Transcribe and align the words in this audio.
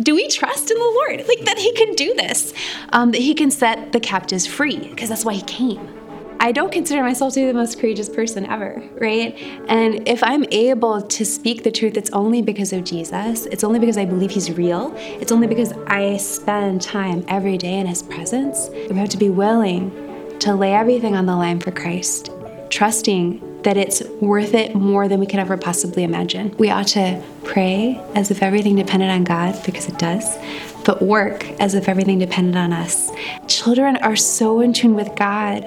Do 0.00 0.14
we 0.14 0.26
trust 0.28 0.70
in 0.70 0.78
the 0.78 0.84
Lord? 0.84 1.28
Like 1.28 1.44
that 1.44 1.58
He 1.58 1.72
can 1.72 1.94
do 1.94 2.14
this, 2.14 2.54
um, 2.92 3.10
that 3.10 3.20
He 3.20 3.34
can 3.34 3.50
set 3.50 3.92
the 3.92 4.00
captives 4.00 4.46
free, 4.46 4.78
because 4.78 5.10
that's 5.10 5.24
why 5.24 5.34
He 5.34 5.42
came. 5.42 5.98
I 6.40 6.50
don't 6.50 6.72
consider 6.72 7.02
myself 7.02 7.34
to 7.34 7.40
be 7.40 7.46
the 7.46 7.54
most 7.54 7.78
courageous 7.78 8.08
person 8.08 8.46
ever, 8.46 8.82
right? 9.00 9.36
And 9.68 10.08
if 10.08 10.24
I'm 10.24 10.44
able 10.50 11.02
to 11.02 11.24
speak 11.24 11.62
the 11.62 11.70
truth, 11.70 11.96
it's 11.96 12.10
only 12.10 12.42
because 12.42 12.72
of 12.72 12.84
Jesus. 12.84 13.46
It's 13.46 13.62
only 13.62 13.78
because 13.78 13.98
I 13.98 14.06
believe 14.06 14.30
He's 14.30 14.50
real. 14.50 14.94
It's 14.96 15.30
only 15.30 15.46
because 15.46 15.72
I 15.86 16.16
spend 16.16 16.80
time 16.80 17.22
every 17.28 17.58
day 17.58 17.78
in 17.78 17.86
His 17.86 18.02
presence. 18.02 18.70
We 18.88 18.96
have 18.96 19.10
to 19.10 19.18
be 19.18 19.28
willing 19.28 20.38
to 20.38 20.54
lay 20.54 20.74
everything 20.74 21.14
on 21.14 21.26
the 21.26 21.36
line 21.36 21.60
for 21.60 21.70
Christ, 21.70 22.30
trusting 22.70 23.51
that 23.64 23.76
it's 23.76 24.02
worth 24.20 24.54
it 24.54 24.74
more 24.74 25.08
than 25.08 25.20
we 25.20 25.26
could 25.26 25.38
ever 25.38 25.56
possibly 25.56 26.02
imagine. 26.02 26.54
We 26.58 26.70
ought 26.70 26.88
to 26.88 27.22
pray 27.44 28.00
as 28.14 28.30
if 28.30 28.42
everything 28.42 28.76
depended 28.76 29.10
on 29.10 29.24
God, 29.24 29.60
because 29.64 29.88
it 29.88 29.98
does, 29.98 30.36
but 30.84 31.02
work 31.02 31.48
as 31.60 31.74
if 31.74 31.88
everything 31.88 32.18
depended 32.18 32.56
on 32.56 32.72
us. 32.72 33.10
Children 33.46 33.96
are 33.98 34.16
so 34.16 34.60
in 34.60 34.72
tune 34.72 34.94
with 34.94 35.14
God, 35.16 35.64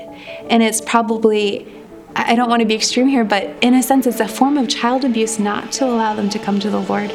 and 0.49 0.61
it's 0.61 0.81
probably 0.81 1.71
I 2.17 2.35
don't 2.35 2.49
want 2.49 2.61
to 2.61 2.65
be 2.65 2.75
extreme 2.75 3.07
here, 3.07 3.25
but 3.25 3.53
in 3.61 3.73
a 3.73 3.83
sense, 3.83 4.07
it's 4.07 4.21
a 4.21 4.27
form 4.27 4.57
of 4.57 4.69
child 4.69 5.03
abuse 5.03 5.37
not 5.37 5.73
to 5.73 5.85
allow 5.85 6.15
them 6.15 6.29
to 6.29 6.39
come 6.39 6.61
to 6.61 6.69
the 6.69 6.79
Lord. 6.79 7.11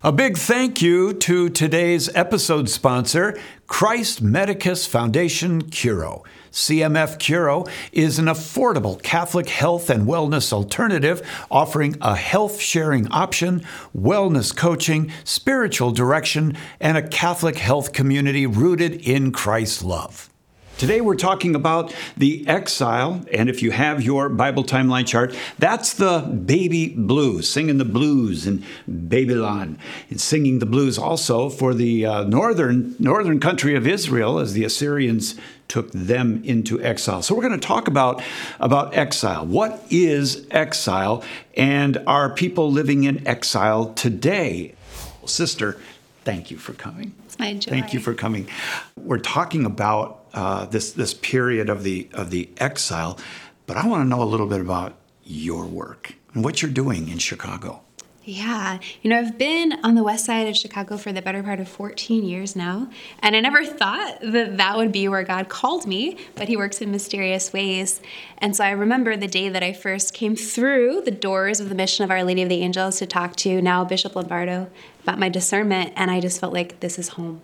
A 0.00 0.12
big 0.12 0.38
thank 0.38 0.80
you 0.80 1.12
to 1.12 1.48
today's 1.48 2.08
episode 2.14 2.68
sponsor, 2.68 3.36
Christ 3.66 4.22
Medicus 4.22 4.86
Foundation 4.86 5.62
Curo. 5.64 6.22
CMF 6.52 7.18
Curo 7.18 7.68
is 7.92 8.18
an 8.18 8.26
affordable 8.26 9.02
Catholic 9.02 9.48
health 9.48 9.90
and 9.90 10.06
wellness 10.06 10.52
alternative 10.52 11.22
offering 11.50 11.96
a 12.00 12.16
health 12.16 12.60
sharing 12.60 13.08
option, 13.08 13.64
wellness 13.96 14.54
coaching, 14.54 15.12
spiritual 15.24 15.90
direction, 15.90 16.56
and 16.80 16.96
a 16.96 17.06
Catholic 17.06 17.56
health 17.56 17.92
community 17.92 18.46
rooted 18.46 18.94
in 19.06 19.32
Christ's 19.32 19.82
love. 19.84 20.30
Today 20.78 21.00
we're 21.00 21.16
talking 21.16 21.56
about 21.56 21.92
the 22.16 22.46
exile, 22.46 23.24
and 23.32 23.50
if 23.50 23.62
you 23.62 23.72
have 23.72 24.00
your 24.00 24.28
Bible 24.28 24.62
timeline 24.62 25.08
chart, 25.08 25.34
that's 25.58 25.94
the 25.94 26.20
baby 26.20 26.90
blues, 26.90 27.48
singing 27.48 27.78
the 27.78 27.84
blues 27.84 28.46
in 28.46 28.64
Babylon, 28.86 29.76
and 30.08 30.20
singing 30.20 30.60
the 30.60 30.66
blues 30.66 30.96
also 30.96 31.48
for 31.48 31.74
the 31.74 32.06
uh, 32.06 32.22
northern 32.22 32.94
northern 33.00 33.40
country 33.40 33.74
of 33.74 33.88
Israel 33.88 34.38
as 34.38 34.52
the 34.52 34.62
Assyrians 34.62 35.34
took 35.68 35.90
them 35.92 36.42
into 36.44 36.80
exile. 36.82 37.22
So 37.22 37.34
we're 37.34 37.42
going 37.42 37.60
to 37.60 37.66
talk 37.66 37.88
about 37.88 38.22
about 38.58 38.96
exile. 38.96 39.46
What 39.46 39.84
is 39.90 40.46
exile, 40.50 41.22
and 41.56 42.02
are 42.06 42.30
people 42.30 42.70
living 42.70 43.04
in 43.04 43.26
exile 43.26 43.92
today? 43.94 44.74
Sister, 45.24 45.78
thank 46.24 46.50
you 46.50 46.56
for 46.56 46.72
coming. 46.72 47.14
It's 47.26 47.38
my 47.38 47.54
joy. 47.54 47.70
Thank 47.70 47.92
you 47.92 48.00
for 48.00 48.14
coming. 48.14 48.48
We're 48.96 49.18
talking 49.18 49.66
about 49.66 50.24
uh, 50.32 50.64
this 50.66 50.92
this 50.92 51.14
period 51.14 51.68
of 51.68 51.82
the 51.82 52.08
of 52.12 52.30
the 52.30 52.48
exile, 52.56 53.18
but 53.66 53.76
I 53.76 53.86
want 53.86 54.02
to 54.02 54.08
know 54.08 54.22
a 54.22 54.24
little 54.24 54.46
bit 54.46 54.60
about 54.60 54.96
your 55.24 55.66
work 55.66 56.14
and 56.32 56.42
what 56.42 56.62
you're 56.62 56.70
doing 56.70 57.08
in 57.08 57.18
Chicago. 57.18 57.82
Yeah, 58.30 58.78
you 59.00 59.08
know, 59.08 59.20
I've 59.20 59.38
been 59.38 59.82
on 59.82 59.94
the 59.94 60.02
west 60.02 60.26
side 60.26 60.48
of 60.48 60.54
Chicago 60.54 60.98
for 60.98 61.14
the 61.14 61.22
better 61.22 61.42
part 61.42 61.60
of 61.60 61.68
14 61.68 62.26
years 62.26 62.54
now, 62.54 62.90
and 63.20 63.34
I 63.34 63.40
never 63.40 63.64
thought 63.64 64.20
that 64.20 64.58
that 64.58 64.76
would 64.76 64.92
be 64.92 65.08
where 65.08 65.22
God 65.22 65.48
called 65.48 65.86
me, 65.86 66.18
but 66.34 66.46
He 66.46 66.54
works 66.54 66.82
in 66.82 66.90
mysterious 66.90 67.54
ways. 67.54 68.02
And 68.36 68.54
so 68.54 68.64
I 68.64 68.72
remember 68.72 69.16
the 69.16 69.28
day 69.28 69.48
that 69.48 69.62
I 69.62 69.72
first 69.72 70.12
came 70.12 70.36
through 70.36 71.04
the 71.06 71.10
doors 71.10 71.58
of 71.58 71.70
the 71.70 71.74
mission 71.74 72.04
of 72.04 72.10
Our 72.10 72.22
Lady 72.22 72.42
of 72.42 72.50
the 72.50 72.60
Angels 72.60 72.98
to 72.98 73.06
talk 73.06 73.34
to 73.36 73.62
now 73.62 73.82
Bishop 73.82 74.14
Lombardo 74.14 74.68
about 75.02 75.18
my 75.18 75.30
discernment, 75.30 75.94
and 75.96 76.10
I 76.10 76.20
just 76.20 76.38
felt 76.38 76.52
like 76.52 76.80
this 76.80 76.98
is 76.98 77.08
home 77.08 77.40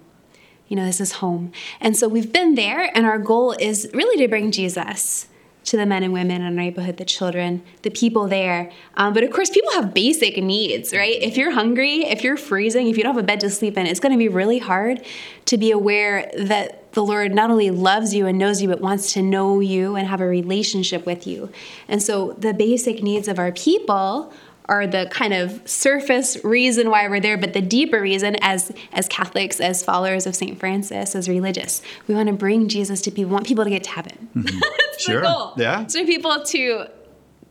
you 0.67 0.77
know, 0.77 0.87
this 0.87 1.01
is 1.01 1.13
home. 1.13 1.53
And 1.79 1.95
so 1.95 2.09
we've 2.09 2.33
been 2.33 2.55
there, 2.55 2.91
and 2.95 3.05
our 3.05 3.19
goal 3.19 3.53
is 3.53 3.89
really 3.93 4.17
to 4.23 4.29
bring 4.29 4.51
Jesus 4.51 5.29
to 5.65 5.77
the 5.77 5.87
men 5.87 6.03
and 6.03 6.13
women 6.13 6.43
in 6.43 6.43
our 6.43 6.51
neighborhood, 6.51 6.99
the 6.99 7.05
children, 7.05 7.63
the 7.83 7.91
people 7.91 8.29
there. 8.29 8.71
Um, 8.97 9.15
but 9.15 9.25
of 9.25 9.31
course, 9.31 9.51
people 9.51 9.73
have 9.73 9.95
basic 9.95 10.37
needs, 10.37 10.93
right? 10.93 11.21
If 11.23 11.37
you're 11.37 11.53
hungry, 11.53 12.05
if 12.05 12.23
you're 12.23 12.37
freezing, 12.37 12.89
if 12.89 12.97
you 12.97 13.03
don't 13.03 13.15
have 13.15 13.23
a 13.23 13.27
bed 13.27 13.41
to 13.41 13.51
sleep 13.51 13.79
in, 13.79 13.87
it's 13.87 14.01
going 14.01 14.13
to 14.13 14.19
be 14.19 14.29
really 14.29 14.59
hard 14.59 15.05
to 15.47 15.59
be 15.59 15.71
aware 15.71 16.31
that 16.37 16.93
the 16.93 17.05
Lord 17.05 17.35
not 17.35 17.51
only 17.51 17.71
loves 17.71 18.15
you 18.15 18.27
and 18.27 18.39
knows 18.39 18.63
you, 18.63 18.69
but 18.69 18.81
wants 18.81 19.13
to 19.15 19.23
know 19.23 19.61
you 19.61 19.97
and 19.97 20.07
have 20.07 20.21
a 20.21 20.27
relationship 20.27 21.05
with 21.07 21.27
you. 21.27 21.51
And 21.89 22.03
so 22.03 22.33
the 22.33 22.55
basic 22.55 23.03
needs 23.03 23.27
of 23.27 23.39
our 23.39 23.53
people 23.53 24.33
are 24.67 24.87
the 24.87 25.07
kind 25.11 25.35
of 25.35 25.67
surface 25.69 26.43
reason 26.43 26.91
why 26.91 27.07
we're 27.09 27.21
there, 27.21 27.37
but 27.37 27.53
the 27.53 27.61
deeper 27.61 28.01
reason 28.01 28.37
as 28.41 28.73
as 28.93 29.09
Catholics, 29.09 29.61
as 29.61 29.83
followers 29.83 30.27
of 30.27 30.35
St. 30.35 30.59
Francis, 30.59 31.15
as 31.15 31.29
religious, 31.29 31.83
we 32.07 32.15
want 32.15 32.29
to 32.29 32.35
bring 32.35 32.69
Jesus 32.69 33.01
to 33.03 33.11
people. 33.11 33.31
We 33.31 33.35
want 33.35 33.47
people 33.47 33.65
to 33.65 33.71
get 33.71 33.85
to 33.85 33.91
heaven. 33.91 34.29
Mm-hmm. 34.35 34.59
That's 34.79 35.03
sure. 35.03 35.21
the 35.21 35.27
goal. 35.27 35.53
Yeah. 35.57 35.87
So 35.87 36.05
people 36.07 36.43
to 36.45 36.87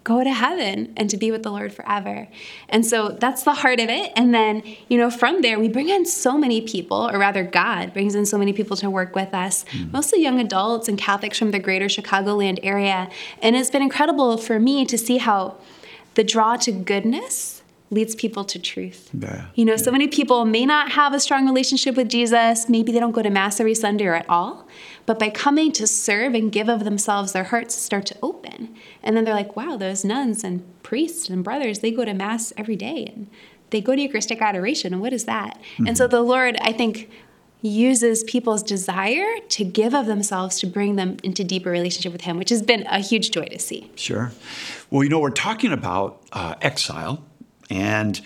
go 0.04 0.24
to 0.24 0.32
heaven 0.32 0.94
and 0.98 1.10
to 1.10 1.18
be 1.18 1.32
with 1.32 1.44
the 1.44 1.50
Lord 1.50 1.74
forever. 1.74 2.28
And 2.68 2.86
so 2.86 3.10
that's 3.10 3.44
the 3.44 3.54
heart 3.54 3.80
of 3.80 3.90
it. 3.90 4.12
And 4.18 4.34
then, 4.34 4.62
you 4.90 4.98
know, 4.98 5.10
from 5.10 5.42
there, 5.42 5.58
we 5.58 5.70
bring 5.70 5.88
in 5.88 6.06
so 6.06 6.38
many 6.38 6.62
people, 6.62 7.10
or 7.10 7.18
rather, 7.18 7.44
God 7.44 7.94
brings 7.94 8.14
in 8.14 8.26
so 8.26 8.38
many 8.38 8.52
people 8.52 8.76
to 8.78 8.90
work 8.90 9.16
with 9.16 9.34
us, 9.34 9.64
mm. 9.66 9.92
mostly 9.94 10.22
young 10.22 10.40
adults 10.40 10.90
and 10.90 10.98
Catholics 10.98 11.40
from 11.40 11.52
the 11.52 11.60
greater 11.60 11.86
Chicagoland 11.86 12.60
area. 12.64 13.10
And 13.42 13.56
it's 13.56 13.70
been 13.70 13.82
incredible 13.82 14.38
for 14.38 14.60
me 14.60 14.86
to 14.86 14.98
see 14.98 15.18
how 15.18 15.56
the 16.16 16.24
draw 16.24 16.56
to 16.58 16.72
goodness 16.72 17.64
leads 17.94 18.16
people 18.16 18.44
to 18.44 18.60
truth. 18.60 19.10
Yeah. 19.14 19.46
You 19.56 19.66
know, 19.66 19.74
yeah. 19.74 19.78
so 19.78 19.92
many 19.92 20.08
people 20.08 20.46
may 20.46 20.66
not 20.66 20.92
have 20.92 21.14
a 21.14 21.20
strong 21.20 21.46
relationship 21.46 21.96
with 21.96 22.10
Jesus. 22.10 22.68
Maybe 22.68 22.92
they 22.92 23.00
don't 23.00 23.12
go 23.12 23.22
to 23.22 23.30
Mass 23.30 23.60
every 23.60 23.76
Sunday 23.76 24.06
or 24.06 24.16
at 24.16 24.28
all. 24.28 24.68
But 25.06 25.20
by 25.20 25.30
coming 25.30 25.72
to 25.74 25.86
serve 25.86 26.34
and 26.34 26.52
give 26.52 26.70
of 26.70 26.84
themselves, 26.86 27.34
their 27.34 27.44
hearts 27.44 27.76
start 27.76 28.06
to 28.08 28.16
open. 28.24 28.76
And 29.04 29.16
then 29.16 29.26
they're 29.26 29.34
like, 29.34 29.56
wow, 29.56 29.78
those 29.78 30.04
nuns 30.04 30.44
and 30.44 30.64
priests 30.82 31.30
and 31.30 31.44
brothers, 31.44 31.80
they 31.80 31.92
go 31.92 32.04
to 32.06 32.14
Mass 32.14 32.52
every 32.58 32.76
day 32.76 33.12
and 33.14 33.28
they 33.70 33.82
go 33.82 33.96
to 33.96 34.02
Eucharistic 34.02 34.42
adoration. 34.42 34.94
And 34.94 35.02
what 35.02 35.14
is 35.14 35.26
that? 35.26 35.60
Mm-hmm. 35.74 35.88
And 35.88 35.98
so 35.98 36.08
the 36.08 36.22
Lord, 36.22 36.58
I 36.62 36.72
think, 36.72 37.10
uses 37.64 38.26
people's 38.26 38.62
desire 38.62 39.40
to 39.48 39.64
give 39.64 39.94
of 39.94 40.06
themselves 40.06 40.60
to 40.60 40.68
bring 40.68 40.98
them 40.98 41.16
into 41.24 41.46
deeper 41.46 41.72
relationship 41.72 42.12
with 42.12 42.22
him 42.22 42.38
which 42.38 42.50
has 42.50 42.62
been 42.62 42.86
a 42.88 43.00
huge 43.00 43.32
joy 43.32 43.46
to 43.46 43.58
see 43.58 43.90
sure 43.96 44.34
well 44.94 45.04
you 45.04 45.10
know 45.10 45.20
we're 45.20 45.32
talking 45.32 45.74
about 45.74 46.22
uh, 46.32 46.54
exile 46.62 47.24
and 47.70 48.22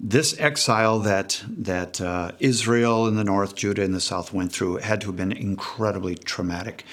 this 0.00 0.38
exile 0.38 1.00
that 1.00 1.42
that 1.48 2.00
uh, 2.00 2.32
Israel 2.38 3.08
in 3.08 3.16
the 3.16 3.24
north, 3.24 3.56
Judah 3.56 3.82
in 3.82 3.92
the 3.92 4.00
south 4.00 4.32
went 4.32 4.52
through 4.52 4.76
had 4.76 5.00
to 5.00 5.08
have 5.08 5.16
been 5.16 5.32
incredibly 5.32 6.14
traumatic. 6.14 6.84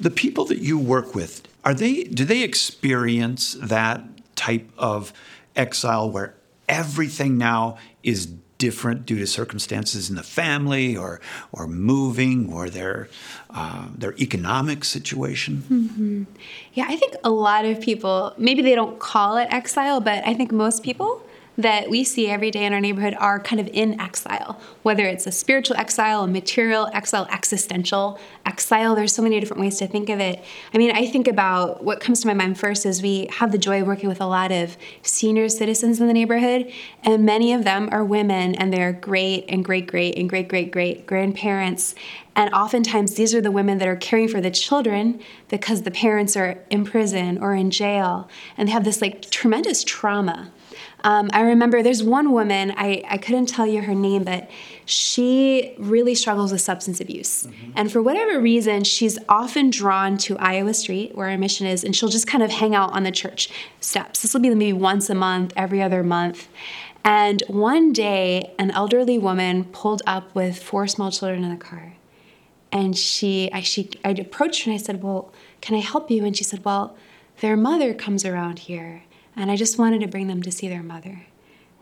The 0.00 0.10
people 0.10 0.44
that 0.46 0.58
you 0.58 0.78
work 0.78 1.14
with 1.14 1.42
are 1.64 1.74
they 1.74 2.04
do 2.04 2.24
they 2.24 2.42
experience 2.42 3.56
that 3.60 4.02
type 4.36 4.68
of 4.76 5.12
exile 5.56 6.10
where 6.10 6.34
everything 6.68 7.38
now 7.38 7.78
is 8.02 8.26
different 8.66 9.04
due 9.04 9.18
to 9.18 9.26
circumstances 9.26 10.02
in 10.10 10.16
the 10.16 10.28
family 10.40 10.96
or 10.96 11.12
or 11.56 11.64
moving 11.92 12.38
or 12.56 12.64
their 12.78 13.08
uh, 13.60 13.86
their 14.02 14.14
economic 14.26 14.80
situation. 14.96 15.52
Mm-hmm. 15.70 16.22
Yeah, 16.76 16.86
I 16.94 16.96
think 17.00 17.12
a 17.30 17.32
lot 17.48 17.62
of 17.70 17.74
people 17.88 18.16
maybe 18.46 18.62
they 18.62 18.76
don't 18.80 18.98
call 18.98 19.32
it 19.42 19.48
exile, 19.60 20.00
but 20.00 20.18
I 20.30 20.32
think 20.38 20.50
most 20.64 20.82
people 20.82 21.10
that 21.56 21.88
we 21.88 22.02
see 22.02 22.28
every 22.28 22.50
day 22.50 22.64
in 22.64 22.72
our 22.72 22.80
neighborhood 22.80 23.14
are 23.18 23.38
kind 23.38 23.60
of 23.60 23.68
in 23.68 24.00
exile, 24.00 24.60
whether 24.82 25.06
it's 25.06 25.26
a 25.26 25.32
spiritual 25.32 25.76
exile, 25.76 26.24
a 26.24 26.26
material 26.26 26.88
exile, 26.92 27.26
existential 27.30 28.18
exile. 28.44 28.94
There's 28.94 29.12
so 29.12 29.22
many 29.22 29.38
different 29.38 29.60
ways 29.60 29.78
to 29.78 29.86
think 29.86 30.08
of 30.08 30.18
it. 30.20 30.42
I 30.72 30.78
mean, 30.78 30.90
I 30.90 31.06
think 31.06 31.28
about 31.28 31.84
what 31.84 32.00
comes 32.00 32.20
to 32.22 32.26
my 32.26 32.34
mind 32.34 32.58
first 32.58 32.84
is 32.84 33.02
we 33.02 33.28
have 33.30 33.52
the 33.52 33.58
joy 33.58 33.82
of 33.82 33.86
working 33.86 34.08
with 34.08 34.20
a 34.20 34.26
lot 34.26 34.50
of 34.50 34.76
senior 35.02 35.48
citizens 35.48 36.00
in 36.00 36.08
the 36.08 36.12
neighborhood, 36.12 36.72
and 37.02 37.24
many 37.24 37.52
of 37.52 37.64
them 37.64 37.88
are 37.92 38.04
women, 38.04 38.54
and 38.56 38.72
they're 38.72 38.92
great 38.92 39.44
and 39.48 39.64
great 39.64 39.86
great 39.86 40.18
and 40.18 40.28
great 40.28 40.48
great 40.48 40.72
great 40.72 41.06
grandparents. 41.06 41.94
And 42.36 42.52
oftentimes, 42.52 43.14
these 43.14 43.32
are 43.32 43.40
the 43.40 43.52
women 43.52 43.78
that 43.78 43.86
are 43.86 43.94
caring 43.94 44.26
for 44.26 44.40
the 44.40 44.50
children 44.50 45.20
because 45.48 45.82
the 45.82 45.92
parents 45.92 46.36
are 46.36 46.58
in 46.68 46.84
prison 46.84 47.38
or 47.38 47.54
in 47.54 47.70
jail, 47.70 48.28
and 48.56 48.68
they 48.68 48.72
have 48.72 48.84
this 48.84 49.00
like 49.00 49.30
tremendous 49.30 49.84
trauma 49.84 50.50
um, 51.04 51.28
I 51.34 51.42
remember 51.42 51.82
there's 51.82 52.02
one 52.02 52.32
woman, 52.32 52.72
I, 52.78 53.02
I 53.06 53.18
couldn't 53.18 53.46
tell 53.46 53.66
you 53.66 53.82
her 53.82 53.94
name, 53.94 54.24
but 54.24 54.50
she 54.86 55.74
really 55.78 56.14
struggles 56.14 56.50
with 56.50 56.62
substance 56.62 56.98
abuse. 56.98 57.44
Mm-hmm. 57.44 57.72
And 57.76 57.92
for 57.92 58.00
whatever 58.00 58.40
reason, 58.40 58.84
she's 58.84 59.18
often 59.28 59.68
drawn 59.68 60.16
to 60.18 60.38
Iowa 60.38 60.72
Street, 60.72 61.14
where 61.14 61.28
our 61.28 61.36
mission 61.36 61.66
is, 61.66 61.84
and 61.84 61.94
she'll 61.94 62.08
just 62.08 62.26
kind 62.26 62.42
of 62.42 62.50
hang 62.50 62.74
out 62.74 62.94
on 62.94 63.02
the 63.02 63.10
church 63.10 63.50
steps. 63.80 64.22
This 64.22 64.32
will 64.32 64.40
be 64.40 64.48
maybe 64.48 64.72
once 64.72 65.10
a 65.10 65.14
month, 65.14 65.52
every 65.56 65.82
other 65.82 66.02
month. 66.02 66.48
And 67.04 67.42
one 67.48 67.92
day, 67.92 68.54
an 68.58 68.70
elderly 68.70 69.18
woman 69.18 69.64
pulled 69.64 70.00
up 70.06 70.34
with 70.34 70.58
four 70.58 70.86
small 70.86 71.10
children 71.10 71.44
in 71.44 71.50
the 71.50 71.62
car. 71.62 71.96
And 72.72 72.96
she, 72.96 73.52
I, 73.52 73.60
she, 73.60 73.90
I 74.06 74.10
approached 74.12 74.64
her 74.64 74.70
and 74.70 74.80
I 74.80 74.82
said, 74.82 75.02
Well, 75.02 75.34
can 75.60 75.76
I 75.76 75.80
help 75.80 76.10
you? 76.10 76.24
And 76.24 76.34
she 76.34 76.44
said, 76.44 76.64
Well, 76.64 76.96
their 77.40 77.58
mother 77.58 77.92
comes 77.92 78.24
around 78.24 78.60
here 78.60 79.02
and 79.36 79.50
I 79.50 79.56
just 79.56 79.78
wanted 79.78 80.00
to 80.00 80.08
bring 80.08 80.28
them 80.28 80.42
to 80.42 80.52
see 80.52 80.68
their 80.68 80.82
mother. 80.82 81.26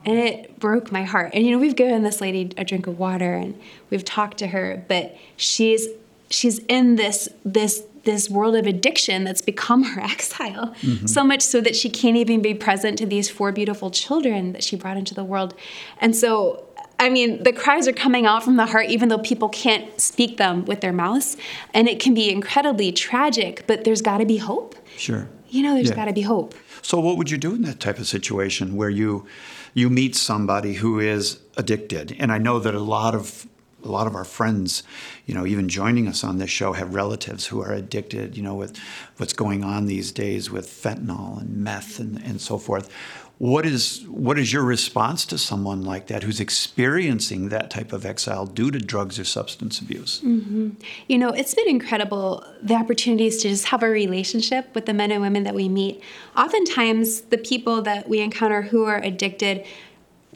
And 0.04 0.19
it 0.19 0.58
broke 0.58 0.90
my 0.90 1.04
heart. 1.04 1.31
And 1.32 1.44
you 1.46 1.52
know, 1.52 1.58
we've 1.58 1.76
given 1.76 2.02
this 2.02 2.20
lady 2.20 2.52
a 2.56 2.64
drink 2.64 2.87
of 2.87 2.99
water 2.99 3.34
and 3.34 3.58
we've 3.90 4.04
talked 4.04 4.38
to 4.38 4.49
her, 4.49 4.84
but 4.88 5.16
she's 5.37 5.87
she's 6.28 6.58
in 6.60 6.96
this 6.96 7.28
this 7.44 7.84
this 8.04 8.28
world 8.28 8.56
of 8.56 8.66
addiction 8.66 9.22
that's 9.22 9.40
become 9.40 9.82
her 9.94 10.00
exile. 10.00 10.75
Mm-hmm. 10.81 11.06
So 11.06 11.22
much 11.22 11.43
so 11.43 11.60
that 11.60 11.76
she 11.76 11.88
can't 11.88 12.16
even 12.16 12.43
be 12.43 12.54
present 12.54 12.99
to 12.99 13.06
these 13.06 13.31
four 13.31 13.52
beautiful 13.52 13.90
children 13.90 14.52
that 14.52 14.64
she 14.64 14.75
brought 14.75 14.96
into 14.96 15.14
the 15.14 15.25
world. 15.25 15.55
And 16.00 16.16
so 16.16 16.64
I 16.98 17.08
mean, 17.08 17.43
the 17.43 17.52
cries 17.52 17.88
are 17.88 17.93
coming 17.93 18.26
out 18.26 18.44
from 18.44 18.56
the 18.56 18.66
heart, 18.66 18.87
even 18.87 19.08
though 19.08 19.19
people 19.19 19.48
can't 19.48 20.00
speak 20.00 20.37
them 20.37 20.64
with 20.66 20.82
their 20.82 20.93
mouths. 20.93 21.37
And 21.75 21.88
it 21.88 21.98
can 21.98 22.14
be 22.14 22.31
incredibly 22.31 22.93
tragic, 22.93 23.64
but 23.66 23.82
there's 23.82 24.00
got 24.00 24.19
to 24.19 24.26
be 24.26 24.37
hope. 24.37 24.76
Sure. 24.96 25.28
You 25.48 25.64
know, 25.64 25.75
there's 25.75 25.88
yeah. 25.88 25.96
got 25.96 26.05
to 26.05 26.12
be 26.12 26.22
hope. 26.22 26.55
So, 26.82 26.99
what 26.99 27.17
would 27.17 27.31
you 27.31 27.38
do 27.38 27.55
in 27.55 27.62
that 27.62 27.81
type 27.81 27.99
of 27.99 28.06
situation 28.06 28.76
where 28.76 28.90
you 28.90 29.26
you 29.73 29.88
meet 29.88 30.14
somebody 30.17 30.75
who 30.75 30.99
is 30.99 31.38
addicted? 31.56 32.17
And 32.19 32.32
I 32.32 32.38
know 32.38 32.58
that 32.58 32.75
a 32.75 32.81
lot 32.81 33.14
of 33.14 33.46
a 33.84 33.88
lot 33.88 34.06
of 34.06 34.14
our 34.14 34.25
friends, 34.25 34.82
you 35.26 35.34
know, 35.34 35.46
even 35.46 35.69
joining 35.69 36.08
us 36.08 36.25
on 36.25 36.38
this 36.38 36.50
show, 36.50 36.73
have 36.73 36.94
relatives 36.94 37.46
who 37.46 37.62
are 37.62 37.73
addicted. 37.73 38.37
You 38.37 38.43
know, 38.43 38.55
with 38.55 38.76
what's 39.17 39.32
going 39.32 39.64
on 39.64 39.87
these 39.87 40.12
days 40.12 40.50
with 40.50 40.69
fentanyl 40.69 41.40
and 41.40 41.56
meth 41.56 41.99
and, 41.99 42.23
and 42.23 42.40
so 42.40 42.58
forth. 42.58 42.90
What 43.38 43.67
is 43.67 44.05
what 44.06 44.38
is 44.38 44.52
your 44.52 44.62
response 44.62 45.26
to 45.26 45.37
someone 45.37 45.82
like 45.82 46.06
that 46.06 46.23
who's 46.23 46.38
experiencing 46.38 47.49
that 47.49 47.70
type 47.70 47.93
of 47.93 48.06
exile 48.06 48.46
due 48.46 48.70
to 48.70 48.79
drugs 48.79 49.19
or 49.19 49.25
substance 49.25 49.81
abuse? 49.81 50.20
Mm-hmm. 50.20 50.70
You 51.08 51.19
know, 51.19 51.31
it's 51.31 51.52
been 51.52 51.69
incredible 51.69 52.44
the 52.62 52.75
opportunities 52.75 53.43
to 53.43 53.49
just 53.49 53.64
have 53.67 53.82
a 53.82 53.88
relationship 53.88 54.73
with 54.76 54.87
the 54.87 54.94
men 54.94 55.11
and 55.11 55.20
women 55.20 55.43
that 55.43 55.56
we 55.56 55.69
meet. 55.69 56.00
Oftentimes, 56.37 57.23
the 57.23 57.38
people 57.38 57.82
that 57.82 58.08
we 58.08 58.20
encounter 58.20 58.62
who 58.62 58.84
are 58.84 58.99
addicted 58.99 59.67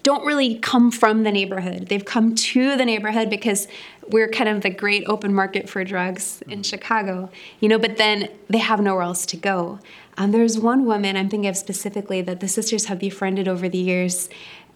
don't 0.06 0.24
really 0.24 0.54
come 0.54 0.92
from 0.92 1.24
the 1.24 1.32
neighborhood. 1.32 1.88
They've 1.88 2.04
come 2.04 2.36
to 2.36 2.76
the 2.76 2.84
neighborhood 2.84 3.28
because 3.28 3.66
we're 4.06 4.28
kind 4.28 4.48
of 4.48 4.60
the 4.60 4.70
great 4.70 5.02
open 5.08 5.34
market 5.34 5.68
for 5.68 5.82
drugs 5.82 6.44
in 6.46 6.62
Chicago, 6.62 7.28
you 7.58 7.68
know, 7.68 7.76
but 7.76 7.96
then 7.96 8.28
they 8.48 8.58
have 8.58 8.80
nowhere 8.80 9.02
else 9.02 9.26
to 9.26 9.36
go. 9.36 9.80
Um, 10.16 10.30
there's 10.30 10.60
one 10.60 10.84
woman 10.84 11.16
I'm 11.16 11.28
thinking 11.28 11.48
of 11.48 11.56
specifically 11.56 12.22
that 12.22 12.38
the 12.38 12.46
sisters 12.46 12.84
have 12.84 13.00
befriended 13.00 13.48
over 13.48 13.68
the 13.68 13.78
years, 13.78 14.28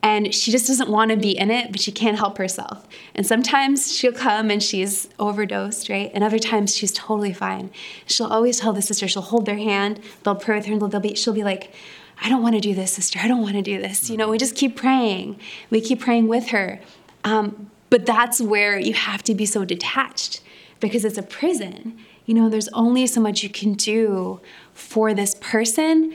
and 0.02 0.34
she 0.34 0.50
just 0.50 0.66
doesn't 0.66 0.90
want 0.90 1.12
to 1.12 1.16
be 1.16 1.38
in 1.38 1.52
it, 1.52 1.70
but 1.70 1.80
she 1.80 1.92
can't 1.92 2.18
help 2.18 2.36
herself. 2.36 2.88
And 3.14 3.24
sometimes 3.24 3.94
she'll 3.94 4.10
come 4.10 4.50
and 4.50 4.60
she's 4.60 5.10
overdosed, 5.20 5.88
right? 5.88 6.10
And 6.12 6.24
other 6.24 6.40
times 6.40 6.74
she's 6.74 6.90
totally 6.90 7.32
fine. 7.32 7.70
She'll 8.04 8.26
always 8.26 8.58
tell 8.58 8.72
the 8.72 8.82
sister, 8.82 9.06
she'll 9.06 9.22
hold 9.22 9.46
their 9.46 9.58
hand, 9.58 10.00
they'll 10.24 10.34
pray 10.34 10.56
with 10.56 10.66
her, 10.66 10.72
and 10.72 10.90
they'll 10.90 10.98
be, 10.98 11.14
she'll 11.14 11.34
be 11.34 11.44
like, 11.44 11.72
I 12.22 12.28
don't 12.28 12.42
want 12.42 12.54
to 12.54 12.60
do 12.60 12.74
this, 12.74 12.92
sister. 12.92 13.18
I 13.22 13.28
don't 13.28 13.42
want 13.42 13.54
to 13.54 13.62
do 13.62 13.80
this. 13.80 14.10
You 14.10 14.16
know, 14.16 14.28
we 14.28 14.38
just 14.38 14.54
keep 14.54 14.76
praying. 14.76 15.38
We 15.70 15.80
keep 15.80 16.00
praying 16.00 16.28
with 16.28 16.48
her. 16.48 16.80
Um, 17.24 17.70
but 17.88 18.06
that's 18.06 18.40
where 18.40 18.78
you 18.78 18.94
have 18.94 19.22
to 19.24 19.34
be 19.34 19.46
so 19.46 19.64
detached 19.64 20.40
because 20.80 21.04
it's 21.04 21.18
a 21.18 21.22
prison. 21.22 21.98
You 22.26 22.34
know, 22.34 22.48
there's 22.48 22.68
only 22.68 23.06
so 23.06 23.20
much 23.20 23.42
you 23.42 23.48
can 23.48 23.74
do 23.74 24.40
for 24.74 25.14
this 25.14 25.34
person. 25.40 26.14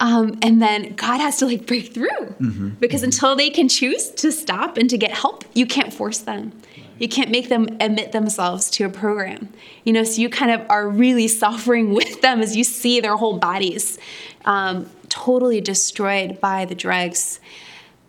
Um, 0.00 0.38
and 0.42 0.62
then 0.62 0.94
God 0.94 1.18
has 1.20 1.38
to 1.38 1.46
like 1.46 1.66
break 1.66 1.92
through 1.92 2.08
mm-hmm. 2.08 2.68
because 2.80 3.00
mm-hmm. 3.00 3.06
until 3.06 3.34
they 3.34 3.50
can 3.50 3.68
choose 3.68 4.10
to 4.10 4.30
stop 4.30 4.76
and 4.76 4.88
to 4.90 4.96
get 4.96 5.10
help, 5.10 5.44
you 5.54 5.66
can't 5.66 5.92
force 5.92 6.18
them. 6.18 6.52
You 6.98 7.08
can't 7.08 7.30
make 7.30 7.48
them 7.48 7.66
admit 7.80 8.12
themselves 8.12 8.70
to 8.72 8.84
a 8.84 8.88
program. 8.88 9.48
You 9.84 9.92
know, 9.92 10.04
so 10.04 10.20
you 10.20 10.28
kind 10.28 10.50
of 10.50 10.68
are 10.70 10.88
really 10.88 11.28
suffering 11.28 11.92
with 11.94 12.20
them 12.20 12.40
as 12.40 12.56
you 12.56 12.64
see 12.64 13.00
their 13.00 13.16
whole 13.16 13.38
bodies 13.38 13.98
um, 14.44 14.88
totally 15.08 15.60
destroyed 15.60 16.40
by 16.40 16.64
the 16.64 16.74
drugs. 16.74 17.40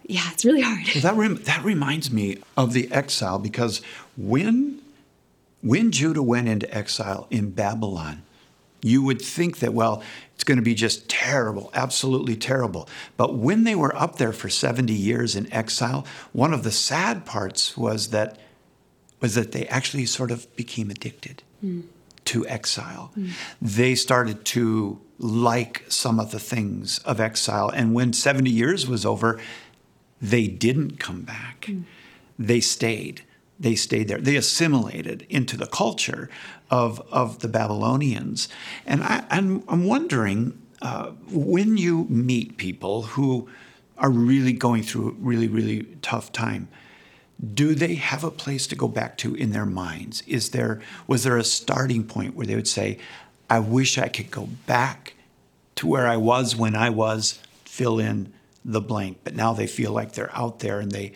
Yeah, 0.05 0.23
it's 0.31 0.43
really 0.43 0.61
hard. 0.61 0.85
That 1.03 1.15
rem- 1.15 1.43
that 1.43 1.63
reminds 1.63 2.11
me 2.11 2.37
of 2.57 2.73
the 2.73 2.91
exile 2.91 3.37
because 3.39 3.81
when 4.17 4.81
when 5.61 5.91
Judah 5.91 6.23
went 6.23 6.47
into 6.47 6.73
exile 6.73 7.27
in 7.29 7.51
Babylon, 7.51 8.23
you 8.81 9.03
would 9.03 9.21
think 9.21 9.59
that, 9.59 9.73
well, 9.73 10.01
it's 10.35 10.43
going 10.43 10.57
to 10.57 10.63
be 10.63 10.73
just 10.73 11.09
terrible, 11.09 11.69
absolutely 11.73 12.35
terrible. 12.35 12.87
But 13.17 13.35
when 13.35 13.65
they 13.65 13.75
were 13.75 13.95
up 13.95 14.15
there 14.15 14.31
for 14.31 14.49
70 14.49 14.93
years 14.93 15.35
in 15.35 15.51
exile, 15.51 16.05
one 16.31 16.53
of 16.53 16.63
the 16.63 16.71
sad 16.71 17.25
parts 17.25 17.75
was 17.75 18.09
that 18.09 18.37
was 19.19 19.35
that 19.35 19.51
they 19.51 19.67
actually 19.67 20.05
sort 20.05 20.31
of 20.31 20.55
became 20.55 20.89
addicted 20.89 21.43
mm. 21.63 21.83
to 22.23 22.47
exile. 22.47 23.11
Mm. 23.17 23.31
They 23.61 23.93
started 23.93 24.45
to 24.45 25.01
like 25.19 25.85
some 25.87 26.19
of 26.19 26.31
the 26.31 26.39
things 26.39 26.99
of 26.99 27.19
exile. 27.19 27.69
And 27.69 27.93
when 27.93 28.13
70 28.13 28.49
years 28.49 28.87
was 28.87 29.05
over, 29.05 29.39
they 30.21 30.47
didn't 30.47 30.99
come 30.99 31.21
back. 31.21 31.65
Mm. 31.67 31.83
They 32.37 32.61
stayed 32.61 33.23
they 33.59 33.75
stayed 33.75 34.07
there. 34.07 34.19
They 34.19 34.37
assimilated 34.37 35.25
into 35.29 35.57
the 35.57 35.67
culture 35.67 36.29
of, 36.71 37.01
of 37.11 37.39
the 37.39 37.49
Babylonians. 37.49 38.47
And 38.85 39.03
I, 39.03 39.17
am 39.17 39.25
I'm, 39.29 39.63
I'm 39.67 39.83
wondering 39.83 40.61
uh, 40.81 41.11
when 41.29 41.75
you 41.75 42.05
meet 42.09 42.57
people 42.57 43.03
who 43.03 43.49
are 43.97 44.09
really 44.09 44.53
going 44.53 44.83
through 44.83 45.09
a 45.09 45.11
really, 45.11 45.49
really 45.49 45.87
tough 46.01 46.31
time, 46.31 46.69
do 47.53 47.75
they 47.75 47.95
have 47.95 48.23
a 48.23 48.31
place 48.31 48.65
to 48.67 48.75
go 48.75 48.87
back 48.87 49.17
to 49.17 49.35
in 49.35 49.51
their 49.51 49.65
minds? 49.65 50.23
Is 50.25 50.51
there 50.51 50.81
was 51.07 51.23
there 51.23 51.37
a 51.37 51.43
starting 51.43 52.05
point 52.05 52.35
where 52.35 52.45
they 52.45 52.55
would 52.55 52.67
say, 52.67 52.97
I 53.49 53.59
wish 53.59 53.97
I 53.97 54.07
could 54.07 54.31
go 54.31 54.47
back 54.67 55.13
to 55.75 55.87
where 55.87 56.07
I 56.07 56.17
was 56.17 56.55
when 56.55 56.75
I 56.75 56.89
was, 56.89 57.39
fill 57.65 57.99
in 57.99 58.33
the 58.65 58.81
blank. 58.81 59.19
But 59.23 59.35
now 59.35 59.53
they 59.53 59.67
feel 59.67 59.91
like 59.91 60.13
they're 60.13 60.35
out 60.35 60.59
there 60.59 60.79
and 60.79 60.91
they 60.91 61.13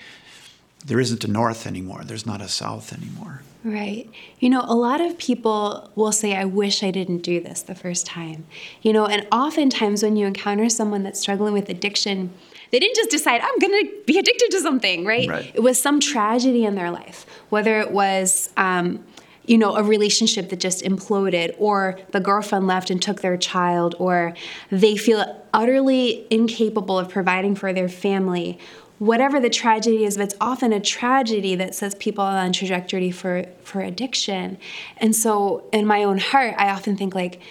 there 0.86 1.00
isn't 1.00 1.24
a 1.24 1.28
north 1.28 1.66
anymore. 1.66 2.04
There's 2.04 2.26
not 2.26 2.42
a 2.42 2.48
south 2.50 2.92
anymore. 2.92 3.42
Right. 3.64 4.10
You 4.40 4.50
know, 4.50 4.62
a 4.66 4.76
lot 4.76 5.00
of 5.00 5.18
people 5.18 5.90
will 5.96 6.12
say, 6.12 6.36
I 6.36 6.44
wish 6.44 6.84
I 6.84 6.92
didn't 6.92 7.20
do 7.20 7.40
this 7.40 7.62
the 7.62 7.76
first 7.76 8.06
time. 8.06 8.46
You 8.82 8.92
know, 8.92 9.06
and 9.06 9.26
oftentimes 9.32 10.04
when 10.04 10.18
you 10.18 10.28
encounter 10.28 10.68
someone 10.68 11.04
that's 11.04 11.22
struggling 11.22 11.54
with 11.54 11.70
addiction, 11.70 12.32
they 12.72 12.80
didn't 12.80 12.98
just 12.98 13.10
decide, 13.10 13.40
I'm 13.40 13.58
going 13.60 13.86
to 13.86 13.92
be 14.06 14.20
addicted 14.20 14.52
to 14.52 14.60
something, 14.60 15.06
right? 15.06 15.30
right? 15.30 15.52
It 15.54 15.62
was 15.62 15.82
some 15.82 16.02
tragedy 16.02 16.66
in 16.66 16.76
their 16.76 16.92
life, 16.92 17.26
whether 17.50 17.80
it 17.80 17.92
was, 17.92 18.52
um, 18.58 19.06
you 19.46 19.58
know, 19.58 19.76
a 19.76 19.84
relationship 19.84 20.50
that 20.50 20.60
just 20.60 20.84
imploded, 20.84 21.54
or 21.58 22.00
the 22.12 22.20
girlfriend 22.20 22.66
left 22.66 22.90
and 22.90 23.02
took 23.02 23.22
their 23.22 23.38
child, 23.38 23.96
or 24.00 24.34
they 24.70 24.96
feel 24.96 25.44
utterly 25.54 26.26
incapable 26.30 26.98
of 26.98 27.10
providing 27.10 27.56
for 27.56 27.74
their 27.74 27.90
family, 27.90 28.58
whatever 29.00 29.40
the 29.40 29.50
tragedy 29.50 30.06
is, 30.06 30.16
but 30.16 30.24
it's 30.24 30.36
often 30.40 30.72
a 30.72 30.80
tragedy 30.80 31.56
that 31.56 31.76
sets 31.76 31.96
people 32.00 32.24
on 32.24 32.54
trajectory 32.54 33.12
for, 33.12 33.46
for 33.62 33.82
addiction. 33.82 34.58
And 34.98 35.14
so 35.16 35.68
in 35.74 35.86
my 35.86 36.04
own 36.04 36.20
heart, 36.20 36.56
I 36.58 36.70
often 36.70 36.96
think 36.96 37.14
like, 37.14 37.42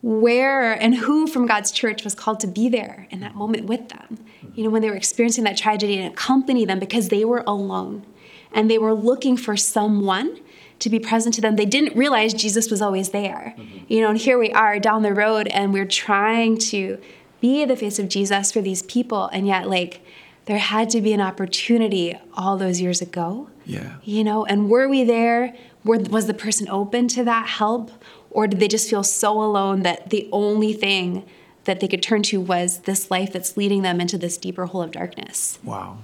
where 0.00 0.72
and 0.72 0.96
who 0.96 1.28
from 1.28 1.46
God's 1.46 1.70
church 1.70 2.02
was 2.02 2.14
called 2.14 2.40
to 2.40 2.48
be 2.48 2.68
there 2.68 3.06
in 3.10 3.20
that 3.20 3.36
moment 3.36 3.66
with 3.66 3.88
them, 3.90 4.18
you 4.54 4.64
know, 4.64 4.70
when 4.70 4.82
they 4.82 4.90
were 4.90 4.96
experiencing 4.96 5.44
that 5.44 5.56
tragedy 5.56 5.96
and 5.98 6.12
accompany 6.12 6.64
them 6.64 6.80
because 6.80 7.08
they 7.08 7.24
were 7.24 7.44
alone 7.46 8.04
and 8.52 8.68
they 8.68 8.78
were 8.78 8.94
looking 8.94 9.36
for 9.36 9.56
someone 9.56 10.40
to 10.82 10.90
be 10.90 10.98
present 10.98 11.34
to 11.34 11.40
them. 11.40 11.56
They 11.56 11.66
didn't 11.66 11.96
realize 11.96 12.34
Jesus 12.34 12.70
was 12.70 12.80
always 12.80 13.10
there, 13.10 13.54
mm-hmm. 13.56 13.84
you 13.88 14.00
know, 14.00 14.10
and 14.10 14.18
here 14.18 14.38
we 14.38 14.52
are 14.52 14.78
down 14.78 15.02
the 15.02 15.14
road 15.14 15.48
and 15.48 15.72
we're 15.72 15.86
trying 16.06 16.58
to 16.72 16.98
be 17.40 17.64
the 17.64 17.76
face 17.76 17.98
of 17.98 18.08
Jesus 18.08 18.52
for 18.52 18.62
these 18.62 18.82
people, 18.82 19.26
and 19.32 19.46
yet, 19.46 19.68
like, 19.68 20.00
there 20.46 20.58
had 20.58 20.90
to 20.90 21.00
be 21.00 21.12
an 21.12 21.20
opportunity 21.20 22.18
all 22.34 22.56
those 22.56 22.80
years 22.80 23.00
ago. 23.00 23.48
Yeah. 23.64 23.96
You 24.04 24.24
know, 24.24 24.44
and 24.44 24.68
were 24.68 24.88
we 24.88 25.04
there? 25.04 25.54
Were, 25.84 25.98
was 25.98 26.26
the 26.26 26.34
person 26.34 26.68
open 26.68 27.08
to 27.08 27.24
that 27.24 27.46
help? 27.46 27.90
Or 28.30 28.46
did 28.46 28.60
they 28.60 28.68
just 28.68 28.88
feel 28.88 29.04
so 29.04 29.40
alone 29.40 29.82
that 29.82 30.10
the 30.10 30.28
only 30.32 30.72
thing 30.72 31.24
that 31.64 31.80
they 31.80 31.86
could 31.86 32.02
turn 32.02 32.22
to 32.24 32.40
was 32.40 32.80
this 32.80 33.10
life 33.10 33.32
that's 33.32 33.56
leading 33.56 33.82
them 33.82 34.00
into 34.00 34.18
this 34.18 34.36
deeper 34.36 34.66
hole 34.66 34.82
of 34.82 34.90
darkness? 34.90 35.58
Wow. 35.62 35.98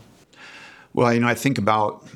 Well, 0.94 1.12
you 1.12 1.20
know, 1.20 1.28
I 1.28 1.34
think 1.34 1.58
about 1.58 2.06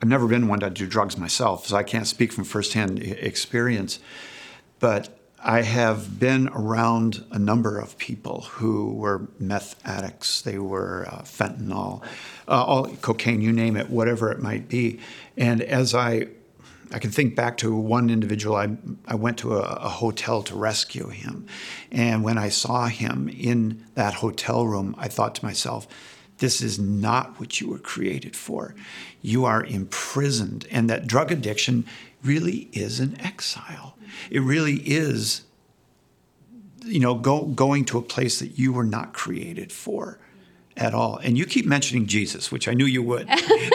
I've 0.00 0.08
never 0.08 0.28
been 0.28 0.46
one 0.46 0.60
to 0.60 0.70
do 0.70 0.86
drugs 0.86 1.16
myself, 1.18 1.66
so 1.66 1.76
I 1.76 1.82
can't 1.82 2.06
speak 2.06 2.32
from 2.32 2.44
firsthand 2.44 3.00
experience. 3.02 3.98
But 4.78 5.18
I 5.42 5.62
have 5.62 6.18
been 6.18 6.48
around 6.48 7.24
a 7.30 7.38
number 7.38 7.78
of 7.78 7.98
people 7.98 8.42
who 8.42 8.92
were 8.94 9.28
meth 9.38 9.80
addicts. 9.84 10.42
They 10.42 10.58
were 10.58 11.06
uh, 11.10 11.22
fentanyl, 11.22 12.02
uh, 12.46 12.64
all 12.64 12.86
cocaine, 12.96 13.40
you 13.40 13.52
name 13.52 13.76
it, 13.76 13.90
whatever 13.90 14.30
it 14.30 14.40
might 14.40 14.68
be. 14.68 15.00
And 15.36 15.62
as 15.62 15.94
I, 15.94 16.28
I 16.92 16.98
can 16.98 17.10
think 17.10 17.34
back 17.34 17.56
to 17.58 17.74
one 17.74 18.08
individual. 18.08 18.56
I 18.56 18.76
I 19.06 19.14
went 19.14 19.38
to 19.38 19.56
a, 19.56 19.60
a 19.60 19.88
hotel 19.88 20.42
to 20.44 20.56
rescue 20.56 21.08
him, 21.08 21.46
and 21.92 22.24
when 22.24 22.38
I 22.38 22.48
saw 22.48 22.86
him 22.86 23.28
in 23.28 23.84
that 23.94 24.14
hotel 24.14 24.66
room, 24.66 24.94
I 24.96 25.08
thought 25.08 25.34
to 25.36 25.44
myself, 25.44 25.86
"This 26.38 26.60
is 26.60 26.78
not 26.78 27.38
what 27.38 27.60
you 27.60 27.68
were 27.68 27.78
created 27.78 28.36
for. 28.36 28.74
You 29.22 29.44
are 29.44 29.64
imprisoned." 29.64 30.66
And 30.70 30.88
that 30.90 31.06
drug 31.06 31.30
addiction 31.30 31.84
really 32.22 32.68
is 32.72 33.00
an 33.00 33.20
exile 33.20 33.94
it 34.30 34.40
really 34.40 34.76
is, 34.76 35.42
you 36.84 37.00
know, 37.00 37.14
go, 37.14 37.44
going 37.44 37.84
to 37.86 37.98
a 37.98 38.02
place 38.02 38.38
that 38.40 38.58
you 38.58 38.72
were 38.72 38.84
not 38.84 39.12
created 39.12 39.72
for. 39.72 40.18
at 40.76 40.94
all. 40.94 41.16
And 41.24 41.36
you 41.36 41.44
keep 41.44 41.66
mentioning 41.66 42.06
Jesus, 42.06 42.52
which 42.52 42.68
I 42.68 42.72
knew 42.72 42.84
you 42.84 43.02
would. 43.02 43.28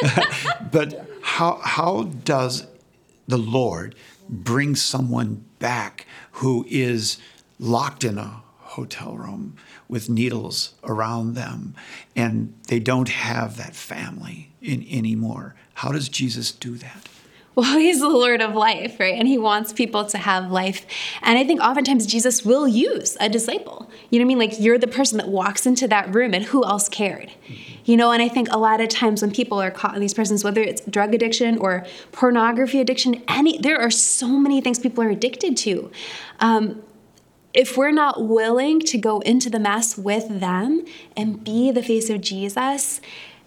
but 0.71 1.05
how 1.21 1.59
how 1.61 2.03
does 2.23 2.65
the 3.27 3.37
Lord 3.37 3.93
bring 4.29 4.73
someone 4.73 5.43
back 5.59 6.07
who 6.39 6.65
is 6.69 7.17
locked 7.59 8.05
in 8.05 8.17
a 8.17 8.41
hotel 8.59 9.17
room 9.17 9.57
with 9.93 10.09
needles 10.09 10.73
around 10.83 11.35
them 11.35 11.75
and 12.15 12.53
they 12.67 12.79
don't 12.79 13.09
have 13.09 13.55
that 13.57 13.75
family 13.75 14.51
in, 14.61 14.85
anymore? 14.89 15.55
How 15.75 15.91
does 15.91 16.09
Jesus 16.09 16.51
do 16.51 16.75
that? 16.75 17.07
well, 17.55 17.77
he's 17.77 17.99
the 17.99 18.09
Lord 18.09 18.41
of 18.41 18.55
life, 18.55 18.99
right? 18.99 19.15
And 19.17 19.27
he 19.27 19.37
wants 19.37 19.73
people 19.73 20.05
to 20.05 20.17
have 20.17 20.51
life. 20.51 20.85
And 21.21 21.37
I 21.37 21.43
think 21.43 21.61
oftentimes 21.61 22.05
Jesus 22.05 22.43
will 22.45 22.67
use 22.67 23.17
a 23.19 23.29
disciple. 23.29 23.89
You 24.09 24.19
know 24.19 24.25
what 24.25 24.27
I 24.27 24.35
mean? 24.35 24.39
Like 24.39 24.59
you're 24.59 24.77
the 24.77 24.87
person 24.87 25.17
that 25.17 25.27
walks 25.27 25.65
into 25.65 25.87
that 25.87 26.13
room 26.13 26.33
and 26.33 26.43
who 26.45 26.63
else 26.65 26.89
cared? 26.89 27.31
You 27.85 27.97
know, 27.97 28.11
and 28.11 28.21
I 28.21 28.29
think 28.29 28.47
a 28.51 28.57
lot 28.57 28.81
of 28.81 28.89
times 28.89 29.21
when 29.21 29.31
people 29.31 29.61
are 29.61 29.71
caught 29.71 29.95
in 29.95 30.01
these 30.01 30.13
prisons, 30.13 30.43
whether 30.43 30.61
it's 30.61 30.81
drug 30.85 31.13
addiction 31.13 31.57
or 31.57 31.85
pornography 32.11 32.79
addiction, 32.79 33.23
any 33.27 33.57
there 33.57 33.79
are 33.79 33.91
so 33.91 34.27
many 34.27 34.61
things 34.61 34.79
people 34.79 35.03
are 35.03 35.09
addicted 35.09 35.57
to. 35.57 35.91
Um, 36.39 36.81
if 37.53 37.77
we're 37.77 37.91
not 37.91 38.27
willing 38.27 38.79
to 38.79 38.97
go 38.97 39.19
into 39.21 39.49
the 39.49 39.59
mess 39.59 39.97
with 39.97 40.39
them 40.39 40.85
and 41.15 41.43
be 41.43 41.71
the 41.71 41.83
face 41.83 42.09
of 42.09 42.21
Jesus, 42.21 42.99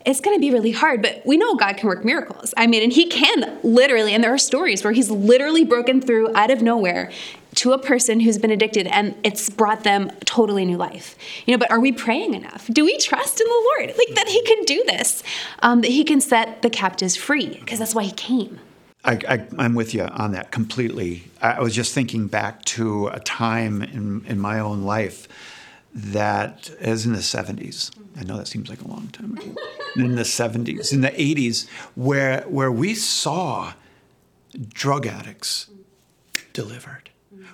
it's 0.04 0.20
going 0.20 0.36
to 0.36 0.40
be 0.40 0.52
really 0.52 0.70
hard, 0.70 1.02
but 1.02 1.20
we 1.26 1.36
know 1.36 1.56
God 1.56 1.76
can 1.76 1.88
work 1.88 2.04
miracles. 2.04 2.54
I 2.56 2.68
mean, 2.68 2.82
and 2.84 2.92
He 2.92 3.08
can 3.08 3.58
literally, 3.64 4.14
and 4.14 4.22
there 4.22 4.32
are 4.32 4.38
stories 4.38 4.84
where 4.84 4.92
He's 4.92 5.10
literally 5.10 5.64
broken 5.64 6.00
through 6.00 6.34
out 6.36 6.52
of 6.52 6.62
nowhere 6.62 7.10
to 7.56 7.72
a 7.72 7.78
person 7.78 8.20
who's 8.20 8.38
been 8.38 8.50
addicted 8.50 8.86
and 8.86 9.16
it's 9.24 9.48
brought 9.50 9.82
them 9.82 10.10
totally 10.24 10.64
new 10.64 10.76
life. 10.76 11.16
You 11.46 11.54
know, 11.54 11.58
but 11.58 11.70
are 11.72 11.80
we 11.80 11.90
praying 11.90 12.34
enough? 12.34 12.68
Do 12.72 12.84
we 12.84 12.96
trust 12.98 13.40
in 13.40 13.46
the 13.46 13.74
Lord? 13.78 13.96
Like 13.98 14.14
that 14.14 14.28
He 14.28 14.42
can 14.42 14.64
do 14.64 14.84
this, 14.86 15.24
um, 15.60 15.80
that 15.80 15.90
He 15.90 16.04
can 16.04 16.20
set 16.20 16.62
the 16.62 16.70
captives 16.70 17.16
free, 17.16 17.48
because 17.48 17.80
that's 17.80 17.94
why 17.94 18.04
He 18.04 18.12
came. 18.12 18.60
I, 19.06 19.46
am 19.58 19.74
with 19.74 19.94
you 19.94 20.02
on 20.02 20.32
that 20.32 20.50
completely. 20.50 21.30
I 21.40 21.60
was 21.60 21.74
just 21.74 21.94
thinking 21.94 22.26
back 22.26 22.64
to 22.66 23.06
a 23.08 23.20
time 23.20 23.82
in, 23.82 24.24
in 24.26 24.40
my 24.40 24.58
own 24.58 24.82
life 24.82 25.28
that 25.94 26.70
is 26.80 27.06
in 27.06 27.12
the 27.12 27.20
70s. 27.20 27.90
I 28.18 28.24
know 28.24 28.36
that 28.36 28.48
seems 28.48 28.68
like 28.68 28.82
a 28.82 28.88
long 28.88 29.08
time 29.08 29.32
ago. 29.32 29.54
in 29.96 30.16
the 30.16 30.22
70s, 30.22 30.92
in 30.92 31.00
the 31.00 31.10
80s, 31.10 31.68
where, 31.94 32.42
where 32.42 32.70
we 32.72 32.94
saw 32.94 33.72
drug 34.68 35.06
addicts 35.06 35.70
delivered. 36.52 37.10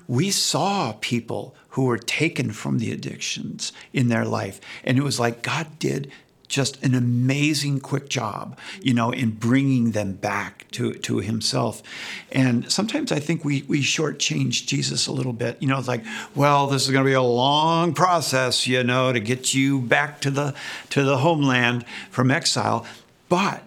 We 0.08 0.30
saw 0.30 0.94
people 1.00 1.54
who 1.70 1.84
were 1.84 1.98
taken 1.98 2.52
from 2.52 2.78
the 2.78 2.92
addictions 2.92 3.72
in 3.92 4.08
their 4.08 4.24
life. 4.24 4.60
And 4.84 4.98
it 4.98 5.02
was 5.02 5.20
like 5.20 5.42
God 5.42 5.78
did 5.78 6.10
just 6.52 6.80
an 6.84 6.94
amazing 6.94 7.80
quick 7.80 8.10
job, 8.10 8.58
you 8.82 8.92
know, 8.92 9.10
in 9.10 9.30
bringing 9.30 9.92
them 9.92 10.12
back 10.12 10.66
to, 10.70 10.92
to 10.92 11.16
himself. 11.18 11.82
And 12.30 12.70
sometimes 12.70 13.10
I 13.10 13.20
think 13.20 13.42
we, 13.42 13.62
we 13.62 13.80
shortchange 13.80 14.66
Jesus 14.66 15.06
a 15.06 15.12
little 15.12 15.32
bit. 15.32 15.56
You 15.62 15.68
know, 15.68 15.78
it's 15.78 15.88
like, 15.88 16.04
well, 16.34 16.66
this 16.66 16.84
is 16.84 16.90
going 16.90 17.04
to 17.04 17.08
be 17.08 17.14
a 17.14 17.22
long 17.22 17.94
process, 17.94 18.66
you 18.66 18.84
know, 18.84 19.14
to 19.14 19.18
get 19.18 19.54
you 19.54 19.80
back 19.80 20.20
to 20.20 20.30
the, 20.30 20.54
to 20.90 21.02
the 21.02 21.16
homeland 21.16 21.86
from 22.10 22.30
exile. 22.30 22.86
But 23.30 23.62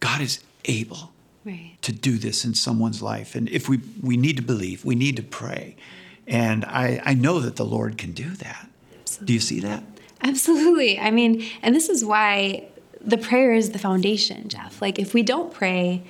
God 0.00 0.20
is 0.20 0.40
able 0.64 1.12
right. 1.44 1.76
to 1.82 1.92
do 1.92 2.18
this 2.18 2.44
in 2.44 2.54
someone's 2.54 3.00
life. 3.00 3.36
And 3.36 3.48
if 3.48 3.68
we, 3.68 3.78
we 4.02 4.16
need 4.16 4.36
to 4.38 4.42
believe, 4.42 4.84
we 4.84 4.96
need 4.96 5.14
to 5.16 5.22
pray. 5.22 5.76
And 6.26 6.64
I, 6.64 7.00
I 7.04 7.14
know 7.14 7.38
that 7.38 7.54
the 7.54 7.64
Lord 7.64 7.96
can 7.96 8.10
do 8.10 8.30
that. 8.30 8.68
Absolutely. 9.02 9.26
Do 9.26 9.32
you 9.34 9.40
see 9.40 9.60
that? 9.60 9.84
Absolutely. 10.22 10.98
I 10.98 11.10
mean, 11.10 11.44
and 11.62 11.74
this 11.74 11.88
is 11.88 12.04
why 12.04 12.68
the 13.00 13.18
prayer 13.18 13.52
is 13.52 13.70
the 13.70 13.78
foundation, 13.78 14.48
Jeff. 14.48 14.80
Like, 14.80 14.98
if 14.98 15.14
we 15.14 15.22
don't 15.22 15.52
pray, 15.52 16.02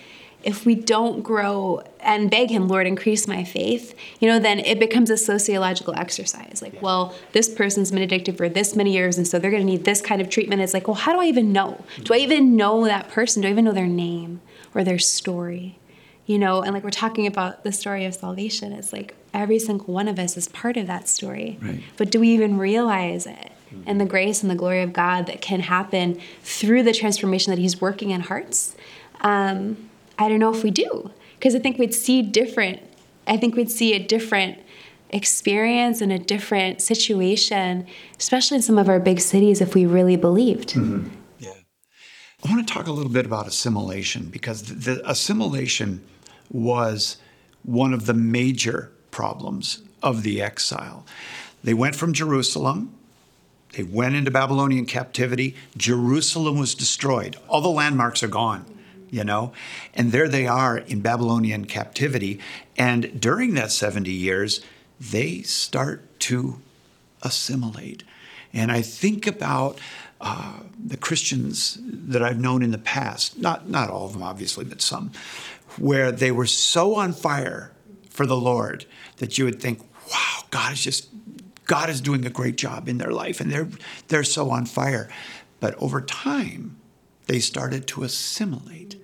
if 0.44 0.66
we 0.66 0.74
don't 0.74 1.22
grow 1.22 1.82
and 2.00 2.30
beg 2.30 2.50
him 2.50 2.68
lord 2.68 2.86
increase 2.86 3.28
my 3.28 3.44
faith 3.44 3.94
you 4.20 4.28
know 4.28 4.38
then 4.38 4.58
it 4.58 4.78
becomes 4.78 5.10
a 5.10 5.16
sociological 5.16 5.94
exercise. 5.96 6.60
Like 6.62 6.74
yeah. 6.74 6.80
well 6.80 7.14
this 7.32 7.48
person's 7.48 7.90
been 7.90 8.02
addicted 8.02 8.36
for 8.36 8.48
this 8.48 8.74
many 8.74 8.92
years 8.92 9.18
and 9.18 9.26
so 9.26 9.38
they're 9.38 9.50
going 9.50 9.64
to 9.64 9.70
need 9.70 9.84
this 9.84 10.00
kind 10.00 10.20
of 10.20 10.28
treatment. 10.28 10.60
It's 10.62 10.74
like 10.74 10.88
well 10.88 10.94
how 10.94 11.12
do 11.12 11.20
i 11.20 11.26
even 11.26 11.52
know? 11.52 11.84
Do 12.02 12.14
i 12.14 12.18
mm-hmm. 12.18 12.32
even 12.32 12.56
know 12.56 12.84
that 12.84 13.08
person? 13.10 13.42
Do 13.42 13.48
i 13.48 13.50
even 13.50 13.64
know 13.64 13.72
their 13.72 13.86
name 13.86 14.40
or 14.74 14.84
their 14.84 14.98
story? 14.98 15.78
You 16.26 16.38
know 16.38 16.62
and 16.62 16.74
like 16.74 16.84
we're 16.84 16.90
talking 16.90 17.26
about 17.26 17.64
the 17.64 17.72
story 17.72 18.04
of 18.04 18.14
salvation. 18.14 18.72
It's 18.72 18.92
like 18.92 19.14
every 19.32 19.58
single 19.58 19.92
one 19.92 20.08
of 20.08 20.18
us 20.18 20.36
is 20.36 20.48
part 20.48 20.76
of 20.76 20.86
that 20.86 21.08
story. 21.08 21.58
Right. 21.60 21.82
but 21.96 22.10
do 22.10 22.20
we 22.20 22.28
even 22.30 22.58
realize 22.58 23.26
it 23.26 23.51
and 23.86 24.00
the 24.00 24.04
grace 24.04 24.42
and 24.42 24.50
the 24.50 24.54
glory 24.54 24.82
of 24.82 24.92
God 24.92 25.26
that 25.26 25.40
can 25.40 25.60
happen 25.60 26.20
through 26.42 26.82
the 26.82 26.92
transformation 26.92 27.50
that 27.50 27.58
He's 27.58 27.80
working 27.80 28.10
in 28.10 28.22
hearts. 28.22 28.74
Um, 29.20 29.88
I 30.18 30.28
don't 30.28 30.38
know 30.38 30.54
if 30.54 30.62
we 30.62 30.70
do, 30.70 31.10
because 31.38 31.54
I 31.54 31.58
think 31.58 31.78
we'd 31.78 31.94
see 31.94 32.22
different. 32.22 32.80
I 33.26 33.36
think 33.36 33.56
we'd 33.56 33.70
see 33.70 33.94
a 33.94 33.98
different 33.98 34.58
experience 35.10 36.00
and 36.00 36.10
a 36.12 36.18
different 36.18 36.80
situation, 36.80 37.86
especially 38.18 38.56
in 38.56 38.62
some 38.62 38.78
of 38.78 38.88
our 38.88 38.98
big 38.98 39.20
cities, 39.20 39.60
if 39.60 39.74
we 39.74 39.86
really 39.86 40.16
believed. 40.16 40.70
Mm-hmm. 40.70 41.08
Yeah. 41.38 41.52
I 42.44 42.50
want 42.50 42.66
to 42.66 42.74
talk 42.74 42.86
a 42.86 42.92
little 42.92 43.12
bit 43.12 43.26
about 43.26 43.46
assimilation 43.46 44.26
because 44.26 44.62
the, 44.62 44.74
the 44.74 45.10
assimilation 45.10 46.02
was 46.50 47.18
one 47.62 47.92
of 47.92 48.06
the 48.06 48.14
major 48.14 48.90
problems 49.10 49.82
of 50.02 50.22
the 50.22 50.42
exile. 50.42 51.06
They 51.62 51.74
went 51.74 51.94
from 51.94 52.12
Jerusalem 52.12 52.94
they 53.72 53.82
went 53.82 54.14
into 54.14 54.30
Babylonian 54.30 54.86
captivity. 54.86 55.56
Jerusalem 55.76 56.58
was 56.58 56.74
destroyed. 56.74 57.36
All 57.48 57.60
the 57.60 57.68
landmarks 57.68 58.22
are 58.22 58.28
gone, 58.28 58.64
you 59.10 59.24
know? 59.24 59.52
And 59.94 60.12
there 60.12 60.28
they 60.28 60.46
are 60.46 60.78
in 60.78 61.00
Babylonian 61.00 61.64
captivity. 61.64 62.38
And 62.76 63.20
during 63.20 63.54
that 63.54 63.72
70 63.72 64.10
years, 64.10 64.60
they 65.00 65.42
start 65.42 66.20
to 66.20 66.60
assimilate. 67.22 68.04
And 68.52 68.70
I 68.70 68.82
think 68.82 69.26
about 69.26 69.78
uh, 70.20 70.60
the 70.78 70.96
Christians 70.96 71.78
that 71.82 72.22
I've 72.22 72.38
known 72.38 72.62
in 72.62 72.70
the 72.70 72.78
past, 72.78 73.38
not, 73.38 73.68
not 73.68 73.90
all 73.90 74.06
of 74.06 74.12
them, 74.12 74.22
obviously, 74.22 74.64
but 74.64 74.82
some, 74.82 75.10
where 75.78 76.12
they 76.12 76.30
were 76.30 76.46
so 76.46 76.94
on 76.96 77.12
fire 77.12 77.72
for 78.10 78.26
the 78.26 78.36
Lord 78.36 78.84
that 79.16 79.38
you 79.38 79.44
would 79.46 79.60
think, 79.60 79.80
wow, 80.12 80.44
God 80.50 80.74
is 80.74 80.84
just 80.84 81.08
God 81.72 81.88
is 81.88 82.02
doing 82.02 82.26
a 82.26 82.28
great 82.28 82.56
job 82.56 82.86
in 82.86 82.98
their 82.98 83.12
life 83.12 83.40
and 83.40 83.50
they're, 83.50 83.66
they're 84.08 84.24
so 84.24 84.50
on 84.50 84.66
fire. 84.66 85.08
But 85.58 85.74
over 85.78 86.02
time, 86.02 86.76
they 87.28 87.38
started 87.38 87.86
to 87.86 88.02
assimilate 88.02 89.02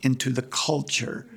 into 0.00 0.30
the 0.30 0.42
culture, 0.42 1.28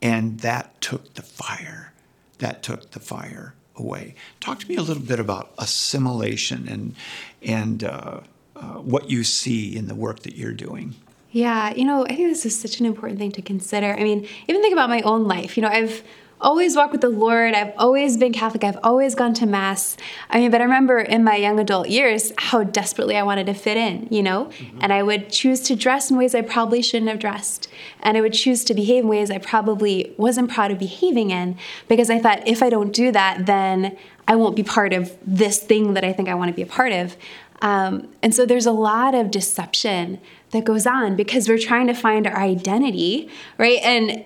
and 0.00 0.40
that 0.40 0.80
took 0.80 1.12
the 1.12 1.20
fire. 1.20 1.92
That 2.38 2.62
took 2.62 2.92
the 2.92 3.00
fire 3.00 3.54
away. 3.76 4.14
Talk 4.40 4.60
to 4.60 4.68
me 4.70 4.76
a 4.76 4.82
little 4.82 5.02
bit 5.02 5.20
about 5.20 5.52
assimilation 5.58 6.66
and, 6.68 6.94
and 7.42 7.84
uh, 7.84 8.20
uh, 8.56 8.60
what 8.76 9.10
you 9.10 9.24
see 9.24 9.76
in 9.76 9.88
the 9.88 9.94
work 9.94 10.20
that 10.20 10.36
you're 10.36 10.54
doing. 10.54 10.94
Yeah, 11.32 11.74
you 11.74 11.84
know, 11.84 12.06
I 12.06 12.14
think 12.16 12.30
this 12.30 12.46
is 12.46 12.58
such 12.58 12.80
an 12.80 12.86
important 12.86 13.18
thing 13.18 13.32
to 13.32 13.42
consider. 13.42 13.92
I 13.92 14.02
mean, 14.04 14.26
even 14.46 14.62
think 14.62 14.72
about 14.72 14.88
my 14.88 15.02
own 15.02 15.24
life. 15.28 15.58
You 15.58 15.64
know, 15.64 15.68
I've 15.68 16.02
always 16.40 16.76
walked 16.76 16.92
with 16.92 17.00
the 17.00 17.08
Lord. 17.08 17.54
I've 17.54 17.72
always 17.76 18.16
been 18.16 18.32
Catholic. 18.32 18.64
I've 18.64 18.78
always 18.82 19.14
gone 19.14 19.34
to 19.34 19.46
Mass. 19.46 19.96
I 20.30 20.40
mean, 20.40 20.50
but 20.50 20.60
I 20.60 20.64
remember 20.64 20.98
in 20.98 21.24
my 21.24 21.36
young 21.36 21.58
adult 21.58 21.88
years 21.88 22.32
how 22.38 22.62
desperately 22.64 23.16
I 23.16 23.22
wanted 23.22 23.46
to 23.46 23.54
fit 23.54 23.76
in, 23.76 24.08
you 24.10 24.22
know? 24.22 24.46
Mm-hmm. 24.46 24.78
And 24.82 24.92
I 24.92 25.02
would 25.02 25.30
choose 25.30 25.60
to 25.62 25.76
dress 25.76 26.10
in 26.10 26.16
ways 26.16 26.34
I 26.34 26.42
probably 26.42 26.82
shouldn't 26.82 27.10
have 27.10 27.18
dressed. 27.18 27.68
And 28.00 28.16
I 28.16 28.20
would 28.20 28.32
choose 28.32 28.64
to 28.64 28.74
behave 28.74 29.04
in 29.04 29.08
ways 29.08 29.30
I 29.30 29.38
probably 29.38 30.14
wasn't 30.16 30.50
proud 30.50 30.70
of 30.70 30.78
behaving 30.78 31.30
in 31.30 31.56
because 31.88 32.10
I 32.10 32.18
thought 32.18 32.46
if 32.46 32.62
I 32.62 32.70
don't 32.70 32.92
do 32.92 33.10
that, 33.12 33.46
then 33.46 33.96
I 34.26 34.36
won't 34.36 34.56
be 34.56 34.62
part 34.62 34.92
of 34.92 35.16
this 35.26 35.58
thing 35.58 35.94
that 35.94 36.04
I 36.04 36.12
think 36.12 36.28
I 36.28 36.34
want 36.34 36.50
to 36.50 36.54
be 36.54 36.62
a 36.62 36.66
part 36.66 36.92
of. 36.92 37.16
Um, 37.60 38.08
and 38.22 38.34
so 38.34 38.46
there's 38.46 38.66
a 38.66 38.72
lot 38.72 39.14
of 39.14 39.30
deception 39.30 40.20
that 40.50 40.64
goes 40.64 40.86
on 40.86 41.16
because 41.16 41.48
we're 41.48 41.58
trying 41.58 41.86
to 41.88 41.94
find 41.94 42.26
our 42.26 42.36
identity, 42.36 43.28
right? 43.58 43.80
And 43.82 44.24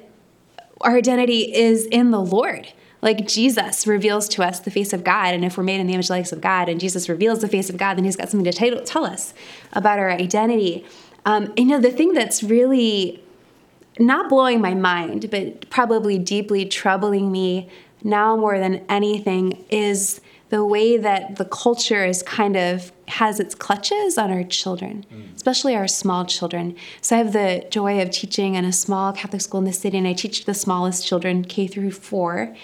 our 0.82 0.96
identity 0.96 1.54
is 1.54 1.86
in 1.86 2.10
the 2.10 2.20
Lord. 2.20 2.72
Like 3.00 3.26
Jesus 3.26 3.86
reveals 3.86 4.28
to 4.30 4.44
us 4.44 4.60
the 4.60 4.70
face 4.70 4.92
of 4.92 5.02
God, 5.02 5.34
and 5.34 5.44
if 5.44 5.56
we're 5.56 5.64
made 5.64 5.80
in 5.80 5.88
the 5.88 5.94
image 5.94 6.08
and 6.08 6.30
of 6.30 6.40
God, 6.40 6.68
and 6.68 6.78
Jesus 6.78 7.08
reveals 7.08 7.40
the 7.40 7.48
face 7.48 7.68
of 7.68 7.76
God, 7.76 7.96
then 7.96 8.04
He's 8.04 8.16
got 8.16 8.28
something 8.28 8.50
to 8.50 8.84
tell 8.84 9.04
us 9.04 9.34
about 9.72 9.98
our 9.98 10.10
identity. 10.10 10.84
Um, 11.24 11.52
you 11.56 11.64
know, 11.64 11.80
the 11.80 11.90
thing 11.90 12.12
that's 12.12 12.42
really 12.44 13.22
not 13.98 14.28
blowing 14.28 14.60
my 14.60 14.74
mind, 14.74 15.30
but 15.30 15.68
probably 15.68 16.18
deeply 16.18 16.64
troubling 16.64 17.32
me 17.32 17.68
now 18.04 18.36
more 18.36 18.58
than 18.58 18.84
anything 18.88 19.64
is 19.68 20.20
the 20.52 20.62
way 20.66 20.98
that 20.98 21.36
the 21.36 21.46
culture 21.46 22.04
is 22.04 22.22
kind 22.22 22.58
of 22.58 22.92
has 23.08 23.40
its 23.40 23.54
clutches 23.54 24.18
on 24.18 24.30
our 24.30 24.44
children, 24.44 25.06
mm. 25.10 25.34
especially 25.34 25.74
our 25.74 25.88
small 25.88 26.26
children. 26.26 26.76
So 27.00 27.16
I 27.16 27.20
have 27.20 27.32
the 27.32 27.66
joy 27.70 28.02
of 28.02 28.10
teaching 28.10 28.54
in 28.54 28.66
a 28.66 28.72
small 28.72 29.14
Catholic 29.14 29.40
school 29.40 29.60
in 29.60 29.64
the 29.64 29.72
city, 29.72 29.96
and 29.96 30.06
I 30.06 30.12
teach 30.12 30.44
the 30.44 30.52
smallest 30.52 31.06
children, 31.06 31.42
K 31.42 31.66
through 31.66 31.92
four. 31.92 32.54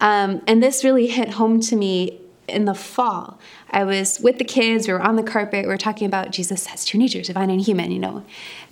Um, 0.00 0.40
and 0.46 0.62
this 0.62 0.84
really 0.84 1.08
hit 1.08 1.30
home 1.30 1.58
to 1.62 1.74
me 1.74 2.20
in 2.46 2.64
the 2.64 2.74
fall, 2.74 3.40
I 3.72 3.82
was 3.82 4.20
with 4.20 4.38
the 4.38 4.44
kids, 4.44 4.86
we 4.86 4.92
were 4.92 5.02
on 5.02 5.16
the 5.16 5.24
carpet, 5.24 5.64
we 5.64 5.68
were 5.68 5.76
talking 5.76 6.06
about 6.06 6.30
Jesus 6.30 6.66
has 6.66 6.84
two 6.84 6.96
natures, 6.96 7.26
divine 7.26 7.50
and 7.50 7.60
human, 7.60 7.90
you 7.90 7.98
know, 7.98 8.24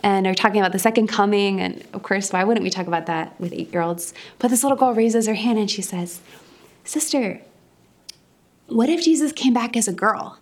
and 0.05 0.27
we 0.27 0.31
are 0.31 0.35
talking 0.35 0.61
about 0.61 0.71
the 0.71 0.79
second 0.79 1.09
coming. 1.09 1.61
And 1.61 1.85
of 1.93 2.05
course, 2.05 2.33
why 2.33 2.45
wouldn't 2.45 2.63
we 2.63 2.71
talk 2.71 2.87
about 2.87 3.07
that 3.07 3.35
with 3.41 3.53
eight 3.53 3.73
year 3.73 3.83
olds? 3.83 4.15
But 4.39 4.49
this 4.49 4.63
little 4.63 4.79
girl 4.79 4.95
raises 4.95 5.27
her 5.27 5.35
hand 5.35 5.59
and 5.59 5.69
she 5.69 5.83
says, 5.83 6.21
Sister, 6.85 7.41
what 8.71 8.89
if 8.89 9.03
Jesus 9.05 9.33
came 9.33 9.55
back 9.55 9.77
as 9.77 9.89
a 9.89 9.93
girl? 9.93 10.39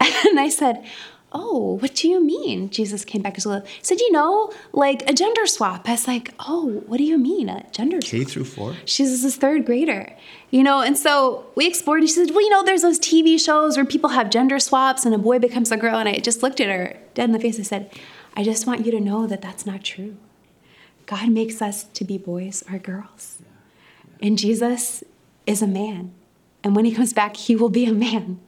And 0.28 0.38
I 0.38 0.48
said, 0.48 0.84
oh, 1.32 1.76
what 1.80 1.94
do 1.94 2.08
you 2.08 2.24
mean? 2.24 2.70
Jesus 2.70 3.04
came 3.04 3.22
back 3.22 3.36
as 3.36 3.44
a 3.44 3.48
little. 3.48 3.68
Said, 3.82 4.00
you 4.00 4.10
know, 4.12 4.52
like 4.72 5.08
a 5.08 5.12
gender 5.12 5.46
swap. 5.46 5.88
I 5.88 5.92
was 5.92 6.08
like, 6.08 6.34
oh, 6.40 6.82
what 6.86 6.98
do 6.98 7.04
you 7.04 7.18
mean 7.18 7.48
a 7.48 7.64
gender 7.70 8.00
swap? 8.00 8.10
K 8.10 8.24
through 8.24 8.44
four. 8.44 8.74
She's 8.84 9.22
this 9.22 9.36
third 9.36 9.66
grader, 9.66 10.14
you 10.50 10.62
know, 10.62 10.80
and 10.80 10.96
so 10.96 11.46
we 11.54 11.66
explored. 11.66 12.00
and 12.00 12.08
She 12.08 12.14
said, 12.14 12.30
well, 12.30 12.42
you 12.42 12.50
know, 12.50 12.62
there's 12.64 12.82
those 12.82 12.98
TV 12.98 13.38
shows 13.38 13.76
where 13.76 13.84
people 13.84 14.10
have 14.10 14.30
gender 14.30 14.58
swaps 14.58 15.04
and 15.04 15.14
a 15.14 15.18
boy 15.18 15.38
becomes 15.38 15.70
a 15.70 15.76
girl. 15.76 15.98
And 15.98 16.08
I 16.08 16.18
just 16.18 16.42
looked 16.42 16.60
at 16.60 16.68
her 16.68 16.96
dead 17.14 17.24
in 17.24 17.32
the 17.32 17.40
face. 17.40 17.58
I 17.58 17.62
said, 17.62 17.90
I 18.34 18.42
just 18.42 18.66
want 18.66 18.86
you 18.86 18.92
to 18.92 19.00
know 19.00 19.26
that 19.26 19.42
that's 19.42 19.66
not 19.66 19.84
true. 19.84 20.16
God 21.06 21.30
makes 21.30 21.62
us 21.62 21.84
to 21.84 22.04
be 22.04 22.18
boys 22.18 22.62
or 22.70 22.78
girls. 22.78 23.38
And 24.20 24.36
Jesus 24.36 25.02
is 25.46 25.62
a 25.62 25.66
man. 25.66 26.12
And 26.68 26.76
when 26.76 26.84
he 26.84 26.92
comes 26.92 27.12
back, 27.12 27.36
he 27.36 27.56
will 27.56 27.68
be 27.68 27.86
a 27.86 27.92
man 27.92 28.38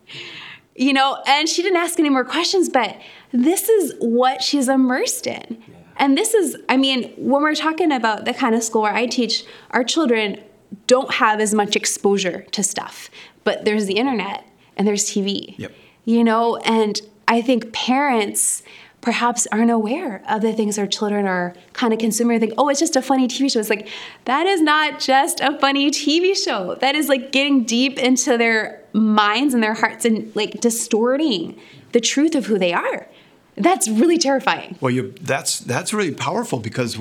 you 0.81 0.95
know, 0.95 1.23
and 1.27 1.47
she 1.47 1.63
didn't 1.63 1.77
ask 1.77 2.01
any 2.01 2.09
more 2.09 2.25
questions, 2.25 2.71
but 2.71 2.97
this 3.33 3.69
is 3.69 3.95
what 3.99 4.43
she's 4.43 4.67
immersed 4.67 5.27
in. 5.27 5.63
Yeah. 5.69 5.75
And 5.99 6.17
this 6.17 6.33
is, 6.33 6.57
I 6.71 6.79
mean, 6.79 7.13
when 7.19 7.43
we're 7.43 7.55
talking 7.55 7.93
about 7.93 8.25
the 8.25 8.33
kind 8.33 8.55
of 8.55 8.63
school 8.63 8.81
where 8.83 8.95
I 8.95 9.05
teach, 9.05 9.45
our 9.73 9.85
children 9.85 10.41
don't 10.87 11.13
have 11.13 11.39
as 11.39 11.53
much 11.53 11.77
exposure 11.77 12.47
to 12.53 12.63
stuff, 12.63 13.11
but 13.45 13.67
there's 13.67 13.85
the 13.85 13.99
internet 13.99 14.47
and 14.77 14.89
there's 14.89 15.05
TV. 15.05 15.55
Yep. 15.59 15.73
You 16.07 16.25
know, 16.25 16.57
and 16.59 16.99
I 17.29 17.43
think 17.43 17.75
parents 17.75 18.63
perhaps 19.01 19.47
aren't 19.51 19.71
aware 19.71 20.23
of 20.29 20.43
the 20.43 20.53
things 20.53 20.79
our 20.79 20.87
children 20.87 21.27
are 21.27 21.55
kind 21.73 21.93
of 21.93 21.99
consuming 21.99 22.39
think 22.39 22.53
oh 22.59 22.69
it's 22.69 22.81
just 22.81 22.97
a 22.97 23.03
funny 23.03 23.27
tv 23.29 23.51
show. 23.51 23.61
It's 23.61 23.71
like 23.71 23.89
that 24.25 24.47
is 24.47 24.61
not 24.61 25.01
just 25.01 25.41
a 25.41 25.59
funny 25.59 25.91
tv 25.91 26.37
show. 26.37 26.75
That 26.77 26.95
is 26.95 27.09
like 27.09 27.33
getting 27.33 27.65
deep 27.65 27.99
into 27.99 28.37
their 28.37 28.83
minds 28.93 29.55
and 29.55 29.63
their 29.63 29.75
hearts 29.75 30.05
and 30.05 30.35
like 30.37 30.61
distorting 30.61 31.59
the 31.93 32.01
truth 32.01 32.35
of 32.35 32.47
who 32.47 32.59
they 32.59 32.73
are. 32.73 33.09
That's 33.57 33.89
really 33.89 34.19
terrifying. 34.19 34.77
Well 34.81 34.91
you 34.91 35.15
that's 35.21 35.61
that's 35.61 35.93
really 35.93 36.15
powerful 36.15 36.59
because 36.59 36.99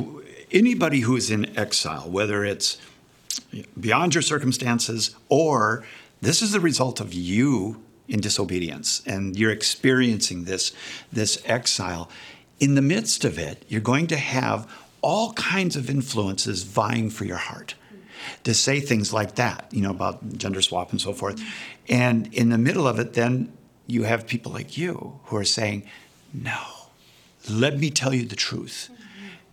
anybody 0.51 1.01
who 1.01 1.15
is 1.15 1.29
in 1.29 1.57
exile 1.57 2.09
whether 2.09 2.43
it's 2.45 2.77
beyond 3.79 4.15
your 4.15 4.21
circumstances 4.21 5.15
or 5.27 5.83
this 6.21 6.41
is 6.41 6.51
the 6.51 6.59
result 6.59 6.99
of 6.99 7.13
you 7.13 7.81
in 8.09 8.19
disobedience 8.19 9.01
and 9.05 9.37
you're 9.37 9.51
experiencing 9.51 10.43
this, 10.43 10.73
this 11.13 11.41
exile, 11.45 12.09
in 12.59 12.75
the 12.75 12.81
midst 12.81 13.23
of 13.23 13.37
it, 13.37 13.63
you're 13.69 13.79
going 13.79 14.07
to 14.07 14.17
have 14.17 14.69
all 15.01 15.31
kinds 15.33 15.75
of 15.75 15.89
influences 15.89 16.63
vying 16.63 17.09
for 17.09 17.23
your 17.23 17.37
heart 17.37 17.75
to 18.43 18.53
say 18.53 18.79
things 18.79 19.13
like 19.13 19.35
that, 19.35 19.67
you 19.71 19.81
know, 19.81 19.91
about 19.91 20.37
gender 20.37 20.61
swap 20.61 20.91
and 20.91 20.99
so 20.99 21.13
forth. 21.13 21.41
And 21.87 22.33
in 22.33 22.49
the 22.49 22.57
middle 22.57 22.87
of 22.87 22.99
it, 22.99 23.13
then 23.13 23.53
you 23.87 24.03
have 24.03 24.27
people 24.27 24.51
like 24.51 24.77
you 24.77 25.19
who 25.25 25.37
are 25.37 25.45
saying, 25.45 25.87
no, 26.33 26.59
let 27.49 27.79
me 27.79 27.89
tell 27.89 28.13
you 28.13 28.25
the 28.25 28.35
truth. 28.35 28.89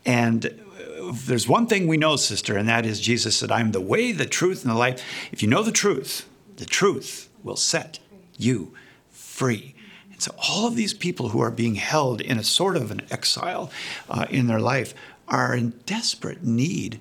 And 0.05 0.47
uh, 0.47 1.13
there's 1.13 1.49
one 1.49 1.67
thing 1.67 1.87
we 1.87 1.97
know, 1.97 2.17
sister, 2.17 2.57
and 2.57 2.69
that 2.69 2.85
is 2.85 3.01
Jesus 3.01 3.37
said, 3.37 3.51
I'm 3.51 3.73
the 3.73 3.81
way, 3.81 4.13
the 4.13 4.27
truth, 4.27 4.63
and 4.65 4.73
the 4.73 4.79
life. 4.79 5.03
If 5.33 5.43
you 5.43 5.49
know 5.49 5.63
the 5.63 5.73
truth, 5.73 6.29
the 6.57 6.67
truth 6.67 7.29
will 7.43 7.57
set 7.57 7.99
you 8.39 8.75
free. 9.11 9.75
And 10.13 10.23
so, 10.23 10.35
all 10.49 10.67
of 10.67 10.77
these 10.77 10.95
people 10.95 11.31
who 11.31 11.41
are 11.41 11.51
being 11.51 11.75
held 11.75 12.21
in 12.21 12.39
a 12.39 12.45
sort 12.45 12.77
of 12.77 12.91
an 12.91 13.03
exile 13.11 13.71
uh, 14.09 14.27
in 14.31 14.47
their 14.47 14.61
life 14.61 14.95
are 15.29 15.55
in 15.55 15.71
desperate 15.85 16.43
need 16.43 17.01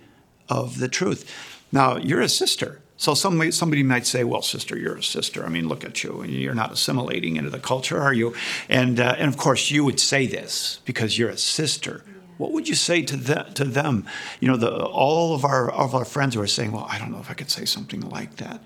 of 0.50 0.80
the 0.80 0.88
truth. 0.88 1.32
Now, 1.72 1.98
you're 1.98 2.22
a 2.22 2.30
sister. 2.30 2.82
So 2.98 3.14
somebody, 3.14 3.52
somebody 3.52 3.84
might 3.84 4.08
say, 4.08 4.24
"Well, 4.24 4.42
sister, 4.42 4.78
you're 4.78 4.98
a 4.98 5.04
sister. 5.04 5.46
I 5.46 5.50
mean, 5.50 5.68
look 5.68 5.84
at 5.84 6.04
you. 6.04 6.24
You're 6.24 6.56
not 6.56 6.72
assimilating 6.72 7.36
into 7.36 7.50
the 7.50 7.60
culture, 7.60 8.02
are 8.02 8.14
you?" 8.14 8.34
And 8.70 9.00
uh, 9.00 9.16
and 9.18 9.28
of 9.28 9.38
course, 9.38 9.70
you 9.70 9.84
would 9.84 10.00
say 10.00 10.28
this 10.28 10.80
because 10.86 11.18
you're 11.18 11.30
a 11.30 11.38
sister. 11.38 12.04
What 12.38 12.52
would 12.52 12.68
you 12.68 12.76
say 12.76 13.02
to, 13.02 13.16
the, 13.16 13.44
to 13.54 13.64
them? 13.64 14.06
You 14.42 14.50
know, 14.50 14.58
the, 14.58 14.86
all 14.86 15.36
of 15.36 15.46
our 15.46 15.70
of 15.72 15.96
our 15.96 16.06
friends 16.06 16.36
who 16.36 16.42
are 16.42 16.48
saying, 16.48 16.72
"Well, 16.72 16.88
I 16.90 16.98
don't 16.98 17.12
know 17.12 17.20
if 17.20 17.30
I 17.30 17.34
could 17.34 17.52
say 17.52 17.66
something 17.66 18.02
like 18.02 18.38
that." 18.38 18.62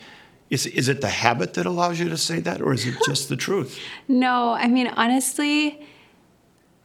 Is, 0.49 0.65
is 0.65 0.89
it 0.89 1.01
the 1.01 1.09
habit 1.09 1.53
that 1.55 1.65
allows 1.65 1.99
you 1.99 2.09
to 2.09 2.17
say 2.17 2.39
that, 2.39 2.61
or 2.61 2.73
is 2.73 2.85
it 2.85 2.95
just 3.05 3.29
the 3.29 3.35
truth? 3.35 3.79
no, 4.07 4.53
I 4.53 4.67
mean, 4.67 4.87
honestly, 4.87 5.85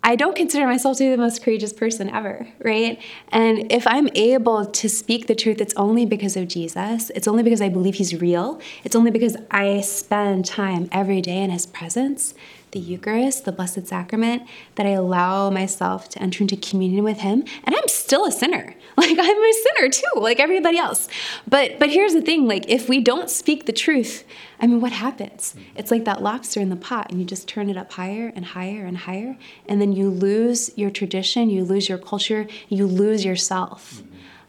I 0.06 0.16
don't 0.16 0.36
consider 0.36 0.66
myself 0.66 0.98
to 0.98 1.04
be 1.04 1.10
the 1.10 1.16
most 1.16 1.42
courageous 1.42 1.72
person 1.72 2.10
ever, 2.10 2.46
right? 2.62 3.00
And 3.28 3.72
if 3.72 3.86
I'm 3.86 4.10
able 4.14 4.66
to 4.66 4.88
speak 4.90 5.28
the 5.28 5.34
truth, 5.34 5.62
it's 5.62 5.72
only 5.76 6.04
because 6.04 6.36
of 6.36 6.46
Jesus. 6.46 7.10
It's 7.14 7.26
only 7.26 7.42
because 7.42 7.62
I 7.62 7.70
believe 7.70 7.94
he's 7.94 8.20
real. 8.20 8.60
It's 8.84 8.94
only 8.94 9.10
because 9.10 9.34
I 9.50 9.80
spend 9.80 10.44
time 10.44 10.90
every 10.92 11.22
day 11.22 11.38
in 11.38 11.48
his 11.48 11.64
presence 11.64 12.34
the 12.74 12.80
Eucharist, 12.80 13.44
the 13.44 13.52
Blessed 13.52 13.86
Sacrament, 13.86 14.42
that 14.74 14.84
I 14.84 14.90
allow 14.90 15.48
myself 15.48 16.08
to 16.10 16.20
enter 16.20 16.42
into 16.42 16.56
communion 16.56 17.04
with 17.04 17.20
Him. 17.20 17.44
And 17.62 17.74
I'm 17.74 17.86
still 18.14 18.26
a 18.26 18.32
sinner. 18.32 18.74
Like 18.96 19.18
I'm 19.18 19.18
a 19.18 19.52
sinner 19.52 19.88
too, 19.88 20.20
like 20.20 20.38
everybody 20.38 20.78
else. 20.78 21.08
But 21.48 21.80
but 21.80 21.90
here's 21.90 22.12
the 22.12 22.22
thing: 22.22 22.46
like 22.46 22.64
if 22.68 22.88
we 22.88 23.00
don't 23.00 23.28
speak 23.28 23.66
the 23.66 23.72
truth, 23.72 24.22
I 24.60 24.68
mean, 24.68 24.80
what 24.80 24.92
happens? 24.92 25.56
It's 25.74 25.90
like 25.90 26.04
that 26.04 26.22
lobster 26.22 26.60
in 26.60 26.68
the 26.68 26.76
pot, 26.76 27.10
and 27.10 27.18
you 27.18 27.26
just 27.26 27.48
turn 27.48 27.68
it 27.68 27.76
up 27.76 27.92
higher 27.92 28.32
and 28.36 28.44
higher 28.44 28.86
and 28.86 28.96
higher, 28.96 29.36
and 29.68 29.80
then 29.80 29.92
you 29.92 30.08
lose 30.08 30.70
your 30.78 30.90
tradition, 30.90 31.50
you 31.50 31.64
lose 31.64 31.88
your 31.88 31.98
culture, 31.98 32.46
you 32.68 32.86
lose 32.86 33.24
yourself. 33.24 34.04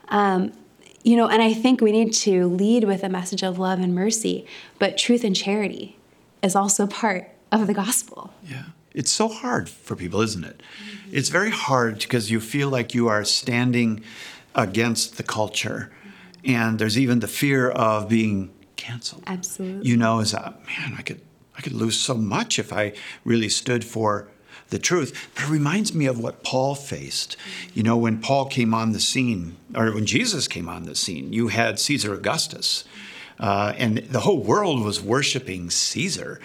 Um, 0.10 0.52
you 1.02 1.18
know, 1.18 1.28
and 1.28 1.42
I 1.42 1.52
think 1.56 1.82
we 1.82 1.92
need 1.92 2.14
to 2.14 2.46
lead 2.46 2.84
with 2.84 3.04
a 3.04 3.10
message 3.10 3.42
of 3.42 3.58
love 3.58 3.80
and 3.80 3.96
mercy, 3.96 4.46
but 4.78 4.96
truth 4.96 5.24
and 5.24 5.36
charity 5.36 5.98
is 6.44 6.56
also 6.56 6.86
part 6.86 7.32
of 7.52 7.66
the 7.66 7.74
gospel. 7.74 8.32
Yeah. 8.44 8.66
It's 8.96 9.12
so 9.12 9.28
hard 9.28 9.68
for 9.68 9.96
people, 9.96 10.22
isn't 10.22 10.44
it? 10.44 10.62
Mm-hmm. 10.62 11.18
It's 11.18 11.30
very 11.30 11.52
hard 11.52 12.00
because 12.00 12.32
you 12.32 12.40
feel 12.40 12.70
like 12.70 12.96
you 12.96 13.10
are 13.10 13.26
standing 13.26 14.04
against 14.56 15.18
the 15.18 15.24
culture. 15.24 15.92
And 16.46 16.80
there's 16.80 16.98
even 16.98 17.20
the 17.20 17.28
fear 17.28 17.70
of 17.70 18.08
being 18.08 18.54
canceled. 18.78 19.24
Absolutely. 19.28 19.90
You 19.90 19.98
know, 19.98 20.22
as 20.22 20.34
a 20.34 20.56
man, 20.66 20.96
I 20.98 21.02
could 21.02 21.22
I 21.58 21.62
could 21.62 21.74
lose 21.74 21.98
so 21.98 22.16
much 22.16 22.58
if 22.60 22.72
I 22.74 22.94
really 23.24 23.50
stood 23.50 23.84
for 23.84 24.30
the 24.70 24.80
truth. 24.80 25.30
But 25.36 25.46
it 25.46 25.50
reminds 25.50 25.94
me 25.94 26.06
of 26.06 26.20
what 26.20 26.44
Paul 26.44 26.76
faced. 26.76 27.38
You 27.74 27.84
know, 27.84 27.98
when 27.98 28.22
Paul 28.22 28.46
came 28.46 28.74
on 28.74 28.94
the 28.94 29.00
scene, 29.00 29.58
or 29.74 29.92
when 29.94 30.06
Jesus 30.06 30.48
came 30.48 30.70
on 30.70 30.84
the 30.84 30.96
scene, 30.96 31.34
you 31.34 31.50
had 31.50 31.80
Caesar 31.80 32.14
Augustus. 32.14 32.86
Uh, 33.38 33.74
and 33.78 33.98
the 33.98 34.22
whole 34.22 34.42
world 34.42 34.84
was 34.84 35.02
worshiping 35.02 35.70
Caesar 35.70 36.40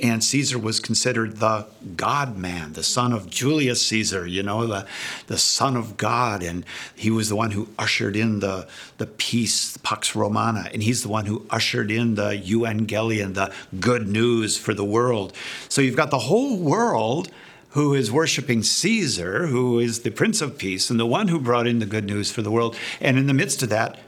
and 0.00 0.22
Caesar 0.22 0.58
was 0.58 0.80
considered 0.80 1.36
the 1.36 1.66
God 1.96 2.36
man, 2.36 2.74
the 2.74 2.82
son 2.82 3.12
of 3.12 3.30
Julius 3.30 3.86
Caesar, 3.86 4.26
you 4.26 4.42
know, 4.42 4.66
the, 4.66 4.86
the 5.26 5.38
son 5.38 5.76
of 5.76 5.96
God. 5.96 6.42
And 6.42 6.64
he 6.94 7.10
was 7.10 7.28
the 7.28 7.36
one 7.36 7.52
who 7.52 7.68
ushered 7.78 8.16
in 8.16 8.40
the, 8.40 8.68
the 8.98 9.06
peace, 9.06 9.76
Pax 9.78 10.14
Romana, 10.14 10.68
and 10.72 10.82
he's 10.82 11.02
the 11.02 11.08
one 11.08 11.26
who 11.26 11.46
ushered 11.50 11.90
in 11.90 12.14
the 12.14 12.32
Evangelion, 12.32 13.34
the 13.34 13.52
good 13.80 14.06
news 14.06 14.58
for 14.58 14.74
the 14.74 14.84
world. 14.84 15.32
So 15.68 15.80
you've 15.80 15.96
got 15.96 16.10
the 16.10 16.18
whole 16.18 16.58
world 16.58 17.30
who 17.70 17.94
is 17.94 18.10
worshiping 18.10 18.62
Caesar, 18.62 19.46
who 19.46 19.78
is 19.78 20.00
the 20.00 20.10
Prince 20.10 20.40
of 20.40 20.58
Peace, 20.58 20.90
and 20.90 20.98
the 20.98 21.06
one 21.06 21.28
who 21.28 21.40
brought 21.40 21.66
in 21.66 21.78
the 21.78 21.86
good 21.86 22.04
news 22.04 22.30
for 22.30 22.42
the 22.42 22.50
world. 22.50 22.76
And 23.00 23.18
in 23.18 23.26
the 23.26 23.34
midst 23.34 23.62
of 23.62 23.68
that, 23.70 23.98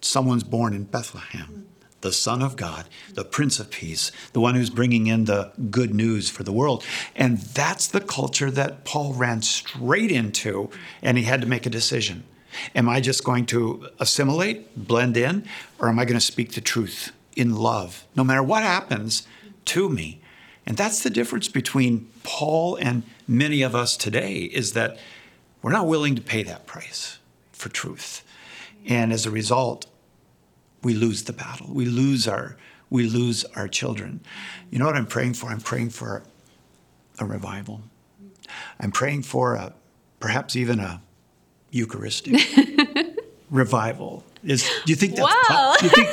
someone's 0.00 0.44
born 0.44 0.74
in 0.74 0.84
Bethlehem 0.84 1.68
the 2.00 2.12
Son 2.12 2.42
of 2.42 2.56
God, 2.56 2.88
the 3.12 3.24
Prince 3.24 3.58
of 3.58 3.70
Peace, 3.70 4.12
the 4.32 4.40
one 4.40 4.54
who's 4.54 4.70
bringing 4.70 5.06
in 5.06 5.24
the 5.24 5.52
good 5.70 5.94
news 5.94 6.30
for 6.30 6.42
the 6.42 6.52
world. 6.52 6.84
And 7.16 7.38
that's 7.38 7.88
the 7.88 8.00
culture 8.00 8.50
that 8.50 8.84
Paul 8.84 9.14
ran 9.14 9.42
straight 9.42 10.12
into, 10.12 10.70
and 11.02 11.18
he 11.18 11.24
had 11.24 11.40
to 11.40 11.46
make 11.46 11.66
a 11.66 11.70
decision. 11.70 12.24
Am 12.74 12.88
I 12.88 13.00
just 13.00 13.24
going 13.24 13.46
to 13.46 13.88
assimilate, 13.98 14.86
blend 14.86 15.16
in, 15.16 15.44
or 15.78 15.88
am 15.88 15.98
I 15.98 16.04
going 16.04 16.18
to 16.18 16.24
speak 16.24 16.52
the 16.52 16.60
truth 16.60 17.12
in 17.36 17.54
love, 17.54 18.06
no 18.16 18.24
matter 18.24 18.42
what 18.42 18.62
happens 18.62 19.26
to 19.66 19.88
me? 19.88 20.20
And 20.66 20.76
that's 20.76 21.02
the 21.02 21.10
difference 21.10 21.48
between 21.48 22.10
Paul 22.22 22.76
and 22.76 23.02
many 23.26 23.62
of 23.62 23.74
us 23.74 23.96
today 23.96 24.42
is 24.42 24.72
that 24.74 24.98
we're 25.62 25.72
not 25.72 25.86
willing 25.86 26.14
to 26.14 26.22
pay 26.22 26.42
that 26.42 26.66
price 26.66 27.18
for 27.52 27.68
truth. 27.68 28.22
And 28.86 29.12
as 29.12 29.26
a 29.26 29.30
result, 29.30 29.86
we 30.82 30.94
lose 30.94 31.24
the 31.24 31.32
battle. 31.32 31.68
We 31.72 31.84
lose 31.86 32.28
our 32.28 32.56
we 32.90 33.06
lose 33.06 33.44
our 33.56 33.68
children. 33.68 34.20
You 34.70 34.78
know 34.78 34.86
what 34.86 34.96
I'm 34.96 35.06
praying 35.06 35.34
for? 35.34 35.50
I'm 35.50 35.60
praying 35.60 35.90
for 35.90 36.22
a 37.18 37.24
revival. 37.24 37.82
I'm 38.80 38.92
praying 38.92 39.22
for 39.22 39.54
a 39.54 39.74
perhaps 40.20 40.56
even 40.56 40.80
a 40.80 41.02
Eucharistic 41.70 42.40
revival. 43.50 44.24
Is 44.44 44.62
do 44.86 44.92
you 44.92 44.96
think 44.96 45.16
that's 45.16 45.50
wow. 45.50 45.74
po- 45.74 45.80
do, 45.80 45.86
you 45.86 45.90
think, 45.90 46.08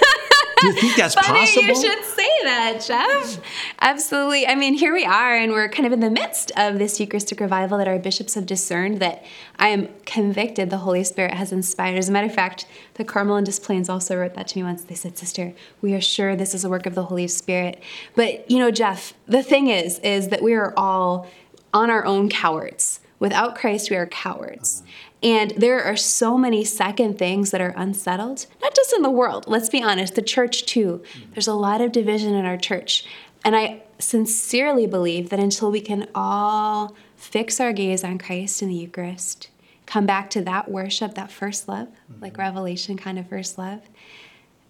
do 0.60 0.68
you 0.68 0.74
think 0.74 0.96
that's 0.96 1.16
Funny 1.26 1.40
possible? 1.40 1.68
You 1.68 1.76
should 1.76 2.04
say 2.04 2.25
that, 2.46 2.78
uh, 2.78 2.80
Jeff. 2.80 3.42
Absolutely. 3.82 4.48
I 4.48 4.56
mean, 4.56 4.74
here 4.74 4.94
we 4.94 5.06
are, 5.06 5.36
and 5.36 5.52
we're 5.52 5.70
kind 5.70 5.86
of 5.86 5.92
in 5.92 6.00
the 6.00 6.10
midst 6.10 6.52
of 6.56 6.80
this 6.80 7.00
Eucharistic 7.00 7.40
revival 7.40 7.78
that 7.78 7.88
our 7.88 8.00
bishops 8.00 8.36
have 8.36 8.46
discerned 8.46 9.00
that 9.00 9.24
I 9.60 9.68
am 9.70 9.90
convicted 10.06 10.70
the 10.70 10.78
Holy 10.78 11.04
Spirit 11.04 11.34
has 11.34 11.52
inspired. 11.52 11.98
As 11.98 12.10
a 12.10 12.12
matter 12.12 12.28
of 12.28 12.34
fact, 12.34 12.66
the 12.96 13.04
Carmel 13.04 13.36
and 13.36 13.46
Des 13.46 13.60
Plaines 13.60 13.90
also 13.90 14.16
wrote 14.16 14.36
that 14.36 14.48
to 14.50 14.58
me 14.58 14.64
once. 14.64 14.84
They 14.84 14.96
said, 14.96 15.18
Sister, 15.18 15.54
we 15.82 15.94
are 15.94 16.02
sure 16.02 16.36
this 16.36 16.56
is 16.56 16.64
a 16.64 16.70
work 16.70 16.86
of 16.86 16.96
the 16.96 17.06
Holy 17.06 17.28
Spirit. 17.28 17.82
But, 18.16 18.50
you 18.50 18.60
know, 18.60 18.72
Jeff, 18.72 19.14
the 19.28 19.44
thing 19.44 19.68
is, 19.68 20.00
is 20.00 20.30
that 20.30 20.42
we 20.42 20.54
are 20.54 20.74
all 20.78 21.28
on 21.74 21.90
our 21.90 22.06
own 22.06 22.30
cowards. 22.30 23.02
Without 23.20 23.56
Christ, 23.56 23.90
we 23.90 23.96
are 23.96 24.06
cowards. 24.06 24.84
And 25.26 25.52
there 25.58 25.84
are 25.84 25.98
so 25.98 26.38
many 26.38 26.64
second 26.64 27.18
things 27.18 27.50
that 27.50 27.60
are 27.60 27.74
unsettled, 27.76 28.46
not 28.62 28.76
just 28.76 28.94
in 28.94 29.02
the 29.02 29.10
world, 29.10 29.46
let's 29.48 29.70
be 29.70 29.82
honest, 29.82 30.14
the 30.14 30.22
church 30.22 30.68
too. 30.68 31.02
There's 31.34 31.48
a 31.48 31.56
lot 31.56 31.82
of 31.82 31.92
division 31.92 32.36
in 32.36 32.46
our 32.46 32.58
church. 32.58 33.08
And 33.44 33.56
I 33.56 33.82
sincerely 33.98 34.86
believe 34.86 35.32
that 35.32 35.40
until 35.40 35.72
we 35.72 35.82
can 35.82 36.08
all 36.14 36.96
fix 37.16 37.60
our 37.60 37.74
gaze 37.74 38.04
on 38.04 38.20
Christ 38.20 38.62
in 38.62 38.70
the 38.70 38.76
Eucharist, 38.76 39.50
come 39.88 40.06
back 40.06 40.30
to 40.30 40.42
that 40.44 40.70
worship, 40.70 41.16
that 41.16 41.32
first 41.32 41.68
love, 41.68 41.88
like 42.22 42.34
mm-hmm. 42.34 42.42
Revelation 42.44 42.96
kind 42.96 43.18
of 43.18 43.28
first 43.28 43.58
love, 43.58 43.82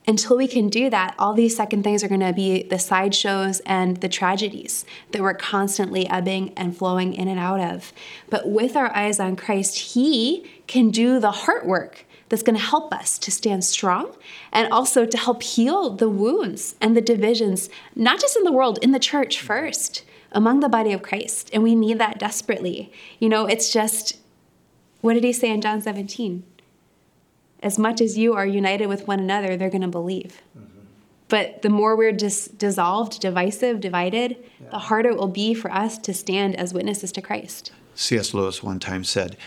until 0.08 0.38
we 0.38 0.48
can 0.48 0.70
do 0.70 0.90
that, 0.90 1.16
all 1.18 1.34
these 1.34 1.56
second 1.56 1.84
things 1.84 2.04
are 2.04 2.08
going 2.08 2.20
to 2.20 2.34
be 2.34 2.64
the 2.64 2.78
sideshows 2.78 3.60
and 3.62 3.98
the 3.98 4.10
tragedies 4.10 4.86
that 5.12 5.22
we're 5.22 5.34
constantly 5.34 6.08
ebbing 6.10 6.54
and 6.56 6.78
flowing 6.78 7.14
in 7.14 7.28
and 7.28 7.40
out 7.40 7.60
of. 7.60 7.92
But 8.30 8.50
with 8.50 8.76
our 8.76 8.96
eyes 8.96 9.20
on 9.20 9.36
Christ, 9.36 9.94
He 9.94 10.50
can 10.68 10.92
do 10.92 11.20
the 11.20 11.32
heart 11.32 11.66
work 11.66 12.06
that's 12.30 12.44
going 12.44 12.58
to 12.58 12.62
help 12.62 12.94
us 12.94 13.18
to 13.20 13.32
stand 13.32 13.64
strong 13.64 14.16
and 14.52 14.72
also 14.72 15.06
to 15.06 15.18
help 15.18 15.44
heal 15.44 15.92
the 15.92 16.10
wounds 16.10 16.76
and 16.82 16.96
the 16.96 17.02
divisions, 17.02 17.70
not 17.96 18.20
just 18.20 18.38
in 18.38 18.44
the 18.44 18.52
world, 18.52 18.80
in 18.82 18.92
the 18.92 19.00
church 19.00 19.42
first, 19.42 20.04
among 20.32 20.60
the 20.60 20.70
body 20.70 20.92
of 20.92 21.02
Christ. 21.02 21.50
And 21.54 21.64
we 21.64 21.76
need 21.76 22.00
that 22.00 22.20
desperately. 22.20 22.92
You 23.20 23.30
know, 23.30 23.46
it's 23.46 23.72
just, 23.72 24.18
what 25.02 25.14
did 25.14 25.24
He 25.24 25.34
say 25.34 25.50
in 25.50 25.62
John 25.62 25.82
17? 25.82 26.44
As 27.66 27.80
much 27.80 28.00
as 28.00 28.16
you 28.16 28.36
are 28.36 28.46
united 28.46 28.86
with 28.86 29.08
one 29.08 29.20
another, 29.20 29.58
they're 29.58 29.72
going 29.72 29.82
to 29.82 29.88
believe. 29.88 30.40
Mm-hmm. 30.56 30.80
But 31.30 31.64
the 31.64 31.70
more 31.70 31.96
we're 31.96 32.12
just 32.12 32.60
dissolved, 32.60 33.20
divisive, 33.20 33.82
divided, 33.82 34.38
yeah. 34.62 34.70
the 34.70 34.78
harder 34.78 35.10
it 35.10 35.18
will 35.18 35.28
be 35.28 35.56
for 35.56 35.72
us 35.72 35.98
to 35.98 36.14
stand 36.14 36.56
as 36.56 36.76
witnesses 36.76 37.12
to 37.14 37.24
Christ. 37.24 37.72
C.S. 37.96 38.34
Lewis 38.36 38.62
one 38.62 38.80
time 38.80 39.04
said, 39.04 39.38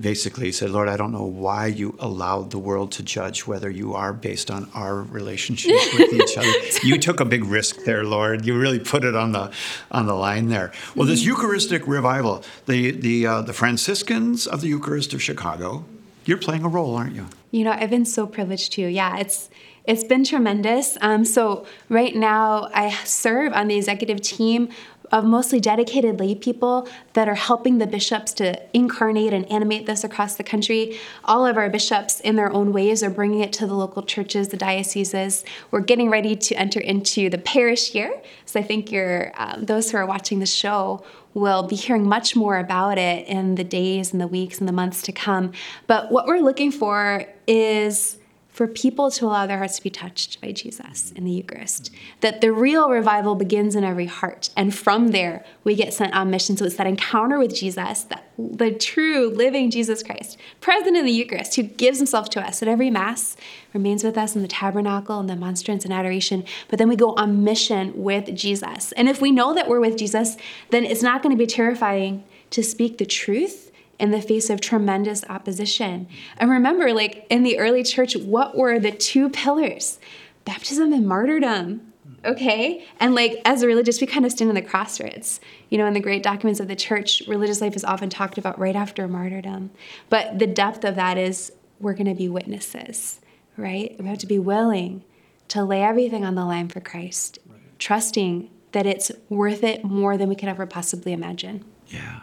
basically, 0.00 0.46
he 0.46 0.52
said, 0.52 0.70
Lord, 0.70 0.88
I 0.88 0.96
don't 0.96 1.10
know 1.10 1.24
why 1.24 1.66
you 1.66 1.96
allowed 1.98 2.52
the 2.52 2.58
world 2.58 2.92
to 2.92 3.02
judge 3.02 3.48
whether 3.48 3.68
you 3.68 3.94
are 3.94 4.12
based 4.12 4.48
on 4.48 4.70
our 4.72 5.02
relationship 5.02 5.72
with 5.98 6.12
each 6.12 6.38
other. 6.38 6.52
You 6.86 6.98
took 6.98 7.18
a 7.18 7.24
big 7.24 7.44
risk 7.46 7.84
there, 7.84 8.04
Lord. 8.04 8.44
You 8.44 8.56
really 8.56 8.78
put 8.78 9.02
it 9.02 9.16
on 9.16 9.32
the 9.32 9.50
on 9.90 10.06
the 10.06 10.14
line 10.14 10.50
there. 10.50 10.72
Well, 10.94 11.08
this 11.08 11.22
mm-hmm. 11.22 11.30
Eucharistic 11.30 11.88
revival, 11.88 12.44
the 12.66 12.92
the 12.92 13.26
uh, 13.26 13.42
the 13.42 13.54
Franciscans 13.54 14.46
of 14.46 14.60
the 14.60 14.68
Eucharist 14.68 15.14
of 15.14 15.22
Chicago, 15.22 15.86
you're 16.26 16.38
playing 16.38 16.64
a 16.64 16.68
role, 16.68 16.94
aren't 16.96 17.14
you? 17.14 17.26
You 17.50 17.64
know, 17.64 17.72
I've 17.72 17.90
been 17.90 18.04
so 18.04 18.26
privileged 18.26 18.72
too. 18.72 18.86
Yeah, 18.86 19.18
it's 19.18 19.48
it's 19.84 20.02
been 20.02 20.24
tremendous. 20.24 20.98
Um, 21.00 21.24
so 21.24 21.64
right 21.88 22.14
now, 22.14 22.68
I 22.74 22.90
serve 23.04 23.52
on 23.52 23.68
the 23.68 23.76
executive 23.76 24.20
team 24.20 24.68
of 25.12 25.24
mostly 25.24 25.60
dedicated 25.60 26.18
lay 26.20 26.34
people 26.34 26.88
that 27.12 27.28
are 27.28 27.34
helping 27.34 27.78
the 27.78 27.86
bishops 27.86 28.32
to 28.34 28.60
incarnate 28.72 29.32
and 29.32 29.50
animate 29.50 29.86
this 29.86 30.04
across 30.04 30.36
the 30.36 30.44
country. 30.44 30.98
All 31.24 31.46
of 31.46 31.56
our 31.56 31.70
bishops, 31.70 32.20
in 32.20 32.36
their 32.36 32.52
own 32.52 32.72
ways, 32.72 33.02
are 33.02 33.10
bringing 33.10 33.40
it 33.40 33.52
to 33.54 33.66
the 33.66 33.74
local 33.74 34.02
churches, 34.02 34.48
the 34.48 34.56
dioceses. 34.56 35.44
We're 35.70 35.80
getting 35.80 36.10
ready 36.10 36.36
to 36.36 36.54
enter 36.54 36.80
into 36.80 37.30
the 37.30 37.38
parish 37.38 37.94
year. 37.94 38.12
So 38.44 38.60
I 38.60 38.62
think 38.62 38.90
you're, 38.90 39.32
um, 39.36 39.64
those 39.64 39.90
who 39.90 39.98
are 39.98 40.06
watching 40.06 40.38
the 40.38 40.46
show 40.46 41.04
We'll 41.36 41.64
be 41.64 41.76
hearing 41.76 42.08
much 42.08 42.34
more 42.34 42.56
about 42.56 42.96
it 42.96 43.28
in 43.28 43.56
the 43.56 43.62
days 43.62 44.10
and 44.10 44.22
the 44.22 44.26
weeks 44.26 44.58
and 44.58 44.66
the 44.66 44.72
months 44.72 45.02
to 45.02 45.12
come. 45.12 45.52
But 45.86 46.10
what 46.10 46.26
we're 46.26 46.40
looking 46.40 46.72
for 46.72 47.26
is 47.46 48.16
for 48.56 48.66
people 48.66 49.10
to 49.10 49.26
allow 49.26 49.46
their 49.46 49.58
hearts 49.58 49.76
to 49.76 49.82
be 49.82 49.90
touched 49.90 50.40
by 50.40 50.50
Jesus 50.50 51.12
in 51.12 51.24
the 51.24 51.30
Eucharist. 51.30 51.90
That 52.22 52.40
the 52.40 52.50
real 52.50 52.88
revival 52.88 53.34
begins 53.34 53.76
in 53.76 53.84
every 53.84 54.06
heart. 54.06 54.48
And 54.56 54.74
from 54.74 55.08
there, 55.08 55.44
we 55.62 55.74
get 55.74 55.92
sent 55.92 56.14
on 56.14 56.30
mission. 56.30 56.56
So 56.56 56.64
it's 56.64 56.76
that 56.76 56.86
encounter 56.86 57.38
with 57.38 57.54
Jesus, 57.54 58.04
that, 58.04 58.30
the 58.38 58.70
true 58.70 59.28
living 59.28 59.70
Jesus 59.70 60.02
Christ, 60.02 60.38
present 60.62 60.96
in 60.96 61.04
the 61.04 61.12
Eucharist, 61.12 61.54
who 61.56 61.64
gives 61.64 61.98
himself 61.98 62.30
to 62.30 62.40
us 62.40 62.62
at 62.62 62.68
every 62.68 62.88
Mass, 62.88 63.36
remains 63.74 64.02
with 64.02 64.16
us 64.16 64.34
in 64.34 64.40
the 64.40 64.48
tabernacle 64.48 65.20
and 65.20 65.28
the 65.28 65.36
monstrance 65.36 65.84
and 65.84 65.92
adoration. 65.92 66.42
But 66.68 66.78
then 66.78 66.88
we 66.88 66.96
go 66.96 67.12
on 67.16 67.44
mission 67.44 67.92
with 67.94 68.34
Jesus. 68.34 68.92
And 68.92 69.06
if 69.06 69.20
we 69.20 69.32
know 69.32 69.52
that 69.52 69.68
we're 69.68 69.80
with 69.80 69.98
Jesus, 69.98 70.38
then 70.70 70.86
it's 70.86 71.02
not 71.02 71.22
going 71.22 71.36
to 71.36 71.38
be 71.38 71.46
terrifying 71.46 72.24
to 72.48 72.62
speak 72.62 72.96
the 72.96 73.04
truth 73.04 73.65
in 73.98 74.10
the 74.10 74.20
face 74.20 74.50
of 74.50 74.60
tremendous 74.60 75.24
opposition. 75.28 76.08
And 76.36 76.50
remember, 76.50 76.92
like 76.92 77.26
in 77.30 77.42
the 77.42 77.58
early 77.58 77.82
church, 77.82 78.16
what 78.16 78.56
were 78.56 78.78
the 78.78 78.92
two 78.92 79.28
pillars? 79.30 79.98
Baptism 80.44 80.92
and 80.92 81.06
martyrdom. 81.06 81.92
Okay? 82.24 82.84
And 83.00 83.14
like 83.14 83.40
as 83.44 83.62
a 83.62 83.66
religious, 83.66 84.00
we 84.00 84.06
kind 84.06 84.24
of 84.24 84.32
stand 84.32 84.50
in 84.50 84.54
the 84.54 84.62
crossroads. 84.62 85.40
You 85.70 85.78
know, 85.78 85.86
in 85.86 85.94
the 85.94 86.00
great 86.00 86.22
documents 86.22 86.60
of 86.60 86.68
the 86.68 86.76
church, 86.76 87.22
religious 87.26 87.60
life 87.60 87.76
is 87.76 87.84
often 87.84 88.10
talked 88.10 88.38
about 88.38 88.58
right 88.58 88.76
after 88.76 89.06
martyrdom. 89.08 89.70
But 90.10 90.38
the 90.38 90.46
depth 90.46 90.84
of 90.84 90.96
that 90.96 91.18
is 91.18 91.52
we're 91.80 91.94
going 91.94 92.06
to 92.06 92.14
be 92.14 92.28
witnesses, 92.28 93.20
right? 93.56 93.94
We 93.98 94.06
have 94.06 94.18
to 94.18 94.26
be 94.26 94.38
willing 94.38 95.04
to 95.48 95.64
lay 95.64 95.82
everything 95.82 96.24
on 96.24 96.34
the 96.34 96.44
line 96.44 96.68
for 96.68 96.80
Christ, 96.80 97.38
right. 97.48 97.60
trusting 97.78 98.50
that 98.72 98.86
it's 98.86 99.10
worth 99.28 99.62
it 99.62 99.84
more 99.84 100.16
than 100.16 100.28
we 100.28 100.34
could 100.34 100.48
ever 100.48 100.66
possibly 100.66 101.12
imagine. 101.12 101.64
Yeah. 101.86 102.20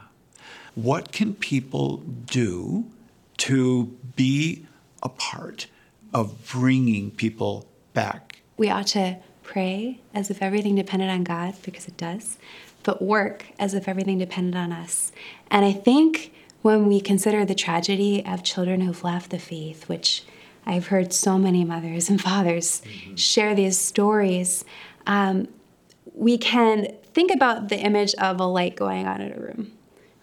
What 0.76 1.12
can 1.12 1.36
people 1.36 1.98
do 1.98 2.86
to 3.38 3.96
be 4.16 4.66
a 5.04 5.10
part 5.10 5.68
of 6.14 6.50
bringing 6.52 7.12
people 7.12 7.68
back? 7.94 8.42
We 8.58 8.70
ought 8.70 8.88
to 8.88 9.18
pray 9.44 10.00
as 10.14 10.32
if 10.32 10.42
everything 10.42 10.76
depended 10.76 11.10
on 11.10 11.24
God, 11.24 11.56
because 11.64 11.88
it 11.88 11.98
does, 11.98 12.38
but 12.82 13.02
work 13.02 13.46
as 13.60 13.74
if 13.74 13.88
everything 13.88 14.18
depended 14.18 14.56
on 14.56 14.72
us. 14.72 15.12
And 15.52 15.64
I 15.64 15.74
think 15.74 16.34
when 16.64 16.88
we 16.88 17.02
consider 17.02 17.46
the 17.46 17.56
tragedy 17.56 18.26
of 18.26 18.44
children 18.44 18.82
who've 18.82 19.04
left 19.04 19.30
the 19.30 19.40
faith, 19.40 19.88
which 19.88 20.24
I've 20.66 20.88
heard 20.88 21.14
so 21.14 21.38
many 21.38 21.64
mothers 21.66 22.10
and 22.10 22.20
fathers 22.22 22.82
mm-hmm. 22.82 23.16
share 23.16 23.54
these 23.54 23.78
stories, 23.78 24.66
um, 25.06 25.50
we 26.16 26.38
can 26.38 26.96
think 27.14 27.32
about 27.32 27.70
the 27.70 27.78
image 27.78 28.16
of 28.16 28.40
a 28.40 28.46
light 28.46 28.76
going 28.76 29.06
on 29.06 29.22
in 29.22 29.34
a 29.34 29.40
room 29.40 29.72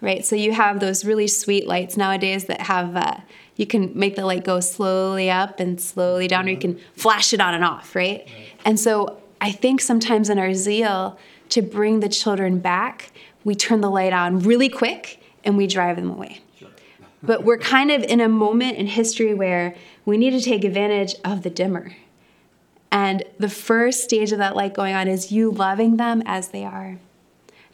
right? 0.01 0.25
So 0.25 0.37
you 0.37 0.53
have 0.53 0.81
those 0.81 1.05
really 1.05 1.27
sweet 1.27 1.67
lights 1.67 1.97
nowadays 1.97 2.45
that 2.47 2.63
have, 2.63 2.97
uh, 2.97 3.17
you 3.57 3.67
can 3.67 3.93
make 3.99 4.17
the 4.17 4.25
light 4.25 4.45
go 4.45 4.61
slowly 4.61 5.31
up 5.31 5.61
and 5.61 5.81
slowly 5.81 6.27
down, 6.27 6.47
or 6.47 6.51
you 6.51 6.59
can 6.59 6.79
flash 6.95 7.33
it 7.33 7.41
on 7.41 7.55
and 7.55 7.65
off, 7.65 7.95
right? 7.95 8.27
right? 8.27 8.49
And 8.65 8.81
so 8.81 9.21
I 9.41 9.53
think 9.53 9.81
sometimes 9.81 10.31
in 10.31 10.39
our 10.39 10.55
zeal 10.55 11.19
to 11.51 11.63
bring 11.63 12.01
the 12.01 12.09
children 12.09 12.59
back, 12.59 13.13
we 13.45 13.55
turn 13.55 13.81
the 13.81 13.91
light 13.91 14.13
on 14.13 14.41
really 14.41 14.69
quick 14.69 15.21
and 15.45 15.57
we 15.57 15.67
drive 15.67 15.97
them 15.97 16.11
away. 16.11 16.41
Sure. 16.59 16.69
but 17.23 17.45
we're 17.45 17.59
kind 17.59 17.91
of 17.91 18.03
in 18.03 18.21
a 18.21 18.29
moment 18.29 18.77
in 18.79 18.87
history 18.87 19.35
where 19.35 19.75
we 20.05 20.17
need 20.17 20.31
to 20.31 20.41
take 20.41 20.65
advantage 20.65 21.15
of 21.25 21.43
the 21.43 21.51
dimmer. 21.51 21.93
And 22.93 23.23
the 23.39 23.49
first 23.49 24.03
stage 24.03 24.33
of 24.33 24.39
that 24.39 24.57
light 24.57 24.75
going 24.75 24.95
on 24.95 25.07
is 25.07 25.31
you 25.31 25.51
loving 25.51 25.97
them 25.97 26.23
as 26.27 26.49
they 26.49 26.65
are 26.65 26.99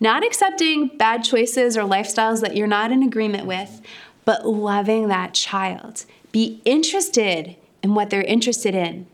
not 0.01 0.25
accepting 0.25 0.89
bad 0.97 1.25
choices 1.25 1.77
or 1.77 1.83
lifestyles 1.83 2.41
that 2.41 2.57
you're 2.57 2.67
not 2.67 2.93
in 2.93 3.03
agreement 3.03 3.47
with, 3.47 3.81
but 4.25 4.47
loving 4.47 5.09
that 5.09 5.35
child. 5.35 6.05
Be 6.33 6.61
interested 6.65 7.57
in 7.83 7.95
what 7.95 8.11
they're 8.11 8.23
interested 8.23 8.75
in. 8.75 9.07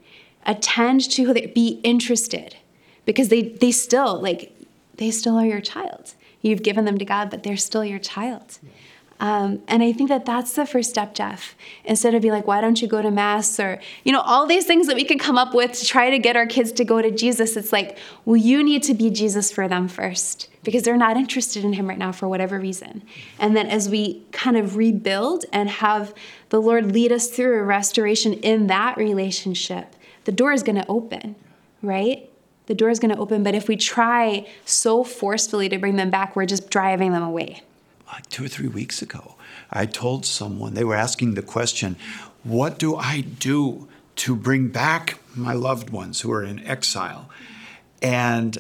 Attend 0.45 1.03
to 1.11 1.23
who 1.23 1.35
they 1.35 1.47
be 1.47 1.81
interested 1.85 2.57
because 3.05 3.29
they 3.29 3.43
they 3.43 3.71
still 3.71 4.21
like 4.21 4.53
they 4.97 5.11
still 5.11 5.37
are 5.37 5.47
your 5.47 5.61
child. 5.61 6.15
You've 6.41 6.65
given 6.65 6.85
them 6.85 6.99
to 6.99 7.05
God, 7.05 7.31
but 7.31 7.45
they're 7.45 7.57
still 7.57 7.85
your 7.85 8.01
child. 8.01 8.59
Um, 9.23 9.63
and 9.69 9.85
I 9.85 9.93
think 9.93 10.09
that 10.09 10.27
that's 10.27 10.55
the 10.55 10.67
first 10.67 10.91
step, 10.91 11.15
Jeff. 11.15 11.55
Instead 11.85 12.17
of 12.17 12.23
be 12.23 12.33
like, 12.33 12.49
why 12.49 12.61
don't 12.61 12.83
you 12.83 12.89
go 12.89 13.01
to 13.01 13.11
mass 13.13 13.61
or, 13.61 13.81
you 14.03 14.11
know, 14.11 14.21
all 14.21 14.47
these 14.47 14.67
things 14.67 14.89
that 14.89 14.97
we 14.97 15.05
can 15.05 15.17
come 15.17 15.39
up 15.39 15.55
with 15.55 15.75
to 15.75 15.87
try 15.87 16.11
to 16.11 16.19
get 16.19 16.35
our 16.35 16.45
kids 16.45 16.73
to 16.73 16.85
go 16.85 17.01
to 17.01 17.09
Jesus, 17.09 17.57
it's 17.57 17.73
like, 17.73 17.97
well, 18.25 18.37
you 18.37 18.65
need 18.65 18.83
to 18.83 18.95
be 18.95 19.11
Jesus 19.11 19.53
for 19.53 19.69
them 19.69 19.87
first 19.87 20.49
because 20.65 20.83
they're 20.83 20.97
not 20.97 21.17
interested 21.17 21.65
in 21.65 21.75
him 21.75 21.89
right 21.89 21.99
now 21.99 22.11
for 22.11 22.27
whatever 22.27 22.59
reason. 22.59 23.05
And 23.39 23.57
then 23.57 23.69
as 23.69 23.89
we 23.89 24.25
kind 24.33 24.57
of 24.57 24.77
rebuild 24.77 25.45
and 25.53 25.71
have 25.71 26.13
the 26.49 26.61
Lord 26.61 26.91
lead 26.91 27.13
us 27.13 27.29
through 27.29 27.61
a 27.61 27.63
restoration 27.63 28.33
in 28.33 28.67
that 28.67 28.97
relationship, 28.97 29.95
the 30.25 30.33
door 30.33 30.53
is 30.53 30.65
going 30.65 30.83
to 30.83 30.87
open, 30.89 31.37
right? 31.81 32.29
The 32.67 32.75
door 32.75 32.91
is 32.91 32.99
going 32.99 33.15
to 33.15 33.21
open. 33.21 33.45
But 33.45 33.55
if 33.55 33.69
we 33.69 33.77
try 33.77 34.49
so 34.65 35.05
forcefully 35.05 35.69
to 35.69 35.79
bring 35.79 35.95
them 35.95 36.11
back, 36.11 36.35
we're 36.35 36.45
just 36.45 36.71
driving 36.71 37.13
them 37.13 37.23
away 37.23 37.63
like 38.13 38.29
two 38.29 38.45
or 38.45 38.49
three 38.49 38.69
weeks 38.69 39.03
ago, 39.03 39.37
I 39.71 39.87
told 39.87 40.27
someone, 40.27 40.75
they 40.75 40.85
were 40.85 40.95
asking 40.95 41.35
the 41.35 41.43
question, 41.43 41.97
What 42.45 42.79
do 42.79 42.97
I 42.97 43.23
do 43.23 43.89
to 44.17 44.37
bring 44.37 44.69
back 44.69 45.19
my 45.35 45.55
loved 45.55 45.91
ones 45.91 46.21
who 46.21 46.31
are 46.33 46.45
in 46.45 46.65
exile? 46.67 47.31
And 48.03 48.59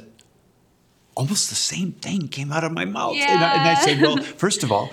almost 1.14 1.48
the 1.48 1.54
same 1.54 1.92
thing 1.92 2.28
came 2.28 2.52
out 2.52 2.64
of 2.64 2.72
my 2.72 2.84
mouth. 2.84 3.16
Yeah. 3.16 3.34
And, 3.34 3.44
I, 3.44 3.52
and 3.52 3.62
I 3.62 3.74
said, 3.74 4.00
well, 4.00 4.16
first 4.16 4.62
of 4.62 4.72
all, 4.72 4.90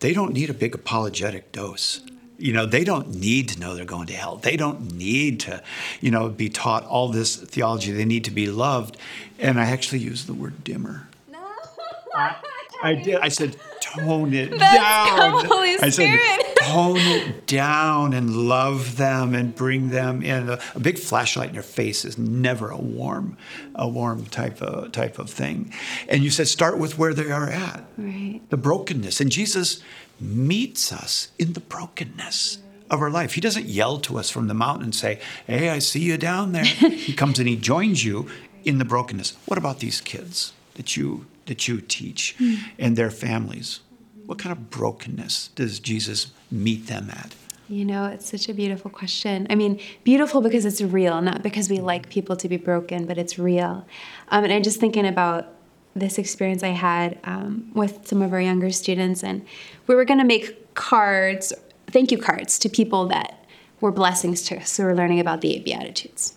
they 0.00 0.12
don't 0.12 0.32
need 0.32 0.50
a 0.50 0.54
big 0.54 0.74
apologetic 0.74 1.52
dose. 1.52 2.00
You 2.38 2.52
know, 2.52 2.66
they 2.66 2.84
don't 2.84 3.16
need 3.16 3.48
to 3.50 3.58
know 3.58 3.74
they're 3.74 3.84
going 3.84 4.06
to 4.08 4.14
hell. 4.14 4.36
They 4.36 4.56
don't 4.56 4.92
need 4.92 5.40
to, 5.40 5.62
you 6.00 6.10
know, 6.10 6.28
be 6.28 6.48
taught 6.48 6.84
all 6.84 7.08
this 7.08 7.36
theology. 7.36 7.90
They 7.90 8.04
need 8.04 8.24
to 8.24 8.30
be 8.30 8.48
loved. 8.48 8.96
And 9.38 9.58
I 9.58 9.70
actually 9.70 9.98
used 10.00 10.28
the 10.28 10.34
word 10.34 10.62
dimmer. 10.62 11.08
No. 11.30 11.38
I, 12.14 12.36
I 12.82 12.94
did. 12.94 13.16
I 13.16 13.28
said, 13.28 13.56
tone 13.94 14.34
it 14.34 14.50
That's 14.50 14.76
down. 14.76 15.44
Holy 15.46 15.78
I 15.78 15.90
said, 15.90 16.18
tone 16.62 16.98
it 16.98 17.46
down 17.46 18.12
and 18.12 18.48
love 18.48 18.96
them 18.96 19.34
and 19.34 19.54
bring 19.54 19.90
them 19.90 20.22
in. 20.22 20.48
A, 20.48 20.58
a, 20.74 20.80
big 20.80 20.98
flashlight 20.98 21.50
in 21.50 21.54
your 21.54 21.62
face 21.62 22.04
is 22.04 22.18
never 22.18 22.70
a 22.70 22.78
warm, 22.78 23.36
a 23.74 23.88
warm 23.88 24.26
type 24.26 24.62
of 24.62 24.92
type 24.92 25.18
of 25.18 25.30
thing. 25.30 25.72
And 26.08 26.22
you 26.22 26.30
said, 26.30 26.48
start 26.48 26.78
with 26.78 26.98
where 26.98 27.14
they 27.14 27.30
are 27.30 27.48
at. 27.48 27.84
Right. 27.96 28.40
The 28.50 28.56
brokenness. 28.56 29.20
And 29.20 29.30
Jesus 29.30 29.82
meets 30.20 30.92
us 30.92 31.30
in 31.38 31.52
the 31.54 31.60
brokenness. 31.60 32.58
Of 32.90 33.02
our 33.02 33.10
life. 33.10 33.34
He 33.34 33.42
doesn't 33.42 33.66
yell 33.66 33.98
to 33.98 34.16
us 34.16 34.30
from 34.30 34.48
the 34.48 34.54
mountain 34.54 34.84
and 34.84 34.94
say, 34.94 35.20
Hey, 35.46 35.68
I 35.68 35.78
see 35.78 36.00
you 36.00 36.16
down 36.16 36.52
there. 36.52 36.64
he 36.64 37.12
comes 37.12 37.38
and 37.38 37.46
he 37.46 37.54
joins 37.54 38.02
you 38.02 38.30
in 38.64 38.78
the 38.78 38.86
brokenness. 38.86 39.36
What 39.44 39.58
about 39.58 39.80
these 39.80 40.00
kids 40.00 40.54
that 40.76 40.96
you 40.96 41.26
that 41.48 41.68
you 41.68 41.80
teach 41.80 42.36
mm. 42.38 42.58
and 42.78 42.96
their 42.96 43.10
families? 43.10 43.80
What 44.26 44.38
kind 44.38 44.52
of 44.52 44.70
brokenness 44.70 45.48
does 45.48 45.80
Jesus 45.80 46.32
meet 46.50 46.86
them 46.86 47.10
at? 47.10 47.34
You 47.68 47.84
know, 47.84 48.06
it's 48.06 48.30
such 48.30 48.48
a 48.48 48.54
beautiful 48.54 48.90
question. 48.90 49.46
I 49.50 49.54
mean, 49.54 49.78
beautiful 50.02 50.40
because 50.40 50.64
it's 50.64 50.80
real, 50.80 51.20
not 51.20 51.42
because 51.42 51.68
we 51.68 51.80
like 51.80 52.08
people 52.08 52.34
to 52.36 52.48
be 52.48 52.56
broken, 52.56 53.04
but 53.04 53.18
it's 53.18 53.38
real. 53.38 53.86
Um, 54.28 54.44
and 54.44 54.52
I'm 54.52 54.62
just 54.62 54.80
thinking 54.80 55.06
about 55.06 55.48
this 55.94 56.16
experience 56.16 56.62
I 56.62 56.68
had 56.68 57.18
um, 57.24 57.70
with 57.74 58.06
some 58.06 58.22
of 58.22 58.32
our 58.32 58.40
younger 58.40 58.70
students, 58.70 59.22
and 59.22 59.44
we 59.86 59.94
were 59.94 60.06
going 60.06 60.18
to 60.18 60.24
make 60.24 60.74
cards, 60.74 61.52
thank 61.88 62.10
you 62.10 62.16
cards, 62.16 62.58
to 62.60 62.70
people 62.70 63.06
that 63.08 63.44
were 63.80 63.92
blessings 63.92 64.42
to 64.44 64.56
us 64.56 64.76
who 64.76 64.84
were 64.84 64.94
learning 64.94 65.20
about 65.20 65.42
the 65.42 65.54
eight 65.54 65.64
Beatitudes. 65.64 66.36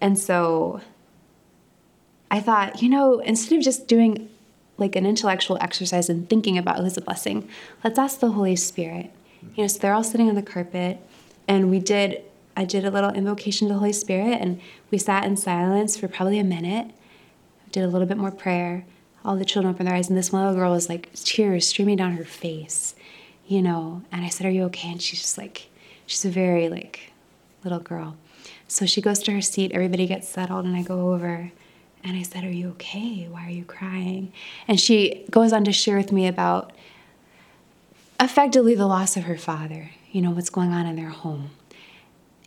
And 0.00 0.18
so 0.18 0.80
I 2.30 2.40
thought, 2.40 2.82
you 2.82 2.88
know, 2.88 3.20
instead 3.20 3.58
of 3.58 3.62
just 3.62 3.86
doing 3.86 4.30
like 4.76 4.96
an 4.96 5.06
intellectual 5.06 5.58
exercise 5.60 6.08
in 6.08 6.26
thinking 6.26 6.58
about 6.58 6.78
who's 6.78 6.96
a 6.96 7.00
blessing, 7.00 7.48
let's 7.82 7.98
ask 7.98 8.20
the 8.20 8.30
Holy 8.30 8.56
Spirit. 8.56 9.10
You 9.54 9.64
know, 9.64 9.66
so 9.68 9.78
they're 9.78 9.94
all 9.94 10.04
sitting 10.04 10.28
on 10.28 10.34
the 10.34 10.42
carpet, 10.42 10.98
and 11.46 11.70
we 11.70 11.78
did. 11.78 12.22
I 12.56 12.64
did 12.64 12.84
a 12.84 12.90
little 12.90 13.10
invocation 13.10 13.68
to 13.68 13.74
the 13.74 13.80
Holy 13.80 13.92
Spirit, 13.92 14.40
and 14.40 14.60
we 14.90 14.98
sat 14.98 15.24
in 15.24 15.36
silence 15.36 15.96
for 15.96 16.08
probably 16.08 16.38
a 16.38 16.44
minute. 16.44 16.92
Did 17.72 17.82
a 17.82 17.88
little 17.88 18.06
bit 18.06 18.16
more 18.16 18.30
prayer. 18.30 18.84
All 19.24 19.36
the 19.36 19.44
children 19.44 19.74
opened 19.74 19.88
their 19.88 19.96
eyes, 19.96 20.08
and 20.08 20.16
this 20.16 20.32
little 20.32 20.54
girl 20.54 20.72
was 20.72 20.88
like 20.88 21.12
tears 21.14 21.66
streaming 21.66 21.96
down 21.96 22.12
her 22.12 22.24
face, 22.24 22.94
you 23.46 23.60
know. 23.60 24.02
And 24.12 24.24
I 24.24 24.28
said, 24.28 24.46
"Are 24.46 24.50
you 24.50 24.64
okay?" 24.64 24.90
And 24.90 25.02
she's 25.02 25.20
just 25.20 25.38
like, 25.38 25.68
she's 26.06 26.24
a 26.24 26.30
very 26.30 26.68
like 26.68 27.12
little 27.62 27.80
girl. 27.80 28.16
So 28.68 28.86
she 28.86 29.00
goes 29.00 29.18
to 29.20 29.32
her 29.32 29.40
seat. 29.40 29.72
Everybody 29.72 30.06
gets 30.06 30.28
settled, 30.28 30.64
and 30.64 30.76
I 30.76 30.82
go 30.82 31.12
over 31.12 31.52
and 32.04 32.16
I 32.16 32.22
said, 32.22 32.44
Are 32.44 32.50
you 32.50 32.70
okay? 32.70 33.26
Why 33.30 33.46
are 33.46 33.50
you 33.50 33.64
crying? 33.64 34.32
And 34.68 34.78
she 34.78 35.24
goes 35.30 35.52
on 35.52 35.64
to 35.64 35.72
share 35.72 35.96
with 35.96 36.12
me 36.12 36.26
about 36.26 36.72
effectively 38.20 38.74
the 38.74 38.86
loss 38.86 39.16
of 39.16 39.24
her 39.24 39.38
father, 39.38 39.90
you 40.12 40.20
know, 40.20 40.30
what's 40.30 40.50
going 40.50 40.72
on 40.72 40.86
in 40.86 40.96
their 40.96 41.08
home. 41.08 41.50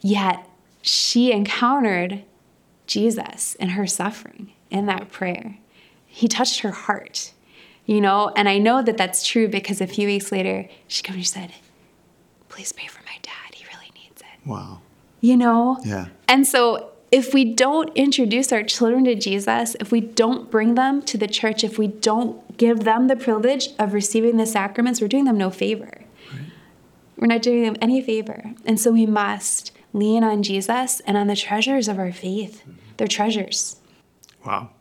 Yet 0.02 0.48
she 0.82 1.32
encountered 1.32 2.24
Jesus 2.86 3.56
in 3.56 3.70
her 3.70 3.88
suffering 3.88 4.54
in 4.70 4.86
that 4.86 5.12
prayer. 5.12 5.58
He 6.06 6.28
touched 6.28 6.60
her 6.60 6.72
heart, 6.72 7.34
you 7.86 8.00
know, 8.00 8.32
and 8.36 8.48
I 8.48 8.60
know 8.60 8.82
that 8.84 8.96
that's 8.96 9.26
true 9.26 9.48
because 9.48 9.82
a 9.82 9.88
few 9.88 10.08
weeks 10.08 10.32
later 10.32 10.70
she 10.88 11.02
came 11.02 11.16
and 11.16 11.26
she 11.26 11.32
said, 11.32 11.52
Please 12.48 12.72
pray 12.72 12.88
for 12.88 13.02
my 13.04 13.18
dad. 13.22 13.54
He 13.54 13.66
really 13.66 13.92
needs 13.96 14.22
it. 14.22 14.48
Wow. 14.48 14.82
You 15.20 15.36
know? 15.36 15.78
Yeah. 15.84 16.08
And 16.28 16.48
so 16.48 16.92
if 17.12 17.34
we 17.34 17.46
don't 17.46 17.96
introduce 17.96 18.52
our 18.52 18.64
children 18.64 19.06
to 19.06 19.16
Jesus, 19.16 19.76
if 19.80 19.92
we 19.92 20.02
don't 20.02 20.52
bring 20.52 20.76
them 20.76 21.02
to 21.04 21.18
the 21.18 21.28
church, 21.28 21.64
if 21.64 21.78
we 21.78 21.88
don't 21.88 22.58
give 22.58 22.82
them 22.82 23.08
the 23.08 23.16
privilege 23.16 23.70
of 23.80 23.94
receiving 23.94 24.38
the 24.38 24.46
sacraments, 24.46 25.00
we're 25.00 25.08
doing 25.08 25.26
them 25.26 25.38
no 25.38 25.50
favor. 25.50 26.02
Right. 26.32 26.42
We're 27.18 27.28
not 27.28 27.42
doing 27.42 27.64
them 27.64 27.78
any 27.82 28.02
favor. 28.02 28.52
And 28.66 28.80
so 28.80 28.92
we 28.92 29.06
must 29.06 29.72
lean 29.94 30.24
on 30.24 30.44
Jesus 30.44 31.00
and 31.02 31.16
on 31.16 31.28
the 31.28 31.36
treasures 31.36 31.88
of 31.88 31.98
our 31.98 32.12
faith. 32.12 32.62
Mm-hmm. 32.62 32.80
They're 32.98 33.08
treasures. 33.08 33.78
Wow. 34.46 34.72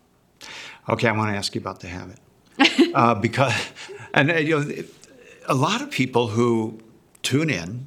Okay, 0.88 1.08
I 1.08 1.12
want 1.12 1.30
to 1.30 1.36
ask 1.36 1.54
you 1.54 1.60
about 1.60 1.80
the 1.80 1.88
habit. 1.88 2.18
uh, 2.94 3.14
because, 3.14 3.54
and 4.14 4.30
uh, 4.30 4.34
you 4.36 4.60
know, 4.60 4.84
a 5.46 5.54
lot 5.54 5.80
of 5.80 5.90
people 5.90 6.28
who 6.28 6.80
tune 7.22 7.50
in, 7.50 7.86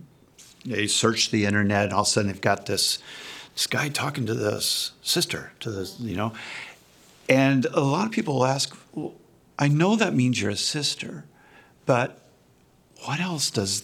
they 0.65 0.87
search 0.87 1.31
the 1.31 1.45
internet, 1.45 1.91
all 1.91 2.01
of 2.01 2.07
a 2.07 2.09
sudden 2.09 2.31
they've 2.31 2.41
got 2.41 2.65
this 2.67 2.99
this 3.59 3.67
guy 3.67 3.89
talking 3.89 4.25
to 4.25 4.33
this 4.33 4.93
sister, 5.01 5.51
to 5.59 5.69
this, 5.69 5.99
you 5.99 6.15
know. 6.15 6.31
And 7.27 7.65
a 7.65 7.81
lot 7.81 8.05
of 8.05 8.13
people 8.13 8.35
will 8.35 8.45
ask, 8.45 8.73
well, 8.93 9.15
I 9.59 9.67
know 9.67 9.97
that 9.97 10.15
means 10.15 10.41
you're 10.41 10.51
a 10.51 10.55
sister, 10.55 11.25
but 11.85 12.21
what 13.03 13.19
else 13.19 13.51
does 13.51 13.83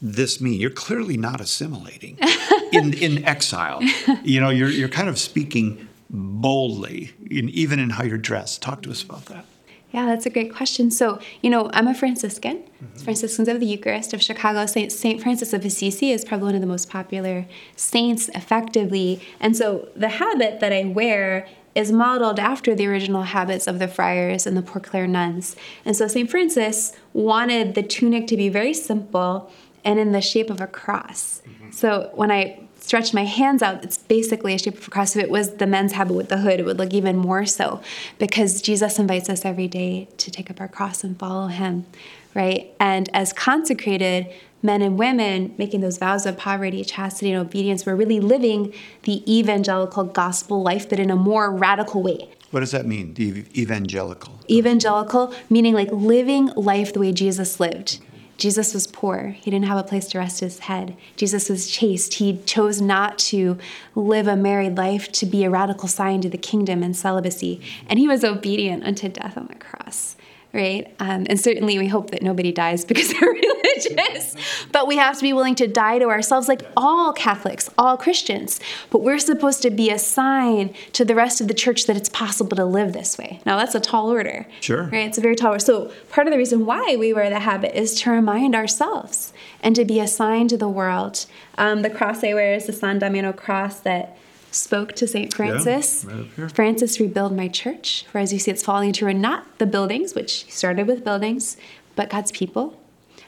this 0.00 0.40
mean? 0.40 0.60
You're 0.60 0.70
clearly 0.70 1.16
not 1.16 1.40
assimilating 1.40 2.16
in, 2.72 2.94
in 2.94 3.24
exile. 3.24 3.82
You 4.22 4.40
know, 4.40 4.50
you're, 4.50 4.70
you're 4.70 4.88
kind 4.88 5.08
of 5.08 5.18
speaking 5.18 5.88
boldly, 6.08 7.10
in, 7.28 7.48
even 7.48 7.80
in 7.80 7.90
how 7.90 8.04
you're 8.04 8.18
dressed. 8.18 8.62
Talk 8.62 8.82
to 8.82 8.92
us 8.92 9.02
about 9.02 9.24
that. 9.26 9.46
Yeah, 9.92 10.06
that's 10.06 10.24
a 10.24 10.30
great 10.30 10.54
question. 10.54 10.90
So, 10.90 11.20
you 11.42 11.50
know, 11.50 11.70
I'm 11.74 11.86
a 11.86 11.94
Franciscan, 11.94 12.58
mm-hmm. 12.58 13.04
Franciscans 13.04 13.46
of 13.46 13.60
the 13.60 13.66
Eucharist 13.66 14.14
of 14.14 14.22
Chicago. 14.22 14.64
Saint, 14.64 14.90
Saint 14.90 15.22
Francis 15.22 15.52
of 15.52 15.64
Assisi 15.64 16.12
is 16.12 16.24
probably 16.24 16.46
one 16.46 16.54
of 16.54 16.62
the 16.62 16.66
most 16.66 16.88
popular 16.88 17.46
saints, 17.76 18.30
effectively. 18.34 19.20
And 19.38 19.54
so 19.54 19.88
the 19.94 20.08
habit 20.08 20.60
that 20.60 20.72
I 20.72 20.84
wear 20.84 21.46
is 21.74 21.92
modeled 21.92 22.38
after 22.38 22.74
the 22.74 22.86
original 22.86 23.22
habits 23.22 23.66
of 23.66 23.78
the 23.78 23.88
friars 23.88 24.46
and 24.46 24.56
the 24.56 24.62
Poor 24.62 24.80
Clare 24.80 25.06
nuns. 25.06 25.56
And 25.84 25.96
so 25.96 26.06
St. 26.06 26.30
Francis 26.30 26.92
wanted 27.12 27.74
the 27.74 27.82
tunic 27.82 28.26
to 28.28 28.36
be 28.36 28.48
very 28.48 28.74
simple 28.74 29.50
and 29.84 29.98
in 29.98 30.12
the 30.12 30.20
shape 30.20 30.50
of 30.50 30.60
a 30.60 30.66
cross. 30.66 31.42
Mm-hmm. 31.46 31.70
So 31.70 32.10
when 32.14 32.30
I 32.30 32.60
stretch 32.78 33.14
my 33.14 33.24
hands 33.24 33.62
out, 33.62 33.84
it's 33.84 33.98
basically 33.98 34.54
a 34.54 34.58
shape 34.58 34.76
of 34.78 34.88
a 34.88 34.90
cross. 34.90 35.16
If 35.16 35.22
it 35.22 35.30
was 35.30 35.54
the 35.54 35.66
men's 35.66 35.92
habit 35.92 36.14
with 36.14 36.28
the 36.28 36.38
hood, 36.38 36.60
it 36.60 36.64
would 36.64 36.78
look 36.78 36.92
even 36.92 37.16
more 37.16 37.46
so 37.46 37.80
because 38.18 38.60
Jesus 38.60 38.98
invites 38.98 39.28
us 39.28 39.44
every 39.44 39.68
day 39.68 40.08
to 40.18 40.30
take 40.30 40.50
up 40.50 40.60
our 40.60 40.68
cross 40.68 41.04
and 41.04 41.18
follow 41.18 41.46
him, 41.46 41.86
right? 42.34 42.74
And 42.80 43.08
as 43.14 43.32
consecrated 43.32 44.32
men 44.62 44.82
and 44.82 44.98
women 44.98 45.54
making 45.58 45.80
those 45.80 45.98
vows 45.98 46.26
of 46.26 46.36
poverty, 46.36 46.84
chastity, 46.84 47.32
and 47.32 47.40
obedience, 47.40 47.84
we're 47.84 47.96
really 47.96 48.20
living 48.20 48.72
the 49.02 49.22
evangelical 49.32 50.04
gospel 50.04 50.62
life, 50.62 50.88
but 50.88 50.98
in 50.98 51.10
a 51.10 51.16
more 51.16 51.50
radical 51.50 52.02
way. 52.02 52.30
What 52.50 52.60
does 52.60 52.72
that 52.72 52.86
mean, 52.86 53.14
the 53.14 53.46
evangelical? 53.58 54.38
Evangelical, 54.50 55.34
meaning 55.48 55.74
like 55.74 55.90
living 55.90 56.46
life 56.48 56.92
the 56.92 57.00
way 57.00 57.12
Jesus 57.12 57.58
lived. 57.58 57.98
Jesus 58.36 58.74
was 58.74 58.86
poor. 58.86 59.36
He 59.40 59.50
didn't 59.50 59.66
have 59.66 59.78
a 59.78 59.82
place 59.82 60.06
to 60.08 60.18
rest 60.18 60.40
his 60.40 60.60
head. 60.60 60.96
Jesus 61.16 61.48
was 61.48 61.70
chaste. 61.70 62.14
He 62.14 62.38
chose 62.44 62.80
not 62.80 63.18
to 63.18 63.58
live 63.94 64.26
a 64.26 64.36
married 64.36 64.76
life 64.76 65.12
to 65.12 65.26
be 65.26 65.44
a 65.44 65.50
radical 65.50 65.88
sign 65.88 66.20
to 66.22 66.28
the 66.28 66.38
kingdom 66.38 66.82
and 66.82 66.96
celibacy. 66.96 67.60
And 67.88 67.98
he 67.98 68.08
was 68.08 68.24
obedient 68.24 68.84
unto 68.84 69.08
death 69.08 69.36
on 69.36 69.46
the 69.46 69.54
cross 69.54 70.16
right? 70.52 70.94
Um, 71.00 71.26
and 71.28 71.40
certainly 71.40 71.78
we 71.78 71.88
hope 71.88 72.10
that 72.10 72.22
nobody 72.22 72.52
dies 72.52 72.84
because 72.84 73.12
they're 73.12 73.28
religious. 73.28 74.36
but 74.70 74.86
we 74.86 74.96
have 74.96 75.16
to 75.16 75.22
be 75.22 75.32
willing 75.32 75.54
to 75.56 75.66
die 75.66 75.98
to 75.98 76.06
ourselves, 76.06 76.48
like 76.48 76.62
all 76.76 77.12
Catholics, 77.12 77.70
all 77.78 77.96
Christians. 77.96 78.60
But 78.90 79.02
we're 79.02 79.18
supposed 79.18 79.62
to 79.62 79.70
be 79.70 79.90
a 79.90 79.98
sign 79.98 80.74
to 80.92 81.04
the 81.04 81.14
rest 81.14 81.40
of 81.40 81.48
the 81.48 81.54
church 81.54 81.86
that 81.86 81.96
it's 81.96 82.08
possible 82.08 82.56
to 82.56 82.64
live 82.64 82.92
this 82.92 83.16
way. 83.16 83.40
Now, 83.46 83.56
that's 83.56 83.74
a 83.74 83.80
tall 83.80 84.10
order. 84.10 84.46
Sure. 84.60 84.84
Right? 84.84 85.06
It's 85.06 85.18
a 85.18 85.22
very 85.22 85.36
tall 85.36 85.52
order. 85.52 85.64
So, 85.64 85.92
part 86.10 86.26
of 86.26 86.32
the 86.32 86.38
reason 86.38 86.66
why 86.66 86.96
we 86.96 87.12
wear 87.12 87.30
the 87.30 87.40
habit 87.40 87.76
is 87.78 88.00
to 88.02 88.10
remind 88.10 88.54
ourselves 88.54 89.32
and 89.62 89.74
to 89.76 89.84
be 89.84 90.00
a 90.00 90.06
sign 90.06 90.48
to 90.48 90.56
the 90.56 90.68
world. 90.68 91.26
Um, 91.56 91.82
the 91.82 91.90
cross 91.90 92.22
I 92.24 92.34
wear 92.34 92.54
is 92.54 92.66
the 92.66 92.72
San 92.72 92.98
Damiano 92.98 93.32
cross 93.32 93.80
that 93.80 94.16
spoke 94.54 94.94
to 94.94 95.06
St. 95.06 95.34
Francis. 95.34 96.06
Yeah, 96.08 96.24
right 96.36 96.52
Francis 96.52 97.00
rebuild 97.00 97.34
my 97.34 97.48
church, 97.48 98.06
for 98.10 98.18
as 98.18 98.32
you 98.32 98.38
see, 98.38 98.50
it's 98.50 98.62
falling 98.62 98.88
into 98.88 99.04
ruin, 99.04 99.20
not 99.20 99.58
the 99.58 99.66
buildings, 99.66 100.14
which 100.14 100.50
started 100.50 100.86
with 100.86 101.04
buildings, 101.04 101.56
but 101.96 102.10
God's 102.10 102.32
people. 102.32 102.78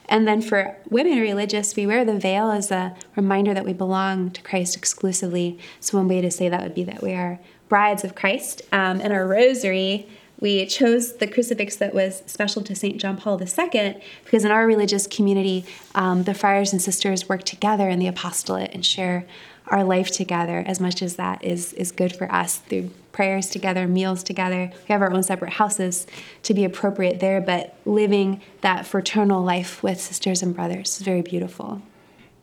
And 0.08 0.28
then 0.28 0.42
for 0.42 0.76
women 0.90 1.18
religious, 1.18 1.76
we 1.76 1.86
wear 1.86 2.04
the 2.04 2.18
veil 2.18 2.50
as 2.50 2.70
a 2.70 2.94
reminder 3.16 3.54
that 3.54 3.64
we 3.64 3.72
belong 3.72 4.30
to 4.32 4.42
Christ 4.42 4.76
exclusively. 4.76 5.58
So, 5.80 5.96
one 5.96 6.08
way 6.08 6.20
to 6.20 6.30
say 6.30 6.48
that 6.48 6.62
would 6.62 6.74
be 6.74 6.84
that 6.84 7.02
we 7.02 7.12
are 7.12 7.40
brides 7.68 8.04
of 8.04 8.14
Christ. 8.14 8.62
Um, 8.70 9.00
and 9.00 9.12
our 9.12 9.26
rosary, 9.26 10.06
we 10.40 10.66
chose 10.66 11.16
the 11.16 11.26
crucifix 11.26 11.76
that 11.76 11.94
was 11.94 12.22
special 12.26 12.62
to 12.62 12.74
St. 12.74 13.00
John 13.00 13.16
Paul 13.16 13.40
II 13.40 14.02
because 14.24 14.44
in 14.44 14.50
our 14.50 14.66
religious 14.66 15.06
community, 15.06 15.64
um, 15.94 16.24
the 16.24 16.34
friars 16.34 16.72
and 16.72 16.82
sisters 16.82 17.28
work 17.28 17.44
together 17.44 17.88
in 17.88 17.98
the 17.98 18.06
apostolate 18.06 18.72
and 18.74 18.84
share 18.84 19.26
our 19.68 19.84
life 19.84 20.10
together 20.10 20.62
as 20.66 20.80
much 20.80 21.02
as 21.02 21.16
that 21.16 21.42
is, 21.42 21.72
is 21.74 21.92
good 21.92 22.14
for 22.14 22.30
us 22.30 22.58
through 22.58 22.90
prayers 23.12 23.48
together, 23.48 23.86
meals 23.86 24.22
together. 24.22 24.70
We 24.88 24.92
have 24.92 25.00
our 25.00 25.12
own 25.12 25.22
separate 25.22 25.54
houses 25.54 26.06
to 26.42 26.52
be 26.52 26.64
appropriate 26.64 27.20
there, 27.20 27.40
but 27.40 27.76
living 27.84 28.42
that 28.60 28.86
fraternal 28.86 29.42
life 29.42 29.82
with 29.82 30.00
sisters 30.00 30.42
and 30.42 30.54
brothers 30.54 31.00
is 31.00 31.02
very 31.02 31.22
beautiful 31.22 31.80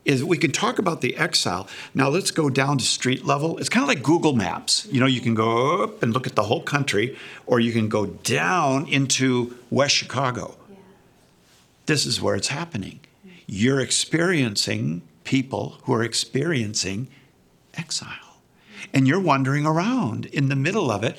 is 0.04 0.24
we 0.24 0.36
can 0.36 0.50
talk 0.50 0.78
about 0.78 1.00
the 1.00 1.16
exile. 1.16 1.68
Now 1.94 2.08
let's 2.08 2.30
go 2.30 2.50
down 2.50 2.78
to 2.78 2.84
street 2.84 3.24
level. 3.24 3.58
It's 3.58 3.68
kind 3.68 3.84
of 3.84 3.88
like 3.88 4.02
Google 4.02 4.32
Maps. 4.32 4.86
You 4.90 5.00
know, 5.00 5.06
you 5.06 5.20
can 5.20 5.34
go 5.34 5.84
up 5.84 6.02
and 6.02 6.12
look 6.12 6.26
at 6.26 6.34
the 6.34 6.42
whole 6.42 6.62
country, 6.62 7.16
or 7.46 7.60
you 7.60 7.72
can 7.72 7.88
go 7.88 8.06
down 8.06 8.88
into 8.88 9.56
West 9.70 9.94
Chicago. 9.94 10.56
Yeah. 10.68 10.76
This 11.86 12.06
is 12.06 12.20
where 12.20 12.34
it's 12.34 12.48
happening. 12.48 13.00
You're 13.46 13.80
experiencing 13.80 15.02
people 15.24 15.78
who 15.84 15.94
are 15.94 16.02
experiencing 16.02 17.08
exile. 17.74 18.08
And 18.92 19.06
you're 19.06 19.20
wandering 19.20 19.64
around 19.66 20.26
in 20.26 20.48
the 20.48 20.56
middle 20.56 20.90
of 20.90 21.04
it, 21.04 21.16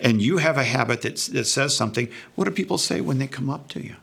and 0.00 0.20
you 0.20 0.38
have 0.38 0.56
a 0.56 0.64
habit 0.64 1.02
that, 1.02 1.16
that 1.32 1.44
says 1.44 1.76
something. 1.76 2.08
What 2.34 2.44
do 2.44 2.50
people 2.50 2.78
say 2.78 3.00
when 3.00 3.18
they 3.18 3.26
come 3.26 3.48
up 3.48 3.68
to 3.68 3.84
you? 3.84 3.96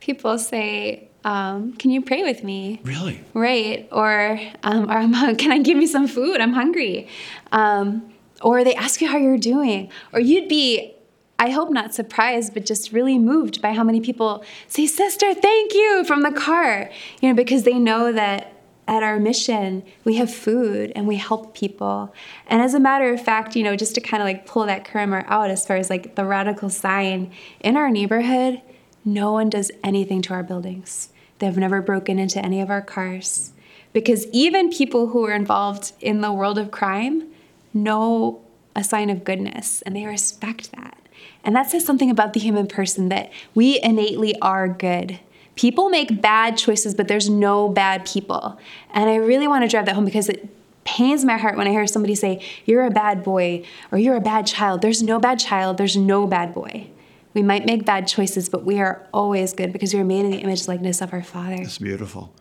People 0.00 0.38
say, 0.38 1.08
um, 1.24 1.74
can 1.74 1.90
you 1.90 2.02
pray 2.02 2.22
with 2.22 2.42
me? 2.42 2.80
Really? 2.84 3.22
Right. 3.34 3.88
Or, 3.92 4.40
um, 4.62 4.90
or 4.90 5.34
can 5.34 5.52
I 5.52 5.58
give 5.58 5.78
you 5.78 5.86
some 5.86 6.06
food? 6.08 6.40
I'm 6.40 6.52
hungry. 6.52 7.08
Um, 7.52 8.12
or 8.42 8.64
they 8.64 8.74
ask 8.74 9.00
you 9.00 9.08
how 9.08 9.18
you're 9.18 9.38
doing. 9.38 9.90
Or 10.12 10.20
you'd 10.20 10.48
be, 10.48 10.94
I 11.38 11.50
hope 11.50 11.70
not 11.70 11.94
surprised, 11.94 12.54
but 12.54 12.64
just 12.64 12.92
really 12.92 13.18
moved 13.18 13.60
by 13.60 13.72
how 13.72 13.84
many 13.84 14.00
people 14.00 14.44
say, 14.68 14.86
Sister, 14.86 15.34
thank 15.34 15.74
you 15.74 16.04
from 16.04 16.22
the 16.22 16.32
car. 16.32 16.90
You 17.20 17.30
know, 17.30 17.34
because 17.34 17.64
they 17.64 17.78
know 17.78 18.12
that 18.12 18.54
at 18.88 19.02
our 19.02 19.20
mission, 19.20 19.84
we 20.04 20.16
have 20.16 20.32
food 20.32 20.92
and 20.96 21.06
we 21.06 21.16
help 21.16 21.54
people. 21.54 22.12
And 22.48 22.60
as 22.60 22.74
a 22.74 22.80
matter 22.80 23.12
of 23.12 23.22
fact, 23.22 23.54
you 23.54 23.62
know, 23.62 23.76
just 23.76 23.94
to 23.94 24.00
kind 24.00 24.22
of 24.22 24.26
like 24.26 24.46
pull 24.46 24.66
that 24.66 24.84
Kramer 24.84 25.24
out 25.28 25.50
as 25.50 25.66
far 25.66 25.76
as 25.76 25.90
like 25.90 26.16
the 26.16 26.24
radical 26.24 26.68
sign 26.68 27.30
in 27.60 27.76
our 27.76 27.90
neighborhood, 27.90 28.60
no 29.04 29.32
one 29.32 29.48
does 29.48 29.70
anything 29.84 30.22
to 30.22 30.34
our 30.34 30.42
buildings. 30.42 31.10
They've 31.38 31.56
never 31.56 31.80
broken 31.80 32.18
into 32.18 32.44
any 32.44 32.60
of 32.60 32.70
our 32.70 32.82
cars. 32.82 33.52
Because 33.92 34.26
even 34.28 34.70
people 34.70 35.08
who 35.08 35.24
are 35.26 35.32
involved 35.32 35.92
in 36.00 36.20
the 36.20 36.32
world 36.32 36.58
of 36.58 36.70
crime 36.70 37.28
know 37.72 38.42
a 38.76 38.84
sign 38.84 39.10
of 39.10 39.24
goodness 39.24 39.82
and 39.82 39.96
they 39.96 40.06
respect 40.06 40.72
that. 40.72 40.98
And 41.42 41.56
that 41.56 41.70
says 41.70 41.84
something 41.84 42.10
about 42.10 42.32
the 42.34 42.40
human 42.40 42.66
person 42.66 43.08
that 43.08 43.32
we 43.54 43.80
innately 43.82 44.38
are 44.40 44.68
good. 44.68 45.18
People 45.60 45.90
make 45.90 46.22
bad 46.22 46.56
choices, 46.56 46.94
but 46.94 47.06
there's 47.06 47.28
no 47.28 47.68
bad 47.68 48.06
people. 48.06 48.58
And 48.94 49.10
I 49.10 49.16
really 49.16 49.46
want 49.46 49.62
to 49.62 49.68
drive 49.68 49.84
that 49.84 49.94
home 49.94 50.06
because 50.06 50.30
it 50.30 50.48
pains 50.84 51.22
my 51.22 51.36
heart 51.36 51.58
when 51.58 51.66
I 51.66 51.70
hear 51.70 51.86
somebody 51.86 52.14
say, 52.14 52.42
You're 52.64 52.86
a 52.86 52.90
bad 52.90 53.22
boy 53.22 53.66
or 53.92 53.98
you're 53.98 54.16
a 54.16 54.22
bad 54.22 54.46
child. 54.46 54.80
There's 54.80 55.02
no 55.02 55.20
bad 55.20 55.38
child, 55.38 55.76
there's 55.76 55.98
no 55.98 56.26
bad 56.26 56.54
boy. 56.54 56.88
We 57.34 57.42
might 57.42 57.66
make 57.66 57.84
bad 57.84 58.08
choices, 58.08 58.48
but 58.48 58.64
we 58.64 58.80
are 58.80 59.06
always 59.12 59.52
good 59.52 59.70
because 59.70 59.92
we 59.92 60.00
are 60.00 60.04
made 60.04 60.24
in 60.24 60.30
the 60.30 60.38
image 60.38 60.66
likeness 60.66 61.02
of 61.02 61.12
our 61.12 61.22
Father. 61.22 61.58
That's 61.58 61.76
beautiful. 61.76 62.32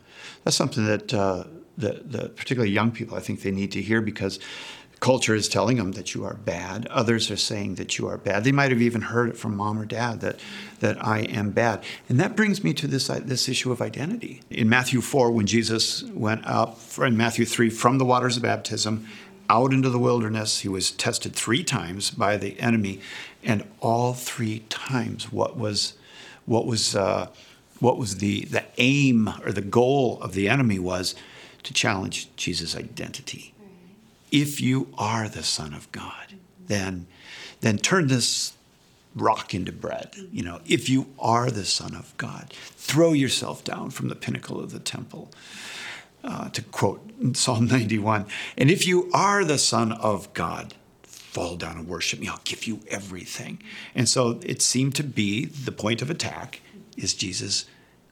That's 0.45 0.55
something 0.55 0.85
that 0.85 1.13
uh, 1.13 1.43
the, 1.77 2.01
the 2.05 2.29
particularly 2.29 2.71
young 2.71 2.89
people 2.89 3.17
I 3.17 3.19
think 3.19 3.41
they 3.41 3.51
need 3.51 3.73
to 3.73 3.81
hear 3.81 3.99
because 3.99 4.39
culture 4.99 5.35
is 5.35 5.47
telling 5.47 5.77
them 5.77 5.93
that 5.93 6.13
you 6.13 6.25
are 6.25 6.33
bad. 6.33 6.85
Others 6.87 7.31
are 7.31 7.37
saying 7.37 7.75
that 7.75 7.97
you 7.97 8.07
are 8.07 8.17
bad. 8.17 8.43
They 8.43 8.51
might 8.51 8.71
have 8.71 8.81
even 8.81 9.01
heard 9.01 9.29
it 9.29 9.37
from 9.37 9.55
mom 9.55 9.79
or 9.79 9.85
dad 9.85 10.21
that 10.21 10.39
that 10.79 11.03
I 11.05 11.19
am 11.21 11.51
bad. 11.51 11.83
And 12.07 12.19
that 12.19 12.35
brings 12.35 12.63
me 12.63 12.73
to 12.75 12.87
this 12.87 13.07
this 13.07 13.47
issue 13.47 13.71
of 13.71 13.81
identity. 13.81 14.41
In 14.49 14.69
Matthew 14.69 15.01
4 15.01 15.31
when 15.31 15.47
Jesus 15.47 16.03
went 16.03 16.45
up 16.45 16.79
in 16.97 17.17
Matthew 17.17 17.45
3 17.45 17.69
from 17.69 17.97
the 17.97 18.05
waters 18.05 18.37
of 18.37 18.43
baptism 18.43 19.07
out 19.49 19.73
into 19.73 19.89
the 19.89 19.99
wilderness, 19.99 20.59
he 20.59 20.69
was 20.69 20.91
tested 20.91 21.33
3 21.33 21.63
times 21.63 22.11
by 22.11 22.37
the 22.37 22.59
enemy 22.59 22.99
and 23.43 23.63
all 23.79 24.13
three 24.13 24.59
times 24.69 25.31
what 25.31 25.57
was 25.57 25.93
what 26.45 26.65
was 26.65 26.95
uh, 26.95 27.27
what 27.79 27.97
was 27.97 28.17
the 28.17 28.45
the 28.45 28.63
aim 28.77 29.29
or 29.45 29.51
the 29.51 29.61
goal 29.61 30.19
of 30.21 30.33
the 30.33 30.49
enemy 30.49 30.79
was 30.79 31.15
to 31.63 31.73
challenge 31.73 32.29
Jesus' 32.35 32.75
identity. 32.75 33.53
If 34.31 34.61
you 34.61 34.93
are 34.97 35.27
the 35.27 35.43
Son 35.43 35.73
of 35.73 35.91
God, 35.91 36.35
then 36.67 37.07
then 37.61 37.77
turn 37.77 38.07
this 38.07 38.53
rock 39.15 39.53
into 39.53 39.71
bread. 39.71 40.15
You 40.31 40.43
know, 40.43 40.61
if 40.65 40.87
you 40.89 41.07
are 41.19 41.49
the 41.49 41.65
Son 41.65 41.95
of 41.95 42.15
God, 42.17 42.53
throw 42.53 43.13
yourself 43.13 43.63
down 43.63 43.89
from 43.89 44.07
the 44.07 44.15
pinnacle 44.15 44.59
of 44.59 44.71
the 44.71 44.79
temple. 44.79 45.31
Uh, 46.21 46.49
to 46.49 46.61
quote 46.61 47.01
Psalm 47.33 47.65
91, 47.67 48.25
and 48.57 48.69
if 48.69 48.85
you 48.85 49.09
are 49.13 49.45
the 49.45 49.57
Son 49.57 49.93
of 49.93 50.33
God, 50.33 50.73
fall 51.03 51.55
down 51.55 51.77
and 51.77 51.87
worship 51.87 52.19
me. 52.19 52.27
I'll 52.27 52.41
give 52.43 52.65
you 52.65 52.81
everything. 52.89 53.61
And 53.95 54.09
so 54.09 54.39
it 54.43 54.61
seemed 54.61 54.95
to 54.95 55.03
be 55.03 55.45
the 55.45 55.71
point 55.71 56.01
of 56.01 56.09
attack 56.09 56.61
is 56.97 57.13
Jesus' 57.13 57.65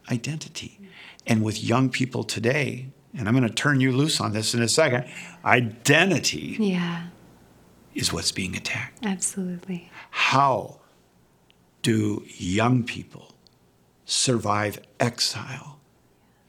identity. 0.09 0.79
And 1.25 1.43
with 1.43 1.61
young 1.61 1.89
people 1.89 2.23
today, 2.23 2.87
and 3.15 3.27
I'm 3.27 3.35
going 3.35 3.47
to 3.47 3.53
turn 3.53 3.79
you 3.79 3.91
loose 3.91 4.19
on 4.19 4.33
this 4.33 4.53
in 4.53 4.61
a 4.61 4.67
second, 4.67 5.05
identity 5.45 6.57
yeah. 6.59 7.07
is 7.95 8.11
what's 8.11 8.31
being 8.31 8.55
attacked. 8.55 9.05
Absolutely. 9.05 9.89
How 10.11 10.79
do 11.81 12.23
young 12.27 12.83
people 12.83 13.33
survive 14.05 14.79
exile 14.99 15.79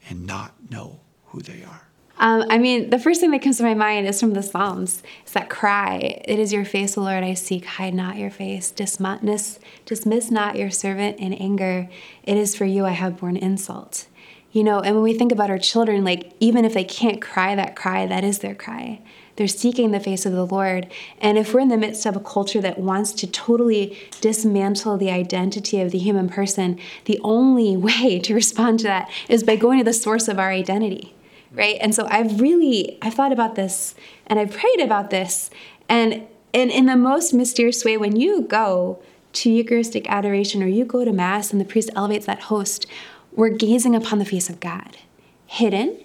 and 0.09 0.25
not 0.25 0.53
know 0.69 0.99
who 1.27 1.41
they 1.41 1.63
are? 1.63 1.89
Um, 2.19 2.43
I 2.49 2.57
mean, 2.57 2.89
the 2.89 2.99
first 2.99 3.21
thing 3.21 3.31
that 3.31 3.41
comes 3.41 3.57
to 3.57 3.63
my 3.63 3.73
mind 3.73 4.05
is 4.05 4.19
from 4.19 4.33
the 4.33 4.43
Psalms. 4.43 5.01
It's 5.21 5.31
that 5.31 5.49
cry, 5.49 6.21
It 6.25 6.37
is 6.37 6.51
your 6.51 6.65
face, 6.65 6.97
O 6.97 7.01
Lord, 7.01 7.23
I 7.23 7.33
seek. 7.33 7.63
Hide 7.63 7.93
not 7.93 8.17
your 8.17 8.29
face. 8.29 8.71
Dismiss, 8.71 9.57
dismiss 9.85 10.29
not 10.29 10.57
your 10.57 10.69
servant 10.69 11.17
in 11.17 11.33
anger. 11.33 11.87
It 12.23 12.35
is 12.35 12.57
for 12.57 12.65
you 12.65 12.85
I 12.85 12.91
have 12.91 13.17
borne 13.17 13.37
insult. 13.37 14.07
You 14.51 14.63
know, 14.63 14.79
and 14.79 14.95
when 14.95 15.03
we 15.03 15.13
think 15.13 15.31
about 15.31 15.49
our 15.49 15.59
children, 15.59 16.03
like, 16.03 16.33
even 16.39 16.65
if 16.65 16.73
they 16.73 16.83
can't 16.83 17.21
cry 17.21 17.55
that 17.55 17.75
cry, 17.75 18.07
that 18.07 18.23
is 18.23 18.39
their 18.39 18.55
cry. 18.55 18.99
They're 19.35 19.47
seeking 19.47 19.91
the 19.91 19.99
face 19.99 20.25
of 20.25 20.33
the 20.33 20.45
Lord. 20.45 20.87
And 21.19 21.37
if 21.37 21.53
we're 21.53 21.59
in 21.59 21.69
the 21.69 21.77
midst 21.77 22.05
of 22.05 22.15
a 22.15 22.19
culture 22.19 22.59
that 22.61 22.79
wants 22.79 23.13
to 23.13 23.27
totally 23.27 23.97
dismantle 24.21 24.97
the 24.97 25.11
identity 25.11 25.79
of 25.79 25.91
the 25.91 25.99
human 25.99 26.29
person, 26.29 26.79
the 27.05 27.19
only 27.23 27.77
way 27.89 28.19
to 28.19 28.33
respond 28.33 28.79
to 28.79 28.85
that 28.85 29.09
is 29.29 29.43
by 29.43 29.55
going 29.55 29.77
to 29.77 29.85
the 29.85 29.93
source 29.93 30.27
of 30.27 30.39
our 30.39 30.49
identity 30.49 31.13
right? 31.51 31.77
And 31.81 31.93
so 31.93 32.07
I've 32.09 32.39
really 32.39 32.97
I've 33.01 33.13
thought 33.13 33.31
about 33.31 33.55
this 33.55 33.95
and 34.27 34.39
I've 34.39 34.51
prayed 34.51 34.79
about 34.79 35.09
this 35.09 35.49
and 35.87 36.27
and 36.53 36.71
in 36.71 36.87
the 36.87 36.95
most 36.95 37.33
mysterious 37.33 37.85
way 37.85 37.97
when 37.97 38.15
you 38.15 38.41
go 38.41 39.01
to 39.31 39.49
Eucharistic 39.49 40.09
adoration 40.09 40.63
or 40.63 40.67
you 40.67 40.85
go 40.85 41.05
to 41.05 41.11
mass 41.11 41.51
and 41.51 41.61
the 41.61 41.65
priest 41.65 41.91
elevates 41.95 42.25
that 42.25 42.41
host, 42.43 42.87
we're 43.31 43.49
gazing 43.49 43.95
upon 43.95 44.19
the 44.19 44.25
face 44.25 44.49
of 44.49 44.59
God, 44.59 44.97
hidden, 45.45 45.97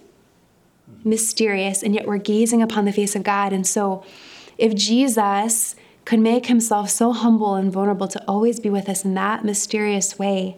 mysterious, 1.04 1.82
and 1.82 1.94
yet 1.94 2.06
we're 2.06 2.18
gazing 2.18 2.62
upon 2.62 2.84
the 2.84 2.92
face 2.92 3.16
of 3.16 3.22
God. 3.22 3.52
And 3.52 3.66
so 3.66 4.04
if 4.58 4.74
Jesus 4.74 5.76
could 6.04 6.20
make 6.20 6.46
himself 6.46 6.90
so 6.90 7.12
humble 7.12 7.54
and 7.54 7.72
vulnerable 7.72 8.08
to 8.08 8.22
always 8.28 8.60
be 8.60 8.68
with 8.68 8.88
us 8.88 9.04
in 9.04 9.14
that 9.14 9.44
mysterious 9.44 10.18
way, 10.18 10.56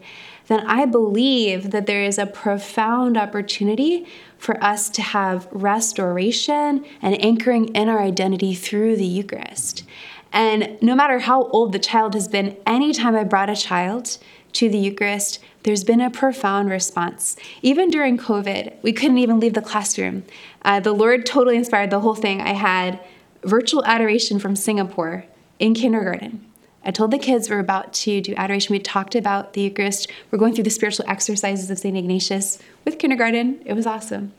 then 0.49 0.61
I 0.67 0.87
believe 0.87 1.71
that 1.71 1.87
there 1.87 2.03
is 2.03 2.19
a 2.19 2.27
profound 2.27 3.17
opportunity 3.17 4.07
for 4.39 4.63
us 4.63 4.89
to 4.91 5.03
have 5.03 5.49
restoration 5.51 6.85
and 7.03 7.25
anchoring 7.25 7.75
in 7.75 7.89
our 7.89 8.01
identity 8.01 8.55
through 8.55 8.97
the 8.97 9.07
Eucharist. 9.07 9.85
And 10.33 10.77
no 10.83 10.95
matter 10.95 11.21
how 11.21 11.45
old 11.45 11.73
the 11.73 11.79
child 11.79 12.15
has 12.15 12.29
been, 12.29 12.57
anytime 12.67 13.17
I 13.17 13.25
brought 13.25 13.51
a 13.51 13.57
child 13.57 14.19
to 14.57 14.71
the 14.71 14.79
Eucharist, 14.79 15.39
there's 15.65 15.85
been 15.85 16.01
a 16.01 16.11
profound 16.11 16.71
response. 16.71 17.37
Even 17.61 17.91
during 17.91 18.17
COVID, 18.17 18.75
we 18.83 18.93
couldn't 18.93 19.19
even 19.19 19.39
leave 19.39 19.55
the 19.55 19.61
classroom. 19.61 20.25
Uh, 20.63 20.81
the 20.81 20.93
Lord 20.93 21.27
totally 21.27 21.57
inspired 21.57 21.91
the 21.91 22.01
whole 22.01 22.15
thing. 22.15 22.41
I 22.41 22.55
had 22.55 22.99
virtual 23.43 23.85
adoration 23.85 24.39
from 24.39 24.57
Singapore 24.57 25.27
in 25.59 25.75
kindergarten. 25.75 26.45
I 26.87 26.91
told 26.91 27.11
the 27.11 27.19
kids 27.19 27.51
we're 27.51 27.59
about 27.59 27.93
to 27.95 28.21
do 28.21 28.35
adoration. 28.37 28.73
We 28.73 28.79
talked 28.79 29.15
about 29.15 29.53
the 29.53 29.63
Eucharist. 29.63 30.11
We're 30.31 30.39
going 30.39 30.55
through 30.55 30.65
the 30.65 30.71
spiritual 30.71 31.05
exercises 31.09 31.69
of 31.71 31.79
St. 31.79 31.97
Ignatius 31.97 32.59
with 32.85 32.99
kindergarten. 32.99 33.61
It 33.67 33.75
was 33.75 33.87
awesome. 33.87 34.33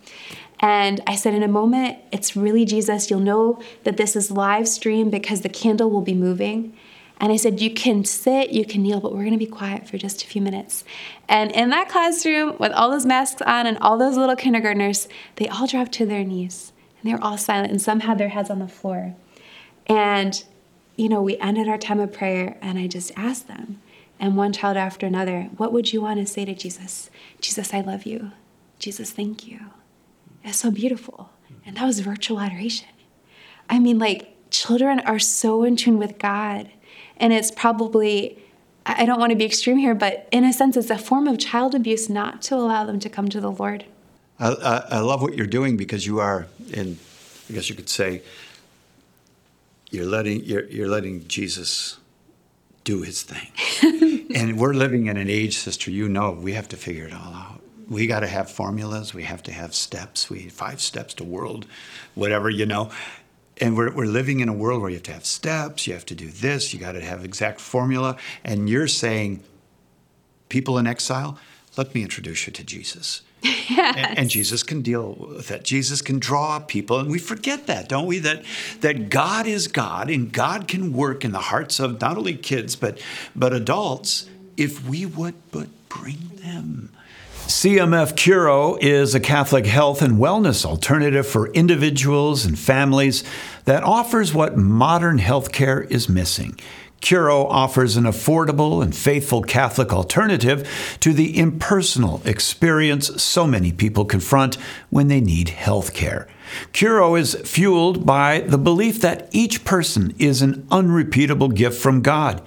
And 0.60 1.02
I 1.06 1.16
said, 1.16 1.36
in 1.36 1.44
a 1.44 1.48
moment, 1.48 2.00
it's 2.12 2.36
really 2.36 2.66
Jesus. 2.66 3.12
You'll 3.12 3.20
know 3.20 3.62
that 3.84 3.98
this 3.98 4.16
is 4.16 4.32
live 4.32 4.68
stream 4.68 5.10
because 5.10 5.42
the 5.42 5.50
candle 5.50 5.92
will 5.92 6.02
be 6.02 6.16
moving. 6.16 6.76
And 7.20 7.32
I 7.32 7.36
said, 7.36 7.60
You 7.60 7.74
can 7.74 8.06
sit, 8.06 8.52
you 8.52 8.66
can 8.66 8.84
kneel, 8.84 9.00
but 9.00 9.14
we're 9.14 9.30
to 9.30 9.38
be 9.38 9.46
quiet 9.46 9.88
for 9.88 9.98
just 9.98 10.24
a 10.24 10.28
few 10.28 10.42
minutes. 10.42 10.84
And 11.28 11.52
in 11.52 11.70
that 11.70 11.90
classroom, 11.90 12.56
with 12.60 12.72
all 12.72 12.92
those 12.92 13.06
masks 13.06 13.42
on 13.42 13.66
and 13.66 13.78
all 13.80 13.98
those 13.98 14.18
little 14.18 14.36
kindergartners, 14.36 15.08
they 15.36 15.48
all 15.48 15.68
dropped 15.68 15.94
to 15.94 16.06
their 16.06 16.24
knees 16.24 16.74
and 17.02 17.10
they 17.10 17.16
were 17.16 17.24
all 17.24 17.38
silent, 17.38 17.72
and 17.72 17.82
some 17.82 18.02
had 18.02 18.18
their 18.18 18.30
heads 18.30 18.50
on 18.50 18.60
the 18.60 18.68
floor. 18.68 19.16
And 19.88 20.44
you 20.98 21.08
know, 21.08 21.22
we 21.22 21.38
ended 21.38 21.70
our 21.70 21.78
time 21.78 22.00
of 22.00 22.12
prayer 22.12 22.58
and 22.60 22.78
I 22.78 22.88
just 22.88 23.12
asked 23.16 23.48
them, 23.48 23.82
and 24.20 24.36
one 24.36 24.52
child 24.52 24.78
after 24.78 25.06
another, 25.06 25.44
what 25.58 25.72
would 25.72 25.94
you 25.94 26.02
want 26.02 26.20
to 26.20 26.26
say 26.26 26.44
to 26.44 26.56
Jesus? 26.56 27.12
Jesus, 27.40 27.74
I 27.74 27.82
love 27.82 28.06
you. 28.06 28.32
Jesus, 28.80 29.12
thank 29.12 29.48
you. 29.48 29.60
It's 30.44 30.58
so 30.58 30.72
beautiful. 30.72 31.30
And 31.66 31.78
that 31.78 31.86
was 31.86 32.00
virtual 32.00 32.40
adoration. 32.40 32.88
I 33.70 33.78
mean, 33.78 34.00
like, 34.00 34.50
children 34.50 35.00
are 35.02 35.20
so 35.20 35.64
in 35.64 35.76
tune 35.76 36.00
with 36.00 36.18
God. 36.18 36.72
And 37.18 37.34
it's 37.34 37.52
probably, 37.52 38.38
I 38.86 39.06
don't 39.06 39.20
want 39.20 39.32
to 39.32 39.36
be 39.36 39.46
extreme 39.46 39.78
here, 39.78 39.96
but 39.96 40.28
in 40.32 40.44
a 40.44 40.54
sense, 40.54 40.78
it's 40.78 40.90
a 40.90 40.98
form 40.98 41.28
of 41.28 41.40
child 41.40 41.76
abuse 41.76 42.10
not 42.10 42.42
to 42.44 42.56
allow 42.56 42.86
them 42.86 43.00
to 43.00 43.10
come 43.10 43.30
to 43.30 43.42
the 43.42 43.52
Lord. 43.52 43.86
I, 44.40 44.50
I, 44.50 44.78
I 44.92 45.00
love 45.00 45.22
what 45.22 45.36
you're 45.36 45.48
doing 45.48 45.78
because 45.78 46.06
you 46.06 46.20
are, 46.20 46.48
in, 46.72 46.98
I 47.50 47.54
guess 47.54 47.70
you 47.70 47.76
could 47.76 47.90
say, 47.90 48.22
you're 49.90 50.06
letting, 50.06 50.44
you're, 50.44 50.66
you're 50.66 50.88
letting 50.88 51.28
Jesus 51.28 51.98
do 52.84 53.02
his 53.02 53.24
thing. 53.24 54.28
and 54.36 54.58
we're 54.58 54.74
living 54.74 55.08
in 55.08 55.18
an 55.18 55.30
age, 55.30 55.58
sister, 55.58 55.92
you 55.92 56.08
know, 56.08 56.32
we 56.32 56.54
have 56.54 56.68
to 56.70 56.78
figure 56.78 57.06
it 57.06 57.14
all 57.14 57.34
out. 57.34 57.62
We 57.90 58.06
got 58.06 58.20
to 58.22 58.28
have 58.28 58.52
formulas. 58.52 59.14
We 59.14 59.24
have 59.24 59.44
to 59.44 59.52
have 59.52 59.74
steps. 59.74 60.30
We 60.30 60.50
five 60.50 60.82
steps 60.82 61.14
to 61.16 61.24
world, 61.24 61.66
whatever 62.16 62.50
you 62.50 62.66
know. 62.66 62.92
And 63.60 63.76
we're, 63.76 63.92
we're 63.92 64.06
living 64.06 64.40
in 64.40 64.50
a 64.50 64.54
world 64.54 64.82
where 64.82 64.90
you 64.90 64.98
have 64.98 65.04
to 65.04 65.14
have 65.14 65.26
steps. 65.26 65.88
You 65.88 65.94
have 65.94 66.06
to 66.08 66.16
do 66.16 66.30
this. 66.30 66.74
You 66.74 66.80
got 66.80 66.94
to 66.94 67.02
have 67.02 67.26
exact 67.26 67.60
formula. 67.60 68.18
And 68.44 68.70
you're 68.70 68.88
saying, 68.88 69.44
people 70.50 70.78
in 70.78 70.88
exile, 70.88 71.38
let 71.76 71.94
me 71.94 72.02
introduce 72.02 72.48
you 72.48 72.54
to 72.54 72.64
Jesus. 72.64 73.22
Yes. 73.70 73.96
And, 73.98 74.20
and, 74.20 74.30
Jesus 74.30 74.64
can 74.64 74.82
deal 74.82 75.14
with 75.14 75.50
that. 75.50 75.66
Jesus 75.66 76.02
can 76.02 76.20
draw 76.20 76.58
people, 76.58 77.00
and 77.00 77.12
we 77.12 77.20
forget 77.20 77.68
that, 77.68 77.90
don't 77.90 78.08
we? 78.08 78.18
That 78.20 78.46
that 78.80 79.10
God 79.10 79.46
is 79.46 79.68
God, 79.68 80.10
and 80.10 80.32
God 80.32 80.70
can 80.70 80.94
work 80.94 81.26
in 81.26 81.34
the 81.34 81.40
hearts 81.40 81.80
of 81.82 82.00
not 82.00 82.18
only 82.18 82.36
kids 82.36 82.78
but 82.78 83.00
but 83.36 83.52
adults 83.52 84.30
if 84.56 84.88
we 84.88 85.06
would 85.06 85.36
but 85.52 85.68
bring 85.90 86.32
them. 86.36 86.94
CMF 87.48 88.14
Curo 88.16 88.78
is 88.82 89.16
a 89.16 89.22
Catholic 89.22 89.66
health 89.66 90.02
and 90.02 90.18
wellness 90.18 90.66
alternative 90.66 91.26
for 91.26 91.48
individuals 91.54 92.46
and 92.46 92.60
families 92.60 93.24
that 93.64 93.84
offers 93.84 94.34
what 94.34 94.58
modern 94.58 95.18
healthcare 95.18 95.90
is 95.90 96.10
missing 96.10 96.60
Curo 97.02 97.46
offers 97.46 97.96
an 97.96 98.06
affordable 98.06 98.82
and 98.82 98.96
faithful 98.96 99.42
Catholic 99.42 99.94
alternative 99.94 100.98
to 101.00 101.14
the 101.14 101.38
impersonal 101.38 102.22
experience 102.26 103.22
so 103.22 103.46
many 103.46 103.72
people 103.72 104.06
confront 104.06 104.56
when 104.90 105.08
they 105.08 105.22
need 105.22 105.50
health 105.50 105.94
care. 105.94 106.28
Curo 106.74 107.20
is 107.20 107.36
fueled 107.46 108.06
by 108.06 108.42
the 108.42 108.58
belief 108.58 109.00
that 109.02 109.30
each 109.32 109.64
person 109.64 110.14
is 110.18 110.42
an 110.42 110.66
unrepeatable 110.72 111.50
gift 111.50 111.80
from 111.82 112.02
God. 112.02 112.42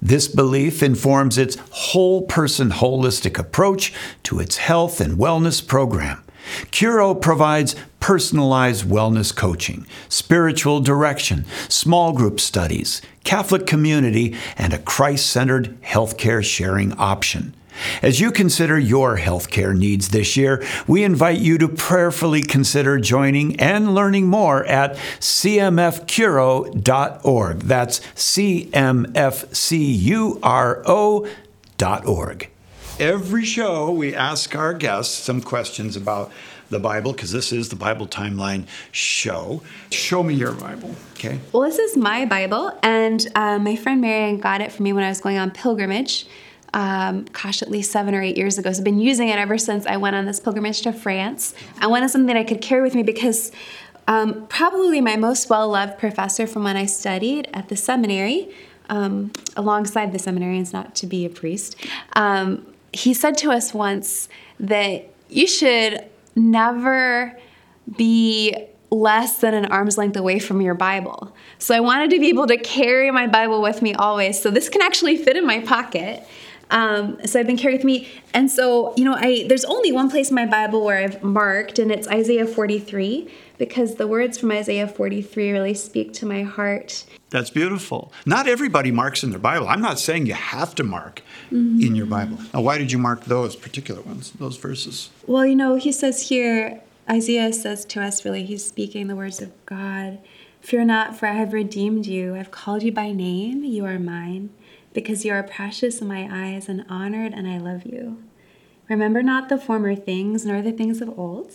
This 0.00 0.28
belief 0.28 0.82
informs 0.82 1.38
its 1.38 1.56
whole 1.70 2.22
person 2.22 2.70
holistic 2.70 3.38
approach 3.38 3.92
to 4.24 4.38
its 4.38 4.58
health 4.58 5.00
and 5.00 5.18
wellness 5.18 5.66
program. 5.66 6.22
Curo 6.70 7.20
provides 7.20 7.74
personalized 8.00 8.86
wellness 8.86 9.34
coaching, 9.34 9.86
spiritual 10.08 10.80
direction, 10.80 11.44
small 11.68 12.12
group 12.12 12.40
studies, 12.40 13.02
Catholic 13.24 13.66
community, 13.66 14.34
and 14.56 14.72
a 14.72 14.78
Christ 14.78 15.26
centered 15.26 15.80
healthcare 15.82 16.42
sharing 16.42 16.92
option. 16.92 17.54
As 18.02 18.20
you 18.20 18.30
consider 18.30 18.78
your 18.78 19.16
healthcare 19.18 19.76
needs 19.76 20.08
this 20.08 20.36
year, 20.36 20.64
we 20.86 21.04
invite 21.04 21.38
you 21.38 21.56
to 21.58 21.68
prayerfully 21.68 22.42
consider 22.42 22.98
joining 22.98 23.60
and 23.60 23.94
learning 23.94 24.26
more 24.26 24.64
at 24.66 24.96
cmfcuro.org. 25.20 27.60
That's 27.60 28.00
cmfcuro.org. 28.00 28.90
Every 33.00 33.44
show, 33.44 33.92
we 33.92 34.12
ask 34.14 34.56
our 34.56 34.74
guests 34.74 35.14
some 35.14 35.40
questions 35.40 35.96
about 35.96 36.32
the 36.70 36.78
Bible 36.78 37.12
because 37.12 37.32
this 37.32 37.52
is 37.52 37.68
the 37.68 37.76
Bible 37.76 38.06
Timeline 38.06 38.66
show. 38.92 39.62
Show 39.90 40.22
me 40.22 40.34
your 40.34 40.52
Bible, 40.52 40.94
okay? 41.12 41.40
Well, 41.52 41.62
this 41.62 41.78
is 41.78 41.96
my 41.96 42.26
Bible, 42.26 42.72
and 42.82 43.26
uh, 43.34 43.58
my 43.58 43.76
friend 43.76 44.00
Marion 44.00 44.38
got 44.38 44.60
it 44.60 44.72
for 44.72 44.82
me 44.82 44.92
when 44.92 45.04
I 45.04 45.08
was 45.08 45.20
going 45.20 45.38
on 45.38 45.50
pilgrimage. 45.50 46.26
Um, 46.74 47.26
gosh, 47.32 47.62
at 47.62 47.70
least 47.70 47.90
seven 47.90 48.14
or 48.14 48.20
eight 48.20 48.36
years 48.36 48.58
ago. 48.58 48.70
So 48.72 48.80
I've 48.80 48.84
been 48.84 48.98
using 48.98 49.28
it 49.28 49.38
ever 49.38 49.56
since 49.56 49.86
I 49.86 49.96
went 49.96 50.16
on 50.16 50.26
this 50.26 50.38
pilgrimage 50.38 50.82
to 50.82 50.92
France. 50.92 51.54
I 51.80 51.86
wanted 51.86 52.10
something 52.10 52.26
that 52.26 52.36
I 52.36 52.44
could 52.44 52.60
carry 52.60 52.82
with 52.82 52.94
me 52.94 53.02
because 53.02 53.52
um, 54.06 54.46
probably 54.48 55.00
my 55.00 55.16
most 55.16 55.48
well 55.50 55.68
loved 55.68 55.98
professor 55.98 56.46
from 56.46 56.64
when 56.64 56.76
I 56.76 56.86
studied 56.86 57.48
at 57.54 57.68
the 57.68 57.76
seminary, 57.76 58.54
um, 58.88 59.32
alongside 59.56 60.12
the 60.12 60.18
seminarians, 60.18 60.72
not 60.72 60.94
to 60.96 61.06
be 61.06 61.24
a 61.24 61.30
priest, 61.30 61.76
um, 62.14 62.66
he 62.92 63.12
said 63.12 63.36
to 63.38 63.50
us 63.50 63.74
once 63.74 64.28
that 64.58 65.10
you 65.28 65.46
should 65.46 66.04
never 66.34 67.38
be 67.96 68.54
less 68.90 69.38
than 69.38 69.52
an 69.54 69.66
arm's 69.66 69.98
length 69.98 70.16
away 70.16 70.38
from 70.38 70.62
your 70.62 70.74
Bible. 70.74 71.34
So 71.58 71.74
I 71.74 71.80
wanted 71.80 72.10
to 72.10 72.18
be 72.18 72.28
able 72.28 72.46
to 72.46 72.56
carry 72.56 73.10
my 73.10 73.26
Bible 73.26 73.60
with 73.60 73.82
me 73.82 73.94
always. 73.94 74.40
So 74.40 74.50
this 74.50 74.68
can 74.68 74.80
actually 74.80 75.18
fit 75.18 75.36
in 75.36 75.46
my 75.46 75.60
pocket. 75.60 76.26
Um, 76.70 77.18
so 77.26 77.40
I've 77.40 77.46
been 77.46 77.56
carrying 77.56 77.78
with 77.78 77.84
me, 77.84 78.08
and 78.34 78.50
so 78.50 78.94
you 78.96 79.04
know, 79.04 79.14
I 79.14 79.46
there's 79.48 79.64
only 79.64 79.92
one 79.92 80.10
place 80.10 80.28
in 80.28 80.34
my 80.34 80.46
Bible 80.46 80.84
where 80.84 80.98
I've 80.98 81.22
marked, 81.22 81.78
and 81.78 81.90
it's 81.90 82.06
Isaiah 82.08 82.46
43 82.46 83.30
because 83.58 83.96
the 83.96 84.06
words 84.06 84.38
from 84.38 84.52
Isaiah 84.52 84.86
43 84.86 85.50
really 85.50 85.74
speak 85.74 86.12
to 86.14 86.26
my 86.26 86.42
heart. 86.42 87.04
That's 87.30 87.50
beautiful. 87.50 88.12
Not 88.24 88.48
everybody 88.48 88.90
marks 88.90 89.22
in 89.22 89.30
their 89.30 89.38
Bible. 89.38 89.68
I'm 89.68 89.82
not 89.82 89.98
saying 89.98 90.26
you 90.26 90.34
have 90.34 90.74
to 90.76 90.84
mark 90.84 91.22
mm-hmm. 91.50 91.80
in 91.80 91.94
your 91.94 92.06
Bible. 92.06 92.38
Now, 92.54 92.62
why 92.62 92.78
did 92.78 92.90
you 92.90 92.98
mark 92.98 93.24
those 93.24 93.56
particular 93.56 94.00
ones, 94.02 94.30
those 94.32 94.56
verses? 94.56 95.10
Well, 95.26 95.44
you 95.44 95.56
know, 95.56 95.74
he 95.74 95.92
says 95.92 96.28
here, 96.28 96.80
Isaiah 97.10 97.52
says 97.52 97.84
to 97.86 98.02
us, 98.02 98.24
really, 98.24 98.44
he's 98.44 98.64
speaking 98.64 99.08
the 99.08 99.16
words 99.16 99.42
of 99.42 99.52
God. 99.66 100.18
Fear 100.60 100.84
not, 100.84 101.16
for 101.16 101.26
I 101.26 101.32
have 101.32 101.52
redeemed 101.52 102.06
you. 102.06 102.34
I've 102.34 102.50
called 102.50 102.82
you 102.82 102.92
by 102.92 103.12
name. 103.12 103.62
You 103.64 103.84
are 103.84 103.98
mine, 103.98 104.50
because 105.02 105.24
you 105.24 105.32
are 105.32 105.44
precious 105.44 106.00
in 106.00 106.08
my 106.08 106.28
eyes 106.30 106.68
and 106.68 106.84
honored, 106.88 107.32
and 107.32 107.46
I 107.46 107.58
love 107.58 107.84
you. 107.86 108.20
Remember 108.88 109.22
not 109.22 109.48
the 109.48 109.56
former 109.56 109.94
things, 109.94 110.44
nor 110.44 110.60
the 110.60 110.72
things 110.72 111.00
of 111.00 111.16
old. 111.16 111.52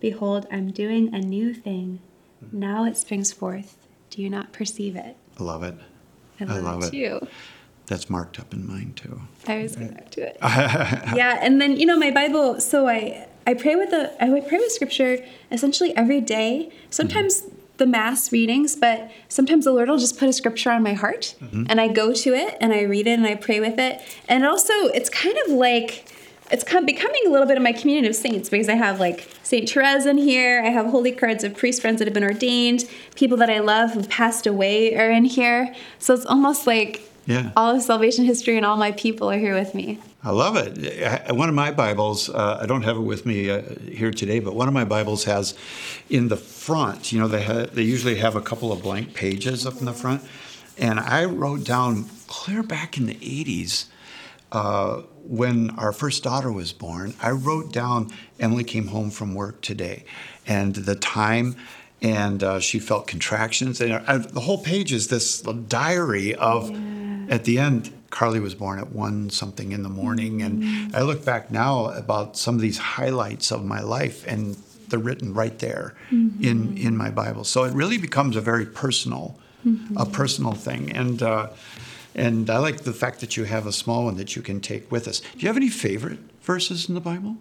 Behold, 0.00 0.46
I'm 0.50 0.70
doing 0.70 1.14
a 1.14 1.18
new 1.18 1.52
thing. 1.52 2.00
Now 2.52 2.84
it 2.84 2.96
springs 2.96 3.32
forth. 3.32 3.76
Do 4.08 4.22
you 4.22 4.30
not 4.30 4.52
perceive 4.52 4.96
it? 4.96 5.16
I 5.38 5.42
love 5.42 5.62
it. 5.62 5.74
I 6.40 6.44
love, 6.44 6.56
I 6.56 6.60
love 6.60 6.84
it 6.84 6.90
too. 6.90 7.28
That's 7.86 8.08
marked 8.08 8.40
up 8.40 8.54
in 8.54 8.66
mine 8.66 8.94
too. 8.96 9.20
I 9.46 9.62
was 9.62 9.76
going 9.76 9.92
back 9.92 10.10
to 10.12 10.28
it. 10.28 10.38
yeah, 10.42 11.38
and 11.42 11.60
then 11.60 11.76
you 11.76 11.84
know 11.84 11.98
my 11.98 12.10
Bible. 12.10 12.60
So 12.60 12.88
I 12.88 13.28
I 13.46 13.54
pray 13.54 13.76
with 13.76 13.90
the 13.90 14.12
I 14.22 14.40
pray 14.40 14.58
with 14.58 14.72
Scripture 14.72 15.24
essentially 15.52 15.94
every 15.96 16.20
day. 16.22 16.72
Sometimes 16.88 17.42
mm-hmm. 17.42 17.55
The 17.78 17.86
Mass 17.86 18.32
readings, 18.32 18.76
but 18.76 19.10
sometimes 19.28 19.64
the 19.64 19.72
Lord 19.72 19.88
will 19.88 19.98
just 19.98 20.18
put 20.18 20.28
a 20.28 20.32
Scripture 20.32 20.70
on 20.70 20.82
my 20.82 20.94
heart, 20.94 21.34
mm-hmm. 21.40 21.64
and 21.68 21.80
I 21.80 21.88
go 21.88 22.12
to 22.12 22.34
it 22.34 22.56
and 22.60 22.72
I 22.72 22.82
read 22.82 23.06
it 23.06 23.18
and 23.18 23.26
I 23.26 23.34
pray 23.34 23.60
with 23.60 23.78
it. 23.78 24.00
And 24.28 24.44
also, 24.44 24.72
it's 24.72 25.10
kind 25.10 25.36
of 25.46 25.52
like 25.52 26.10
it's 26.50 26.64
becoming 26.64 27.22
a 27.26 27.30
little 27.30 27.46
bit 27.46 27.56
of 27.56 27.62
my 27.62 27.72
community 27.72 28.08
of 28.08 28.14
saints 28.14 28.48
because 28.48 28.68
I 28.68 28.74
have 28.74 29.00
like 29.00 29.28
Saint 29.42 29.68
Therese 29.68 30.06
in 30.06 30.18
here. 30.18 30.62
I 30.64 30.68
have 30.68 30.86
holy 30.86 31.12
cards 31.12 31.42
of 31.42 31.56
priest 31.56 31.80
friends 31.80 31.98
that 31.98 32.06
have 32.06 32.14
been 32.14 32.24
ordained. 32.24 32.84
People 33.16 33.36
that 33.38 33.50
I 33.50 33.58
love 33.58 33.92
who've 33.92 34.08
passed 34.08 34.46
away 34.46 34.96
are 34.96 35.10
in 35.10 35.24
here. 35.24 35.74
So 35.98 36.14
it's 36.14 36.26
almost 36.26 36.66
like 36.66 37.02
yeah. 37.26 37.50
all 37.56 37.76
of 37.76 37.82
salvation 37.82 38.24
history 38.24 38.56
and 38.56 38.64
all 38.64 38.76
my 38.76 38.92
people 38.92 39.30
are 39.30 39.38
here 39.38 39.54
with 39.54 39.74
me. 39.74 39.98
I 40.22 40.30
love 40.30 40.56
it. 40.56 41.34
One 41.34 41.48
of 41.48 41.54
my 41.54 41.70
Bibles, 41.70 42.28
uh, 42.28 42.58
I 42.60 42.66
don't 42.66 42.82
have 42.82 42.96
it 42.96 43.00
with 43.00 43.26
me 43.26 43.50
uh, 43.50 43.62
here 43.90 44.10
today, 44.10 44.40
but 44.40 44.54
one 44.54 44.66
of 44.66 44.74
my 44.74 44.84
Bibles 44.84 45.24
has 45.24 45.54
in 46.08 46.28
the 46.28 46.36
front, 46.36 47.12
you 47.12 47.20
know, 47.20 47.28
they, 47.28 47.44
ha- 47.44 47.66
they 47.72 47.82
usually 47.82 48.16
have 48.16 48.34
a 48.34 48.40
couple 48.40 48.72
of 48.72 48.82
blank 48.82 49.14
pages 49.14 49.66
up 49.66 49.78
in 49.78 49.84
the 49.84 49.92
front. 49.92 50.22
And 50.78 50.98
I 50.98 51.24
wrote 51.24 51.64
down 51.64 52.06
clear 52.26 52.62
back 52.62 52.96
in 52.96 53.06
the 53.06 53.14
80s 53.14 53.86
uh, 54.52 55.02
when 55.24 55.70
our 55.70 55.92
first 55.92 56.22
daughter 56.22 56.52
was 56.52 56.72
born, 56.72 57.14
I 57.20 57.30
wrote 57.30 57.72
down 57.72 58.10
Emily 58.38 58.64
came 58.64 58.88
home 58.88 59.10
from 59.10 59.34
work 59.34 59.60
today 59.60 60.04
and 60.46 60.74
the 60.74 60.94
time, 60.94 61.56
and 62.02 62.42
uh, 62.42 62.60
she 62.60 62.78
felt 62.78 63.06
contractions. 63.06 63.80
And 63.80 63.92
uh, 63.92 64.18
the 64.18 64.40
whole 64.40 64.58
page 64.58 64.92
is 64.92 65.08
this 65.08 65.40
diary 65.42 66.34
of, 66.34 66.70
yeah. 66.70 67.26
at 67.30 67.44
the 67.44 67.58
end, 67.58 67.92
Carly 68.10 68.40
was 68.40 68.54
born 68.54 68.78
at 68.78 68.92
one 68.92 69.30
something 69.30 69.72
in 69.72 69.82
the 69.82 69.88
morning. 69.88 70.38
Mm-hmm. 70.38 70.84
And 70.84 70.96
I 70.96 71.02
look 71.02 71.24
back 71.24 71.50
now 71.50 71.86
about 71.86 72.36
some 72.36 72.54
of 72.54 72.60
these 72.60 72.78
highlights 72.78 73.50
of 73.50 73.64
my 73.64 73.80
life, 73.80 74.26
and 74.26 74.56
they're 74.88 74.98
written 74.98 75.34
right 75.34 75.58
there 75.58 75.94
mm-hmm. 76.10 76.42
in, 76.44 76.78
in 76.78 76.96
my 76.96 77.10
Bible. 77.10 77.44
So 77.44 77.64
it 77.64 77.72
really 77.72 77.98
becomes 77.98 78.36
a 78.36 78.40
very 78.40 78.66
personal, 78.66 79.38
mm-hmm. 79.66 79.96
a 79.96 80.06
personal 80.06 80.52
thing. 80.52 80.92
And, 80.92 81.22
uh, 81.22 81.48
and 82.14 82.48
I 82.48 82.58
like 82.58 82.82
the 82.82 82.92
fact 82.92 83.20
that 83.20 83.36
you 83.36 83.44
have 83.44 83.66
a 83.66 83.72
small 83.72 84.04
one 84.04 84.16
that 84.16 84.36
you 84.36 84.42
can 84.42 84.60
take 84.60 84.90
with 84.92 85.08
us. 85.08 85.20
Do 85.20 85.38
you 85.38 85.48
have 85.48 85.56
any 85.56 85.68
favorite 85.68 86.20
verses 86.42 86.88
in 86.88 86.94
the 86.94 87.00
Bible? 87.00 87.36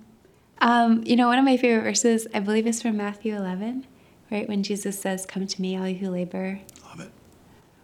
Um, 0.59 1.03
you 1.05 1.15
know, 1.15 1.27
one 1.27 1.37
of 1.37 1.45
my 1.45 1.57
favorite 1.57 1.83
verses, 1.83 2.27
I 2.33 2.39
believe, 2.39 2.65
is 2.65 2.81
from 2.81 2.97
Matthew 2.97 3.35
11, 3.35 3.85
right? 4.31 4.47
When 4.47 4.63
Jesus 4.63 4.99
says, 4.99 5.25
Come 5.25 5.47
to 5.47 5.61
me, 5.61 5.77
all 5.77 5.87
you 5.87 5.95
who 5.95 6.09
labor. 6.09 6.59
Love 6.89 6.99
it. 7.01 7.11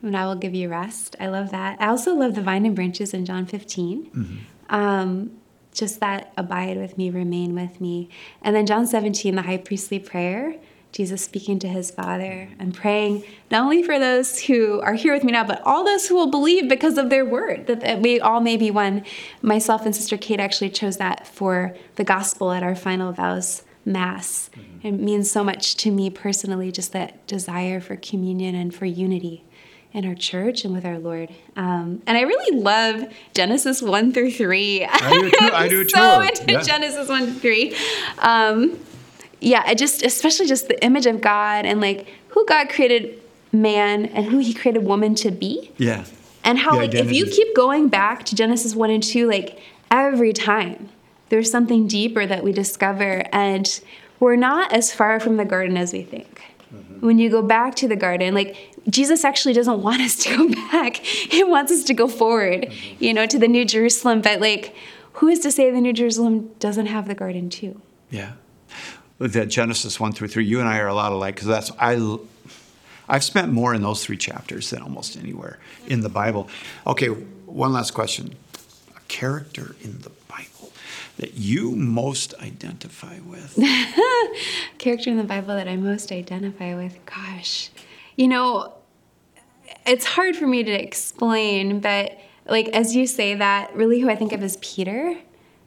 and 0.02 0.16
I 0.18 0.26
will 0.26 0.36
give 0.36 0.54
you 0.54 0.70
rest. 0.70 1.16
I 1.20 1.28
love 1.28 1.52
that. 1.52 1.80
I 1.82 1.88
also 1.88 2.14
love 2.16 2.36
the 2.36 2.42
vine 2.42 2.66
and 2.66 2.76
branches 2.76 3.14
in 3.14 3.26
John 3.26 3.46
15. 3.46 4.46
Um, 4.70 5.32
just 5.74 6.00
that 6.02 6.34
abide 6.38 6.78
with 6.78 6.98
me, 6.98 7.10
remain 7.10 7.56
with 7.56 7.80
me. 7.80 8.10
And 8.42 8.56
then 8.56 8.66
John 8.66 8.86
17, 8.88 9.36
the 9.36 9.42
high 9.44 9.58
priestly 9.58 10.00
prayer, 10.00 10.56
Jesus 10.92 11.24
speaking 11.24 11.60
to 11.60 11.70
his 11.70 11.90
Father 11.92 12.50
and 12.60 12.74
praying 12.74 13.24
not 13.50 13.64
only 13.64 13.82
for 13.82 13.98
those 13.98 14.42
who 14.42 14.82
are 14.82 14.96
here 14.96 15.14
with 15.14 15.24
me 15.24 15.32
now, 15.32 15.46
but 15.46 15.62
all 15.66 15.86
those 15.86 16.08
who 16.08 16.16
will 16.16 16.30
believe 16.30 16.68
because 16.68 16.98
of 16.98 17.10
their 17.10 17.24
word, 17.24 17.68
that, 17.68 17.80
that 17.82 18.02
we 18.02 18.20
all 18.20 18.42
may 18.42 18.58
be 18.58 18.70
one. 18.72 19.06
Myself 19.42 19.86
and 19.86 19.96
Sister 19.96 20.18
Kate 20.18 20.42
actually 20.42 20.70
chose 20.72 20.98
that 20.98 21.26
for 21.26 21.74
the 21.96 22.04
gospel 22.04 22.52
at 22.52 22.64
our 22.64 22.76
final 22.76 23.14
vows 23.14 23.64
mass. 23.86 24.50
It 24.84 24.92
means 24.92 25.30
so 25.32 25.44
much 25.44 25.76
to 25.78 25.92
me 25.92 26.10
personally, 26.10 26.72
just 26.72 26.94
that 26.94 27.26
desire 27.28 27.80
for 27.80 27.96
communion 27.96 28.56
and 28.56 28.74
for 28.74 28.86
unity 28.86 29.44
in 29.94 30.06
our 30.06 30.16
church 30.16 30.64
and 30.64 30.74
with 30.74 30.86
our 30.86 30.98
Lord. 31.00 31.30
Um, 31.56 32.02
and 32.08 32.18
I 32.18 32.22
really 32.22 32.58
love 32.58 33.12
Genesis 33.34 33.82
1 33.82 34.14
through 34.14 34.32
3. 34.32 34.86
I 34.86 35.12
do 35.12 35.30
too. 35.30 35.38
I 35.42 35.68
do 35.68 35.90
so 35.90 36.22
too. 36.22 36.28
into 36.28 36.54
Yeah. 36.54 36.62
Genesis 36.62 37.10
1 37.10 37.26
through 37.26 37.40
3. 37.40 37.76
Um, 38.20 38.80
yeah, 39.42 39.64
I 39.66 39.76
just, 39.76 40.04
especially 40.04 40.46
just 40.48 40.68
the 40.68 40.82
image 40.84 41.08
of 41.08 41.20
God 41.20 41.66
and 41.66 41.82
like 41.82 42.08
who 42.30 42.46
God 42.46 42.70
created 42.70 43.22
man 43.52 44.06
and 44.06 44.28
who 44.28 44.38
he 44.38 44.54
created 44.54 44.86
woman 44.86 45.16
to 45.16 45.32
be. 45.32 45.72
Yeah. 45.78 46.06
And 46.44 46.58
how, 46.58 46.72
The 46.72 46.78
like, 46.78 46.96
if 46.96 47.12
you 47.12 47.26
keep 47.26 47.56
going 47.56 47.88
back 47.90 48.24
to 48.26 48.36
Genesis 48.36 48.76
1 48.76 48.90
and 48.90 49.04
2, 49.04 49.28
like, 49.28 49.60
every 49.92 50.34
time 50.34 50.90
there's 51.32 51.50
something 51.50 51.88
deeper 51.88 52.26
that 52.26 52.44
we 52.44 52.52
discover, 52.52 53.24
and 53.32 53.80
we're 54.20 54.36
not 54.36 54.74
as 54.74 54.94
far 54.94 55.18
from 55.18 55.38
the 55.38 55.46
garden 55.46 55.78
as 55.78 55.94
we 55.94 56.02
think. 56.04 56.42
Mm-hmm. 56.76 57.08
When 57.08 57.20
you 57.20 57.30
go 57.30 57.42
back 57.42 57.74
to 57.76 57.88
the 57.88 57.96
garden, 57.96 58.36
like, 58.36 58.58
Jesus 58.90 59.24
actually 59.24 59.54
doesn't 59.54 59.82
want 59.88 60.02
us 60.02 60.18
to 60.18 60.36
go 60.36 60.50
back. 60.50 60.98
He 60.98 61.44
wants 61.46 61.72
us 61.72 61.86
to 61.86 61.94
go 61.94 62.10
forward, 62.10 62.64
mm-hmm. 62.64 63.04
you 63.04 63.14
know, 63.14 63.26
to 63.26 63.40
the 63.40 63.48
New 63.48 63.64
Jerusalem. 63.64 64.20
But, 64.22 64.42
like, 64.42 64.76
who 65.14 65.30
is 65.30 65.40
to 65.40 65.52
say 65.52 65.72
the 65.72 65.80
New 65.80 65.94
Jerusalem 65.94 66.52
doesn't 66.60 66.88
have 66.88 67.08
the 67.08 67.16
garden 67.16 67.50
too? 67.50 67.82
Yeah. 68.10 68.34
That 69.20 69.46
Genesis 69.46 70.02
1 70.02 70.12
through 70.12 70.28
3, 70.28 70.44
you 70.44 70.60
and 70.60 70.68
I 70.68 70.80
are 70.80 70.88
a 70.88 70.94
lot 70.94 71.14
alike 71.14 71.36
because 71.36 71.48
that's, 71.48 71.72
I, 71.80 72.18
I've 73.08 73.24
spent 73.24 73.54
more 73.54 73.74
in 73.74 73.82
those 73.82 74.04
three 74.04 74.18
chapters 74.18 74.70
than 74.72 74.82
almost 74.82 75.16
anywhere 75.16 75.60
in 75.88 76.02
the 76.02 76.10
Bible. 76.10 76.50
Okay, 76.86 77.08
one 77.08 77.72
last 77.72 77.92
question. 77.92 78.36
A 78.98 79.00
character 79.08 79.76
in 79.82 80.00
the 80.00 80.12
that 81.18 81.36
you 81.36 81.72
most 81.72 82.34
identify 82.36 83.20
with? 83.20 83.58
character 84.78 85.10
in 85.10 85.18
the 85.18 85.24
Bible 85.24 85.56
that 85.56 85.68
I 85.68 85.76
most 85.76 86.12
identify 86.12 86.76
with, 86.76 86.98
gosh, 87.06 87.70
you 88.16 88.28
know, 88.28 88.74
it's 89.86 90.06
hard 90.06 90.36
for 90.36 90.48
me 90.48 90.64
to 90.64 90.72
explain, 90.72 91.80
but 91.80 92.18
like 92.46 92.68
as 92.70 92.96
you 92.96 93.08
say 93.08 93.36
that, 93.36 93.76
really 93.76 94.00
who 94.00 94.10
I 94.10 94.16
think 94.16 94.34
of 94.34 94.44
is 94.44 94.58
Peter, 94.58 95.16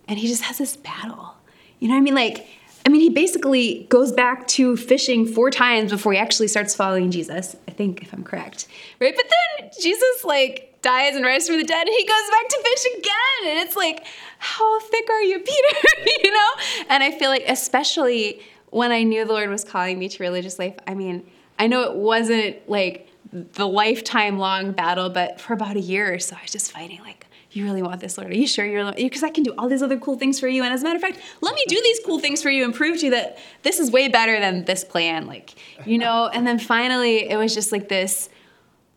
and 0.08 0.18
he 0.18 0.28
just 0.28 0.42
has 0.42 0.58
this 0.58 0.76
battle. 0.76 1.34
You 1.78 1.88
know 1.88 1.94
what 1.94 2.00
I 2.00 2.02
mean? 2.02 2.14
Like, 2.14 2.46
I 2.86 2.90
mean, 2.90 3.00
he 3.00 3.10
basically 3.10 3.86
goes 3.88 4.12
back 4.12 4.46
to 4.48 4.76
fishing 4.76 5.26
four 5.26 5.50
times 5.50 5.90
before 5.90 6.12
he 6.12 6.18
actually 6.18 6.48
starts 6.48 6.74
following 6.74 7.10
Jesus. 7.10 7.56
I 7.66 7.70
think, 7.72 8.02
if 8.02 8.12
I'm 8.12 8.22
correct, 8.22 8.68
right? 9.00 9.14
But 9.14 9.24
then 9.60 9.70
Jesus 9.80 10.24
like 10.24 10.78
dies 10.82 11.16
and 11.16 11.24
rises 11.24 11.48
from 11.48 11.58
the 11.58 11.64
dead, 11.64 11.86
and 11.86 11.96
he 11.96 12.06
goes 12.06 12.30
back 12.30 12.48
to 12.48 12.62
fish 12.62 12.84
again, 12.98 13.56
and 13.56 13.66
it's 13.66 13.76
like, 13.76 14.06
how 14.44 14.80
thick 14.80 15.08
are 15.08 15.22
you, 15.22 15.38
Peter? 15.40 16.10
you 16.22 16.30
know? 16.30 16.50
And 16.90 17.02
I 17.02 17.10
feel 17.18 17.30
like, 17.30 17.44
especially 17.48 18.42
when 18.70 18.92
I 18.92 19.02
knew 19.02 19.24
the 19.24 19.32
Lord 19.32 19.48
was 19.48 19.64
calling 19.64 19.98
me 19.98 20.08
to 20.10 20.22
religious 20.22 20.58
life, 20.58 20.74
I 20.86 20.94
mean, 20.94 21.26
I 21.58 21.66
know 21.66 21.82
it 21.82 21.94
wasn't 21.94 22.68
like 22.68 23.08
the 23.32 23.66
lifetime 23.66 24.38
long 24.38 24.72
battle, 24.72 25.08
but 25.08 25.40
for 25.40 25.54
about 25.54 25.76
a 25.76 25.80
year 25.80 26.12
or 26.12 26.18
so, 26.18 26.36
I 26.36 26.42
was 26.42 26.50
just 26.50 26.72
fighting 26.72 27.00
like, 27.00 27.26
you 27.52 27.64
really 27.64 27.82
want 27.82 28.00
this, 28.00 28.18
Lord? 28.18 28.32
Are 28.32 28.36
you 28.36 28.46
sure 28.46 28.66
you're 28.66 28.92
because 28.92 29.22
I 29.22 29.30
can 29.30 29.44
do 29.44 29.54
all 29.56 29.68
these 29.68 29.82
other 29.82 29.98
cool 29.98 30.18
things 30.18 30.40
for 30.40 30.48
you? 30.48 30.62
And 30.64 30.74
as 30.74 30.82
a 30.82 30.84
matter 30.84 30.96
of 30.96 31.02
fact, 31.02 31.20
let 31.40 31.54
me 31.54 31.64
do 31.68 31.80
these 31.82 32.00
cool 32.04 32.18
things 32.18 32.42
for 32.42 32.50
you 32.50 32.64
and 32.64 32.74
prove 32.74 32.98
to 32.98 33.06
you 33.06 33.10
that 33.12 33.38
this 33.62 33.78
is 33.78 33.90
way 33.90 34.08
better 34.08 34.40
than 34.40 34.64
this 34.64 34.84
plan. 34.84 35.26
Like, 35.26 35.54
you 35.86 35.96
know, 35.96 36.28
and 36.32 36.46
then 36.46 36.58
finally 36.58 37.30
it 37.30 37.36
was 37.36 37.54
just 37.54 37.70
like 37.70 37.88
this, 37.88 38.28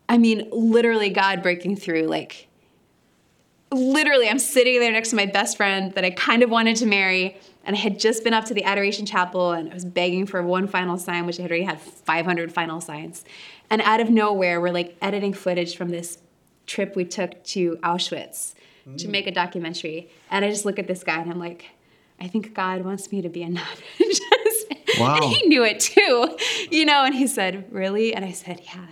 I 0.09 0.17
mean, 0.17 0.49
literally 0.51 1.09
God 1.09 1.43
breaking 1.43 1.75
through, 1.77 2.07
like 2.07 2.46
literally 3.71 4.29
I'm 4.29 4.39
sitting 4.39 4.79
there 4.79 4.91
next 4.91 5.09
to 5.11 5.15
my 5.15 5.25
best 5.25 5.57
friend 5.57 5.93
that 5.93 6.03
I 6.05 6.11
kind 6.11 6.43
of 6.43 6.49
wanted 6.49 6.77
to 6.77 6.85
marry. 6.85 7.37
And 7.63 7.75
I 7.75 7.79
had 7.79 7.99
just 7.99 8.23
been 8.23 8.33
up 8.33 8.45
to 8.45 8.53
the 8.53 8.63
Adoration 8.63 9.05
Chapel 9.05 9.51
and 9.51 9.69
I 9.69 9.73
was 9.73 9.83
begging 9.83 10.25
for 10.25 10.41
one 10.41 10.67
final 10.67 10.97
sign, 10.97 11.25
which 11.25 11.39
I 11.39 11.43
had 11.43 11.51
already 11.51 11.65
had 11.65 11.81
500 11.81 12.51
final 12.53 12.79
signs. 12.79 13.25
And 13.69 13.81
out 13.81 13.99
of 13.99 14.09
nowhere, 14.09 14.61
we're 14.61 14.71
like 14.71 14.95
editing 15.01 15.33
footage 15.33 15.75
from 15.75 15.89
this 15.89 16.19
trip 16.65 16.95
we 16.95 17.03
took 17.05 17.43
to 17.43 17.77
Auschwitz 17.83 18.53
to 18.97 19.07
mm. 19.07 19.09
make 19.09 19.27
a 19.27 19.31
documentary. 19.31 20.09
And 20.31 20.45
I 20.45 20.49
just 20.49 20.65
look 20.65 20.79
at 20.79 20.87
this 20.87 21.03
guy 21.03 21.19
and 21.19 21.29
I'm 21.29 21.39
like, 21.39 21.65
I 22.19 22.27
think 22.27 22.53
God 22.53 22.83
wants 22.83 23.11
me 23.11 23.21
to 23.21 23.29
be 23.29 23.43
a 23.43 23.49
nun. 23.49 23.65
Wow. 24.99 25.15
And 25.21 25.25
he 25.25 25.47
knew 25.47 25.63
it 25.63 25.79
too, 25.79 26.37
you 26.71 26.85
know, 26.85 27.03
and 27.03 27.13
he 27.13 27.27
said, 27.27 27.65
Really? 27.71 28.15
And 28.15 28.25
I 28.25 28.31
said, 28.31 28.61
Yeah. 28.63 28.85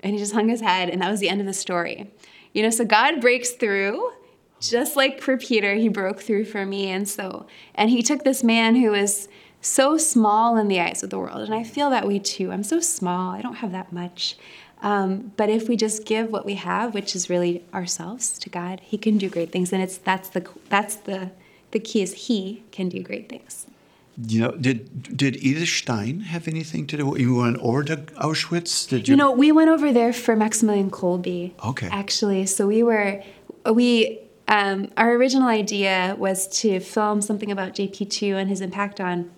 And 0.00 0.12
he 0.12 0.18
just 0.18 0.32
hung 0.32 0.48
his 0.48 0.60
head, 0.60 0.88
and 0.88 1.02
that 1.02 1.10
was 1.10 1.20
the 1.20 1.28
end 1.28 1.40
of 1.40 1.46
the 1.46 1.52
story. 1.52 2.10
You 2.54 2.62
know, 2.62 2.70
so 2.70 2.84
God 2.84 3.20
breaks 3.20 3.50
through, 3.50 4.12
just 4.60 4.96
like 4.96 5.20
for 5.20 5.36
Peter, 5.36 5.74
he 5.74 5.88
broke 5.88 6.22
through 6.22 6.46
for 6.46 6.64
me. 6.64 6.88
And 6.88 7.06
so, 7.06 7.46
and 7.74 7.90
he 7.90 8.02
took 8.02 8.24
this 8.24 8.42
man 8.42 8.76
who 8.76 8.92
was 8.92 9.28
so 9.60 9.98
small 9.98 10.56
in 10.56 10.68
the 10.68 10.80
eyes 10.80 11.02
of 11.02 11.10
the 11.10 11.18
world. 11.18 11.42
And 11.42 11.54
I 11.54 11.64
feel 11.64 11.90
that 11.90 12.06
way 12.06 12.18
too. 12.18 12.52
I'm 12.52 12.62
so 12.62 12.80
small, 12.80 13.32
I 13.32 13.42
don't 13.42 13.56
have 13.56 13.72
that 13.72 13.92
much. 13.92 14.36
Um, 14.82 15.32
but 15.36 15.48
if 15.48 15.68
we 15.68 15.76
just 15.76 16.04
give 16.04 16.30
what 16.30 16.44
we 16.44 16.54
have, 16.54 16.94
which 16.94 17.16
is 17.16 17.30
really 17.30 17.64
ourselves 17.72 18.38
to 18.38 18.50
God, 18.50 18.80
He 18.80 18.98
can 18.98 19.18
do 19.18 19.28
great 19.28 19.50
things. 19.50 19.72
And 19.72 19.82
it's 19.82 19.96
that's 19.96 20.28
the 20.28 20.46
that's 20.68 20.96
the 20.96 21.30
the 21.70 21.80
key 21.80 22.02
is 22.02 22.12
He 22.28 22.64
can 22.70 22.88
do 22.88 23.02
great 23.02 23.28
things. 23.28 23.66
You 24.16 24.40
know, 24.40 24.50
did 24.52 25.16
did 25.16 25.36
Edith 25.36 25.68
Stein 25.68 26.20
have 26.20 26.46
anything 26.46 26.86
to 26.88 26.96
do? 26.96 27.16
You 27.18 27.36
went 27.36 27.58
over 27.58 27.82
to 27.84 27.96
Auschwitz? 27.96 28.88
Did 28.88 29.08
you? 29.08 29.12
You 29.12 29.16
know, 29.16 29.32
we 29.32 29.50
went 29.50 29.70
over 29.70 29.92
there 29.92 30.12
for 30.12 30.36
Maximilian 30.36 30.90
Kolbe. 30.90 31.52
Okay. 31.64 31.88
Actually, 31.90 32.46
so 32.46 32.66
we 32.66 32.82
were, 32.84 33.22
we, 33.70 34.20
um, 34.46 34.90
our 34.96 35.12
original 35.14 35.48
idea 35.48 36.14
was 36.18 36.46
to 36.60 36.78
film 36.78 37.22
something 37.22 37.50
about 37.50 37.74
JP2 37.74 38.34
and 38.34 38.48
his 38.48 38.60
impact 38.60 39.00
on 39.00 39.30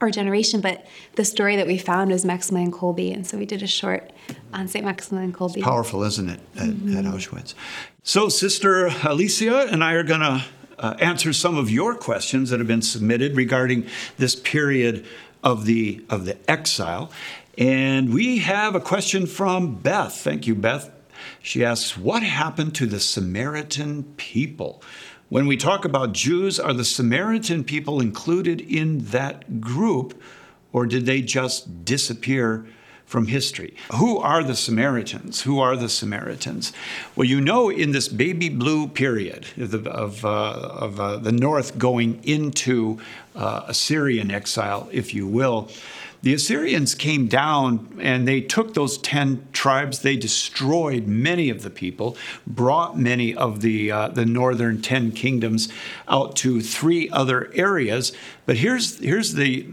our 0.00 0.10
generation, 0.10 0.60
but 0.60 0.86
the 1.14 1.24
story 1.24 1.56
that 1.56 1.66
we 1.66 1.78
found 1.78 2.10
was 2.10 2.24
Maximilian 2.24 2.70
Kolbe, 2.70 3.14
and 3.14 3.26
so 3.26 3.38
we 3.38 3.46
did 3.46 3.62
a 3.62 3.66
short 3.66 4.12
on 4.52 4.68
St. 4.68 4.84
Maximilian 4.84 5.32
Kolbe. 5.32 5.62
powerful, 5.62 6.02
isn't 6.02 6.28
it, 6.28 6.40
at, 6.56 6.68
at 6.68 7.04
Auschwitz? 7.04 7.54
So, 8.02 8.28
Sister 8.28 8.90
Alicia 9.04 9.68
and 9.70 9.82
I 9.82 9.92
are 9.94 10.02
going 10.02 10.20
to 10.20 10.44
uh, 10.78 10.94
answer 10.98 11.32
some 11.32 11.56
of 11.56 11.70
your 11.70 11.94
questions 11.94 12.50
that 12.50 12.60
have 12.60 12.66
been 12.66 12.82
submitted 12.82 13.36
regarding 13.36 13.86
this 14.18 14.34
period 14.34 15.06
of 15.42 15.64
the 15.64 16.04
of 16.08 16.24
the 16.24 16.36
exile. 16.50 17.10
And 17.58 18.12
we 18.12 18.38
have 18.38 18.74
a 18.74 18.80
question 18.80 19.26
from 19.26 19.76
Beth. 19.76 20.14
Thank 20.14 20.46
you, 20.46 20.54
Beth. 20.54 20.90
She 21.42 21.64
asks, 21.64 21.96
"What 21.96 22.22
happened 22.22 22.74
to 22.74 22.86
the 22.86 23.00
Samaritan 23.00 24.04
people?" 24.16 24.82
When 25.28 25.46
we 25.46 25.56
talk 25.56 25.84
about 25.84 26.12
Jews, 26.12 26.60
are 26.60 26.72
the 26.72 26.84
Samaritan 26.84 27.64
people 27.64 28.00
included 28.00 28.60
in 28.60 28.98
that 29.06 29.60
group, 29.60 30.20
or 30.72 30.86
did 30.86 31.06
they 31.06 31.20
just 31.20 31.84
disappear 31.84 32.66
from 33.06 33.28
history. 33.28 33.74
Who 33.94 34.18
are 34.18 34.42
the 34.42 34.56
Samaritans? 34.56 35.42
Who 35.42 35.60
are 35.60 35.76
the 35.76 35.88
Samaritans? 35.88 36.72
Well, 37.14 37.26
you 37.26 37.40
know, 37.40 37.70
in 37.70 37.92
this 37.92 38.08
baby 38.08 38.48
blue 38.48 38.88
period 38.88 39.46
of, 39.56 39.70
the, 39.70 39.90
of, 39.90 40.24
uh, 40.24 40.28
of 40.28 41.00
uh, 41.00 41.16
the 41.18 41.32
north 41.32 41.78
going 41.78 42.20
into 42.24 42.98
uh, 43.36 43.62
Assyrian 43.68 44.30
exile, 44.32 44.88
if 44.90 45.14
you 45.14 45.26
will, 45.26 45.70
the 46.22 46.34
Assyrians 46.34 46.96
came 46.96 47.28
down 47.28 47.96
and 48.00 48.26
they 48.26 48.40
took 48.40 48.74
those 48.74 48.98
10 48.98 49.46
tribes, 49.52 50.00
they 50.00 50.16
destroyed 50.16 51.06
many 51.06 51.50
of 51.50 51.62
the 51.62 51.70
people, 51.70 52.16
brought 52.44 52.98
many 52.98 53.32
of 53.32 53.60
the, 53.60 53.92
uh, 53.92 54.08
the 54.08 54.26
northern 54.26 54.82
10 54.82 55.12
kingdoms 55.12 55.68
out 56.08 56.34
to 56.36 56.60
three 56.60 57.08
other 57.10 57.52
areas. 57.54 58.12
But 58.44 58.56
here's, 58.56 58.98
here's 58.98 59.34
the, 59.34 59.68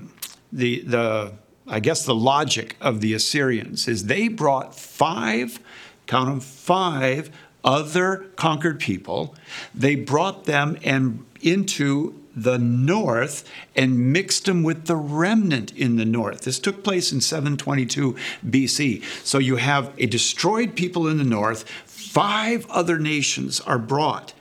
the, 0.51 0.81
the, 0.81 1.33
I 1.73 1.79
guess 1.79 2.05
the 2.05 2.13
logic 2.13 2.77
of 2.79 3.01
the 3.01 3.15
Assyrians 3.15 3.87
is 3.87 4.05
they 4.05 4.27
brought 4.27 4.75
five, 4.75 5.59
count 6.05 6.29
them, 6.29 6.39
five 6.39 7.31
other 7.63 8.27
conquered 8.35 8.79
people. 8.79 9.33
They 9.73 9.95
brought 9.95 10.43
them 10.45 10.77
and 10.83 11.25
into 11.41 12.21
the 12.35 12.59
north 12.59 13.49
and 13.75 14.13
mixed 14.13 14.45
them 14.45 14.61
with 14.61 14.85
the 14.85 14.95
remnant 14.95 15.75
in 15.75 15.95
the 15.95 16.05
north. 16.05 16.41
This 16.41 16.59
took 16.59 16.83
place 16.83 17.11
in 17.11 17.21
722 17.21 18.17
BC. 18.47 19.03
So 19.25 19.39
you 19.39 19.55
have 19.55 19.91
a 19.97 20.05
destroyed 20.05 20.75
people 20.75 21.07
in 21.07 21.17
the 21.17 21.23
north, 21.23 21.67
five 21.85 22.69
other 22.69 22.99
nations 22.99 23.59
are 23.61 23.79
brought 23.79 24.33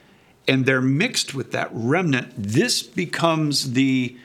and 0.46 0.66
they're 0.66 0.82
mixed 0.82 1.34
with 1.34 1.52
that 1.52 1.70
remnant. 1.72 2.34
This 2.36 2.82
becomes 2.82 3.72
the 3.72 4.18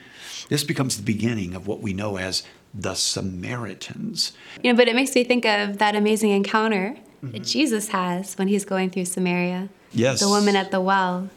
this 0.49 0.64
becomes 0.64 0.95
the 0.95 1.03
beginning 1.03 1.53
of 1.55 1.68
what 1.68 1.82
we 1.82 1.93
know 1.93 2.18
as 2.18 2.43
the 2.74 2.93
Samaritans. 2.93 4.34
You 4.63 4.72
know, 4.72 4.78
but 4.78 4.88
it 4.88 4.95
makes 4.95 5.15
me 5.15 5.24
think 5.24 5.45
of 5.45 5.78
that 5.78 5.95
amazing 5.95 6.32
encounter 6.32 6.95
that 7.22 7.32
mm-hmm. 7.32 7.43
Jesus 7.43 7.89
has 7.89 8.36
when 8.38 8.47
he's 8.47 8.65
going 8.65 8.89
through 8.89 9.05
Samaria. 9.05 9.70
Yes. 9.91 10.20
The 10.20 10.30
woman 10.30 10.55
at 10.55 10.72
the 10.72 10.82
well. 10.82 11.30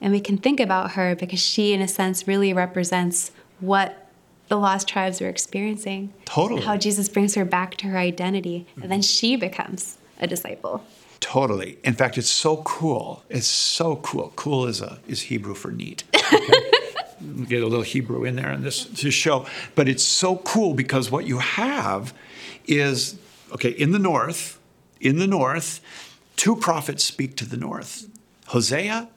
And 0.00 0.12
we 0.12 0.20
can 0.20 0.38
think 0.38 0.60
about 0.60 0.92
her 0.92 1.14
because 1.14 1.40
she, 1.40 1.72
in 1.72 1.80
a 1.80 1.88
sense, 1.88 2.26
really 2.26 2.52
represents 2.52 3.32
what 3.60 4.08
the 4.48 4.56
lost 4.56 4.88
tribes 4.88 5.20
were 5.20 5.28
experiencing. 5.28 6.12
Totally. 6.24 6.62
How 6.62 6.76
Jesus 6.76 7.08
brings 7.08 7.34
her 7.34 7.44
back 7.44 7.76
to 7.76 7.86
her 7.88 7.98
identity. 7.98 8.66
And 8.74 8.84
mm-hmm. 8.84 8.90
then 8.90 9.02
she 9.02 9.36
becomes 9.36 9.98
a 10.18 10.26
disciple. 10.26 10.84
Totally. 11.20 11.78
In 11.84 11.94
fact, 11.94 12.16
it's 12.16 12.30
so 12.30 12.58
cool. 12.58 13.22
It's 13.28 13.46
so 13.46 13.96
cool. 13.96 14.32
Cool 14.36 14.66
is 14.66 14.80
a 14.80 14.98
is 15.06 15.22
Hebrew 15.22 15.54
for 15.54 15.70
neat. 15.70 16.04
Okay? 16.14 16.70
Get 17.46 17.62
a 17.62 17.66
little 17.66 17.82
Hebrew 17.82 18.24
in 18.24 18.36
there 18.36 18.52
in 18.52 18.62
this 18.62 18.84
to 18.84 19.10
show. 19.10 19.46
But 19.74 19.88
it's 19.88 20.04
so 20.04 20.36
cool 20.38 20.74
because 20.74 21.10
what 21.10 21.26
you 21.26 21.38
have 21.38 22.14
is 22.66 23.18
okay 23.52 23.70
in 23.70 23.92
the 23.92 23.98
north. 23.98 24.58
In 25.00 25.18
the 25.18 25.26
north, 25.26 25.80
two 26.36 26.56
prophets 26.56 27.04
speak 27.04 27.36
to 27.36 27.44
the 27.44 27.56
north: 27.56 28.06
Hosea 28.48 29.08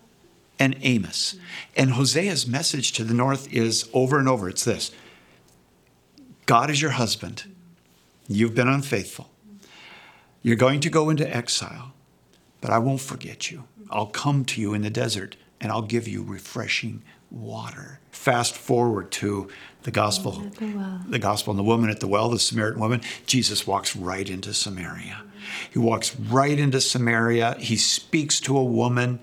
and 0.59 0.77
Amos. 0.81 1.35
And 1.75 1.91
Hosea's 1.91 2.45
message 2.47 2.91
to 2.93 3.03
the 3.03 3.13
north 3.13 3.51
is 3.53 3.89
over 3.93 4.19
and 4.19 4.27
over. 4.27 4.49
It's 4.49 4.65
this: 4.65 4.91
God 6.45 6.69
is 6.69 6.81
your 6.81 6.91
husband. 6.91 7.43
You've 8.27 8.55
been 8.55 8.69
unfaithful. 8.69 9.29
You're 10.41 10.57
going 10.57 10.81
to 10.81 10.89
go 10.89 11.09
into 11.09 11.35
exile, 11.35 11.93
but 12.59 12.69
I 12.69 12.79
won't 12.79 13.01
forget 13.01 13.49
you. 13.49 13.63
I'll 13.89 14.07
come 14.07 14.43
to 14.45 14.59
you 14.59 14.73
in 14.73 14.81
the 14.81 14.89
desert 14.89 15.37
and 15.61 15.71
I'll 15.71 15.81
give 15.81 16.07
you 16.07 16.23
refreshing 16.23 17.01
water. 17.33 17.99
Fast 18.11 18.55
forward 18.55 19.11
to 19.11 19.49
the 19.83 19.91
gospel, 19.91 20.31
the 20.31 20.73
well. 20.73 21.01
the 21.09 21.19
gospel 21.19 21.51
and 21.51 21.59
the 21.59 21.63
woman 21.63 21.89
at 21.89 21.99
the 21.99 22.07
well, 22.07 22.29
the 22.29 22.39
Samaritan 22.39 22.79
woman. 22.79 23.01
Jesus 23.25 23.67
walks 23.67 23.95
right 23.95 24.29
into 24.29 24.53
Samaria. 24.53 25.23
He 25.71 25.79
walks 25.79 26.15
right 26.15 26.57
into 26.57 26.79
Samaria. 26.79 27.55
He 27.59 27.75
speaks 27.75 28.39
to 28.41 28.57
a 28.57 28.63
woman, 28.63 29.19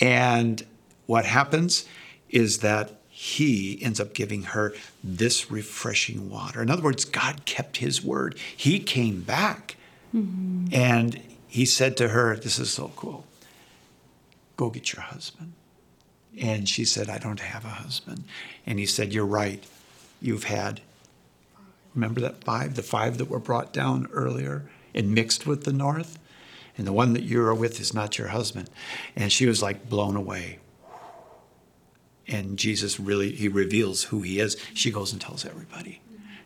and 0.00 0.64
what 1.06 1.26
happens 1.26 1.86
is 2.30 2.58
that 2.58 2.92
he 3.08 3.82
ends 3.82 3.98
up 3.98 4.14
giving 4.14 4.44
her 4.44 4.72
this 5.02 5.50
refreshing 5.50 6.30
water. 6.30 6.62
In 6.62 6.70
other 6.70 6.82
words, 6.82 7.04
God 7.04 7.44
kept 7.44 7.78
his 7.78 8.02
word. 8.02 8.38
He 8.56 8.78
came 8.78 9.22
back 9.22 9.76
mm-hmm. 10.14 10.66
and 10.72 11.20
he 11.48 11.66
said 11.66 11.96
to 11.96 12.10
her, 12.10 12.36
This 12.36 12.60
is 12.60 12.70
so 12.70 12.92
cool. 12.94 13.24
Go 14.56 14.70
get 14.70 14.92
your 14.92 15.02
husband. 15.02 15.52
And 16.40 16.68
she 16.68 16.84
said, 16.84 17.08
I 17.08 17.18
don't 17.18 17.40
have 17.40 17.64
a 17.64 17.68
husband. 17.68 18.24
And 18.66 18.78
he 18.78 18.86
said, 18.86 19.12
You're 19.12 19.26
right. 19.26 19.64
You've 20.20 20.44
had, 20.44 20.80
remember 21.94 22.20
that 22.20 22.44
five? 22.44 22.74
The 22.74 22.82
five 22.82 23.18
that 23.18 23.28
were 23.28 23.38
brought 23.38 23.72
down 23.72 24.08
earlier 24.12 24.64
and 24.94 25.14
mixed 25.14 25.46
with 25.46 25.64
the 25.64 25.72
north? 25.72 26.18
And 26.76 26.86
the 26.86 26.92
one 26.92 27.12
that 27.12 27.22
you 27.22 27.42
are 27.42 27.54
with 27.54 27.80
is 27.80 27.92
not 27.92 28.18
your 28.18 28.28
husband. 28.28 28.70
And 29.16 29.32
she 29.32 29.46
was 29.46 29.62
like 29.62 29.88
blown 29.88 30.16
away. 30.16 30.60
And 32.28 32.58
Jesus 32.58 33.00
really, 33.00 33.32
he 33.32 33.48
reveals 33.48 34.04
who 34.04 34.22
he 34.22 34.38
is. 34.38 34.56
She 34.74 34.90
goes 34.90 35.12
and 35.12 35.20
tells 35.20 35.44
everybody. 35.44 36.00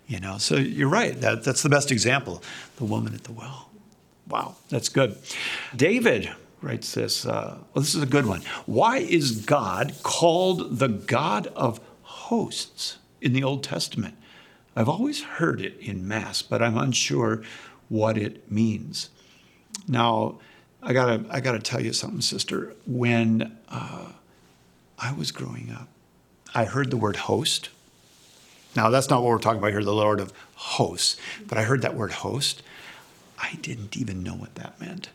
You 0.07 0.21
know, 0.21 0.39
so 0.39 0.57
you're 0.57 0.89
right. 0.89 1.21
That, 1.21 1.45
that's 1.45 1.63
the 1.63 1.69
best 1.69 1.91
example. 1.91 2.43
The 2.77 2.85
woman 2.85 3.15
at 3.15 3.25
the 3.25 3.33
well. 3.33 3.71
Wow, 4.29 4.57
that's 4.69 4.89
good. 4.89 5.19
David 5.75 6.31
writes 6.63 6.95
this. 6.95 7.27
Uh, 7.27 7.59
well, 7.75 7.83
this 7.83 7.95
is 7.95 8.03
a 8.03 8.07
good 8.07 8.27
one. 8.27 8.43
Why 8.67 8.99
is 8.99 9.45
God 9.45 9.95
called 10.03 10.79
the 10.79 10.89
God 10.89 11.49
of 11.49 11.81
hosts 12.03 12.99
in 13.21 13.33
the 13.33 13.43
Old 13.43 13.65
Testament? 13.65 14.17
I've 14.75 14.89
always 14.89 15.23
heard 15.23 15.61
it 15.61 15.77
in 15.79 16.09
Mass, 16.09 16.41
but 16.41 16.63
I'm 16.63 16.79
unsure 16.79 17.43
what 17.89 18.17
it 18.17 18.51
means. 18.51 19.11
Now, 19.87 20.39
I 20.83 20.93
gotta, 20.93 21.25
I 21.31 21.41
gotta 21.41 21.59
tell 21.59 21.81
you 21.81 21.93
something, 21.93 22.23
sister. 22.23 22.75
When 22.87 23.59
uh, 23.69 24.13
I 24.99 25.13
was 25.13 25.31
growing 25.31 25.71
up, 25.71 25.89
I 26.55 26.65
heard 26.65 26.91
the 26.91 26.97
word 26.97 27.17
host. 27.17 27.69
Now, 28.75 28.89
that's 28.89 29.11
not 29.11 29.23
what 29.23 29.29
we're 29.29 29.39
talking 29.39 29.59
about 29.59 29.73
here, 29.73 29.85
the 29.85 29.93
Lord 29.93 30.21
of 30.21 30.33
hosts, 30.55 31.19
but 31.47 31.59
I 31.59 31.63
heard 31.65 31.83
that 31.83 31.95
word 31.95 32.13
host. 32.13 32.63
I 33.39 33.59
didn't 33.61 33.97
even 33.97 34.23
know 34.23 34.35
what 34.35 34.55
that 34.55 34.81
meant. 34.81 35.11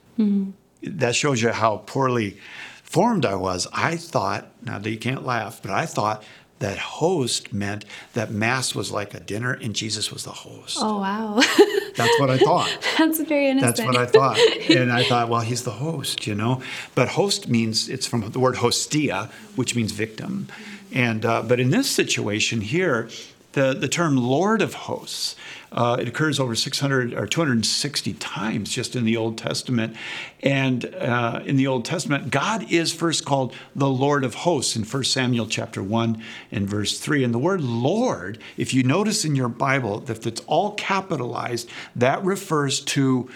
That 0.84 1.16
shows 1.16 1.42
you 1.42 1.50
how 1.50 1.78
poorly 1.86 2.38
formed 2.84 3.26
I 3.26 3.36
was. 3.36 3.68
I 3.74 3.98
thought, 3.98 4.48
now 4.64 4.80
that 4.80 4.90
you 4.90 4.98
can't 4.98 5.26
laugh, 5.26 5.62
but 5.62 5.72
I 5.72 5.86
thought 5.86 6.24
that 6.60 6.78
host 6.78 7.54
meant 7.54 7.86
that 8.14 8.32
Mass 8.32 8.74
was 8.74 8.92
like 8.92 9.14
a 9.14 9.20
dinner 9.20 9.54
and 9.54 9.76
Jesus 9.76 10.12
was 10.12 10.24
the 10.24 10.32
host. 10.32 10.78
Oh, 10.80 11.00
wow. 11.00 11.36
That's 11.96 12.20
what 12.20 12.30
I 12.30 12.38
thought. 12.38 12.88
That's 12.98 13.20
very 13.22 13.50
innocent. 13.50 13.76
That's 13.76 13.88
what 13.88 13.98
I 13.98 14.06
thought. 14.06 14.40
And 14.70 14.92
I 14.92 15.04
thought, 15.04 15.30
well, 15.30 15.42
he's 15.42 15.64
the 15.64 15.72
host, 15.72 16.28
you 16.28 16.36
know. 16.36 16.62
But 16.94 17.10
host 17.10 17.48
means 17.48 17.90
it's 17.90 18.06
from 18.06 18.30
the 18.30 18.40
word 18.40 18.58
hostia, 18.58 19.30
which 19.56 19.76
means 19.76 19.92
victim. 19.92 20.48
And 20.94 21.26
uh, 21.26 21.42
but 21.44 21.60
in 21.60 21.70
this 21.70 21.90
situation 21.90 22.62
here, 22.62 23.10
the 23.54 23.74
the 23.74 23.88
term 23.88 24.18
Lord 24.18 24.62
of 24.62 24.74
hosts 24.74 25.36
uh, 25.72 25.98
it 26.00 26.08
occurs 26.08 26.40
over 26.40 26.56
600 26.56 27.14
or 27.14 27.28
260 27.28 28.14
times 28.14 28.70
just 28.70 28.96
in 28.96 29.04
the 29.04 29.18
Old 29.18 29.38
Testament. 29.38 29.96
And 30.42 30.86
uh, 30.96 31.42
in 31.46 31.58
the 31.58 31.68
Old 31.68 31.84
Testament, 31.84 32.32
God 32.32 32.72
is 32.72 32.94
first 32.94 33.26
called 33.26 33.54
the 33.76 33.90
Lord 33.90 34.24
of 34.24 34.34
hosts 34.34 34.76
in 34.76 34.84
1 34.84 35.04
Samuel 35.04 35.46
chapter 35.46 35.84
1 35.84 36.24
and 36.52 36.70
verse 36.70 37.00
3. 37.00 37.24
And 37.24 37.34
the 37.34 37.40
word 37.40 37.62
Lord, 37.62 38.40
if 38.56 38.74
you 38.74 38.84
notice 38.84 39.26
in 39.26 39.36
your 39.36 39.50
Bible, 39.50 40.00
that 40.02 40.26
it's 40.26 40.42
all 40.48 40.72
capitalized, 40.72 41.70
that 41.96 42.24
refers 42.24 42.80
to, 42.82 43.30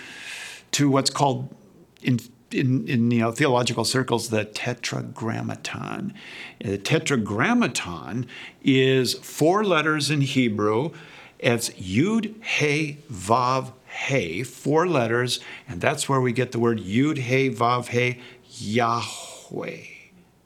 to 0.71 0.89
what's 0.89 1.09
called 1.09 1.53
in 2.01 2.19
in, 2.53 2.87
in 2.87 3.11
you 3.11 3.19
know, 3.19 3.31
theological 3.31 3.85
circles, 3.85 4.29
the 4.29 4.45
tetragrammaton. 4.45 6.13
The 6.59 6.77
tetragrammaton 6.77 8.27
is 8.63 9.13
four 9.15 9.63
letters 9.63 10.09
in 10.09 10.21
Hebrew. 10.21 10.91
It's 11.39 11.69
Yud, 11.71 12.43
He, 12.43 12.99
Vav, 13.11 13.73
He, 14.07 14.43
four 14.43 14.87
letters, 14.87 15.39
and 15.67 15.81
that's 15.81 16.07
where 16.07 16.21
we 16.21 16.31
get 16.33 16.51
the 16.51 16.59
word 16.59 16.79
Yud, 16.79 17.17
He, 17.17 17.49
Vav, 17.49 17.87
He, 17.87 18.19
Yahweh. 18.47 19.83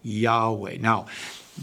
Yahweh. 0.04 0.78
Now, 0.80 1.08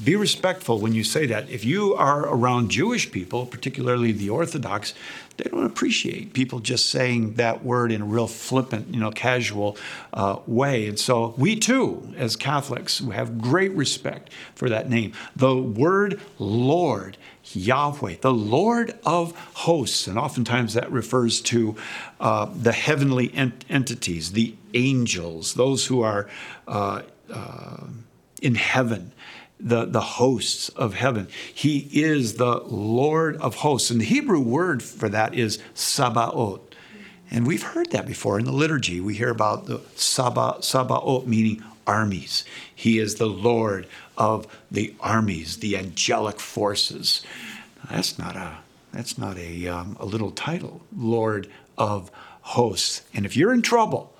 be 0.04 0.16
respectful 0.16 0.80
when 0.80 0.94
you 0.94 1.04
say 1.04 1.26
that. 1.26 1.50
If 1.50 1.64
you 1.64 1.94
are 1.94 2.22
around 2.22 2.70
Jewish 2.70 3.10
people, 3.12 3.44
particularly 3.44 4.12
the 4.12 4.30
Orthodox, 4.30 4.94
they 5.36 5.44
don't 5.50 5.64
appreciate 5.64 6.32
people 6.32 6.60
just 6.60 6.90
saying 6.90 7.34
that 7.34 7.64
word 7.64 7.92
in 7.92 8.02
a 8.02 8.04
real 8.04 8.26
flippant, 8.26 8.92
you 8.92 9.00
know, 9.00 9.10
casual 9.10 9.76
uh, 10.12 10.38
way. 10.46 10.86
And 10.86 10.98
so 10.98 11.34
we 11.36 11.56
too, 11.56 12.12
as 12.16 12.36
Catholics, 12.36 12.98
have 12.98 13.40
great 13.40 13.72
respect 13.72 14.30
for 14.54 14.68
that 14.68 14.88
name. 14.88 15.12
The 15.34 15.56
word 15.56 16.20
Lord, 16.38 17.16
Yahweh, 17.44 18.16
the 18.20 18.32
Lord 18.32 18.98
of 19.04 19.36
hosts, 19.54 20.06
and 20.06 20.18
oftentimes 20.18 20.74
that 20.74 20.90
refers 20.92 21.40
to 21.42 21.76
uh, 22.20 22.50
the 22.54 22.72
heavenly 22.72 23.32
ent- 23.34 23.64
entities, 23.68 24.32
the 24.32 24.54
angels, 24.74 25.54
those 25.54 25.86
who 25.86 26.02
are 26.02 26.28
uh, 26.68 27.02
uh, 27.32 27.84
in 28.40 28.54
heaven 28.54 29.12
the, 29.62 29.84
the 29.84 30.00
hosts 30.00 30.68
of 30.70 30.94
heaven. 30.94 31.28
He 31.54 31.88
is 31.92 32.34
the 32.34 32.58
Lord 32.58 33.36
of 33.36 33.56
hosts. 33.56 33.90
And 33.90 34.00
the 34.00 34.04
Hebrew 34.04 34.40
word 34.40 34.82
for 34.82 35.08
that 35.08 35.34
is 35.34 35.58
Sabaoth. 35.74 36.60
And 37.30 37.46
we've 37.46 37.62
heard 37.62 37.92
that 37.92 38.06
before 38.06 38.38
in 38.38 38.44
the 38.44 38.52
liturgy. 38.52 39.00
We 39.00 39.14
hear 39.14 39.30
about 39.30 39.66
the 39.66 39.80
Saba, 39.96 40.58
Sabaoth, 40.60 41.26
meaning 41.26 41.62
armies. 41.86 42.44
He 42.74 42.98
is 42.98 43.14
the 43.14 43.26
Lord 43.26 43.86
of 44.18 44.46
the 44.70 44.94
armies, 45.00 45.58
the 45.58 45.78
angelic 45.78 46.40
forces. 46.40 47.22
That's 47.88 48.18
not 48.18 48.36
a, 48.36 48.58
that's 48.92 49.16
not 49.16 49.38
a, 49.38 49.66
um, 49.68 49.96
a 49.98 50.04
little 50.04 50.30
title, 50.30 50.82
Lord 50.94 51.48
of 51.78 52.10
hosts. 52.42 53.02
And 53.14 53.24
if 53.24 53.36
you're 53.36 53.54
in 53.54 53.62
trouble, 53.62 54.11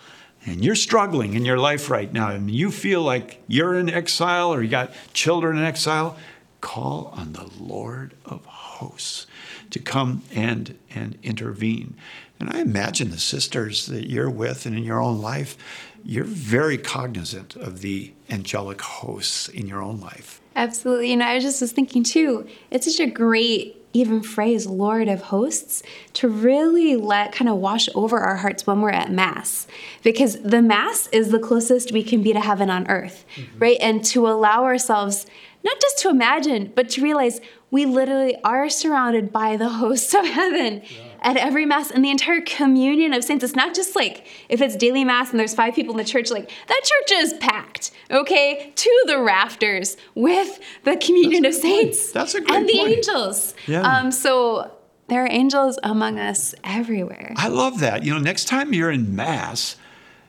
and 0.45 0.65
you're 0.65 0.75
struggling 0.75 1.35
in 1.35 1.45
your 1.45 1.59
life 1.59 1.91
right 1.91 2.13
now 2.13 2.31
and 2.31 2.51
you 2.51 2.71
feel 2.71 3.03
like 3.03 3.43
you're 3.47 3.75
in 3.75 3.89
exile 3.89 4.53
or 4.53 4.63
you 4.63 4.69
got 4.69 4.93
children 5.13 5.57
in 5.57 5.65
exile, 5.65 6.17
call 6.61 7.13
on 7.17 7.33
the 7.33 7.49
Lord 7.61 8.15
of 8.25 8.45
hosts 8.45 9.27
to 9.71 9.79
come 9.79 10.23
and, 10.35 10.77
and 10.95 11.19
intervene. 11.23 11.95
And 12.41 12.51
I 12.51 12.61
imagine 12.61 13.11
the 13.11 13.19
sisters 13.19 13.87
that 13.87 14.11
you're 14.11 14.31
with 14.31 14.67
and 14.67 14.77
in 14.77 14.83
your 14.83 15.01
own 15.01 15.21
life, 15.21 15.57
you're 16.05 16.25
very 16.25 16.77
cognizant 16.77 17.55
of 17.55 17.81
the 17.81 18.13
angelic 18.29 18.81
hosts 18.81 19.49
in 19.49 19.69
your 19.69 19.81
own 19.81 20.01
life. 20.01 20.41
Absolutely. 20.57 21.15
Know, 21.15 21.25
I 21.25 21.39
just 21.39 21.61
was 21.61 21.73
thinking 21.73 22.03
too, 22.03 22.49
it's 22.71 22.87
such 22.87 23.01
a 23.01 23.11
great 23.11 23.82
even 23.93 24.23
phrase 24.23 24.67
Lord 24.67 25.09
of 25.09 25.23
hosts 25.23 25.83
to 26.15 26.29
really 26.29 26.97
let 26.97 27.33
kind 27.33 27.49
of 27.49 27.57
wash 27.57 27.89
over 27.95 28.19
our 28.19 28.37
hearts 28.37 28.67
when 28.67 28.81
we're 28.81 28.91
at 28.91 29.13
Mass. 29.13 29.67
Because 30.03 30.41
the 30.43 30.63
Mass 30.63 31.09
is 31.09 31.31
the 31.31 31.39
closest 31.39 31.93
we 31.93 32.03
can 32.03 32.23
be 32.23 32.33
to 32.33 32.41
heaven 32.41 32.71
on 32.71 32.89
earth, 32.89 33.25
mm-hmm. 33.37 33.59
right? 33.59 33.77
And 33.81 34.05
to 34.07 34.27
allow 34.27 34.65
ourselves 34.65 35.27
not 35.65 35.81
just 35.81 35.99
to 36.01 36.09
imagine, 36.11 36.73
but 36.75 36.89
to 36.91 37.03
realize 37.03 37.41
we 37.71 37.87
literally 37.87 38.37
are 38.43 38.69
surrounded 38.69 39.33
by 39.33 39.57
the 39.57 39.69
hosts 39.69 40.15
of 40.15 40.27
heaven. 40.27 40.83
Yeah. 40.85 41.12
At 41.23 41.37
every 41.37 41.65
mass 41.67 41.91
and 41.91 42.05
the 42.05 42.11
entire 42.11 42.41
communion 42.41 43.13
of 43.13 43.25
saints. 43.25 43.45
It's 43.45 43.55
not 43.55 43.75
just 43.75 43.95
like 43.97 44.27
if 44.49 44.61
it's 44.61 44.77
daily 44.77 45.05
mass 45.05 45.31
and 45.31 45.41
there's 45.41 45.55
five 45.55 45.75
people 45.75 45.93
in 45.93 45.99
the 45.99 46.05
church, 46.05 46.31
like 46.31 46.51
that 46.69 46.81
church 46.85 47.19
is 47.19 47.33
packed, 47.35 47.91
okay, 48.11 48.73
to 48.75 49.03
the 49.07 49.19
rafters 49.21 49.97
with 50.15 50.59
the 50.85 50.97
communion 50.97 51.45
of 51.45 51.55
saints. 51.55 52.05
Point. 52.07 52.15
That's 52.15 52.35
a 52.35 52.41
great 52.41 52.55
And 52.57 52.69
the 52.69 52.79
point. 52.79 52.89
angels. 52.99 53.55
Yeah. 53.67 53.83
Um, 53.83 54.11
so 54.13 54.71
there 55.09 55.25
are 55.25 55.29
angels 55.31 55.79
among 55.83 56.19
us 56.19 56.55
everywhere. 56.65 57.33
I 57.37 57.49
love 57.49 57.81
that. 57.81 58.05
You 58.05 58.13
know, 58.15 58.21
next 58.21 58.47
time 58.47 58.73
you're 58.73 58.91
in 58.91 59.15
Mass, 59.15 59.77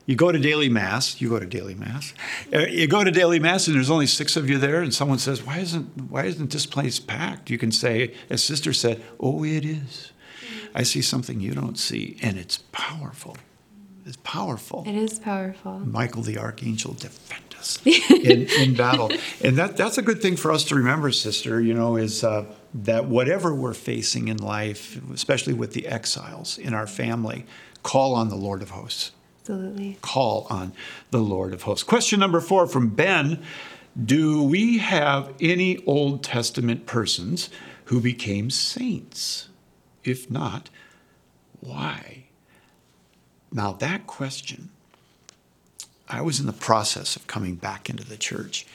you 0.05 0.15
go 0.17 0.31
to 0.31 0.37
daily 0.39 0.67
Mass. 0.67 1.21
You 1.21 1.29
go 1.29 1.39
to 1.39 1.45
daily 1.45 1.75
Mass. 1.75 2.13
Uh, 2.53 2.59
You 2.59 2.87
go 2.87 3.03
to 3.03 3.11
daily 3.11 3.39
Mass, 3.39 3.67
and 3.67 3.75
there's 3.77 3.89
only 3.89 4.07
six 4.07 4.35
of 4.35 4.49
you 4.49 4.57
there, 4.57 4.81
and 4.81 4.93
someone 4.93 5.17
says, 5.19 5.41
"Why 5.45 5.59
isn't 5.59 6.09
Why 6.11 6.25
isn't 6.25 6.51
this 6.51 6.65
place 6.65 6.99
packed?" 6.99 7.49
You 7.49 7.57
can 7.57 7.71
say, 7.71 8.13
as 8.29 8.43
Sister 8.43 8.73
said, 8.73 9.01
"Oh, 9.19 9.45
it 9.45 9.63
is. 9.63 10.11
I 10.73 10.83
see 10.83 11.01
something 11.01 11.39
you 11.39 11.53
don't 11.53 11.77
see, 11.77 12.17
and 12.21 12.37
it's 12.37 12.59
powerful. 12.71 13.37
It's 14.05 14.17
powerful." 14.23 14.83
It 14.85 14.95
is 14.95 15.19
powerful. 15.19 15.79
Michael 15.79 16.23
the 16.23 16.37
archangel 16.37 16.93
defend 16.93 17.55
us 17.57 17.79
in, 17.85 18.47
in 18.59 18.75
battle, 18.75 19.11
and 19.41 19.57
that 19.57 19.77
that's 19.77 19.97
a 19.97 20.01
good 20.01 20.21
thing 20.21 20.35
for 20.35 20.51
us 20.51 20.63
to 20.65 20.75
remember, 20.75 21.11
sister. 21.11 21.61
You 21.61 21.73
know, 21.73 21.95
is 21.95 22.23
uh, 22.23 22.45
that 22.73 23.05
whatever 23.05 23.53
we're 23.53 23.73
facing 23.73 24.27
in 24.27 24.37
life, 24.37 24.99
especially 25.13 25.53
with 25.53 25.73
the 25.73 25.87
exiles 25.87 26.57
in 26.57 26.73
our 26.73 26.87
family, 26.87 27.45
call 27.83 28.15
on 28.15 28.29
the 28.29 28.35
Lord 28.35 28.61
of 28.61 28.71
Hosts. 28.71 29.11
Absolutely. 29.41 29.97
Call 30.01 30.47
on 30.49 30.71
the 31.11 31.19
Lord 31.19 31.53
of 31.53 31.63
Hosts. 31.63 31.83
Question 31.83 32.19
number 32.19 32.39
four 32.39 32.65
from 32.65 32.89
Ben: 32.89 33.43
Do 34.01 34.41
we 34.41 34.79
have 34.79 35.33
any 35.39 35.83
Old 35.85 36.23
Testament 36.23 36.85
persons 36.85 37.49
who 37.85 37.99
became 37.99 38.49
saints? 38.49 39.49
If 40.03 40.29
not, 40.29 40.69
why? 41.59 42.25
Now 43.51 43.71
that 43.73 44.07
question 44.07 44.69
I 46.09 46.21
was 46.21 46.39
in 46.39 46.45
the 46.45 46.53
process 46.53 47.15
of 47.15 47.27
coming 47.27 47.55
back 47.55 47.89
into 47.89 48.03
the 48.03 48.17
church, 48.17 48.65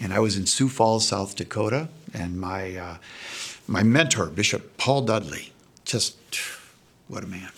and 0.00 0.12
I 0.12 0.18
was 0.18 0.36
in 0.36 0.46
Sioux 0.46 0.68
Falls, 0.68 1.06
South 1.06 1.36
Dakota, 1.36 1.88
and 2.14 2.40
my 2.40 2.76
uh, 2.76 2.96
my 3.66 3.82
mentor, 3.82 4.26
Bishop 4.26 4.76
Paul 4.78 5.02
Dudley, 5.02 5.52
just 5.84 6.16
what 7.08 7.22
a 7.22 7.26
man. 7.26 7.50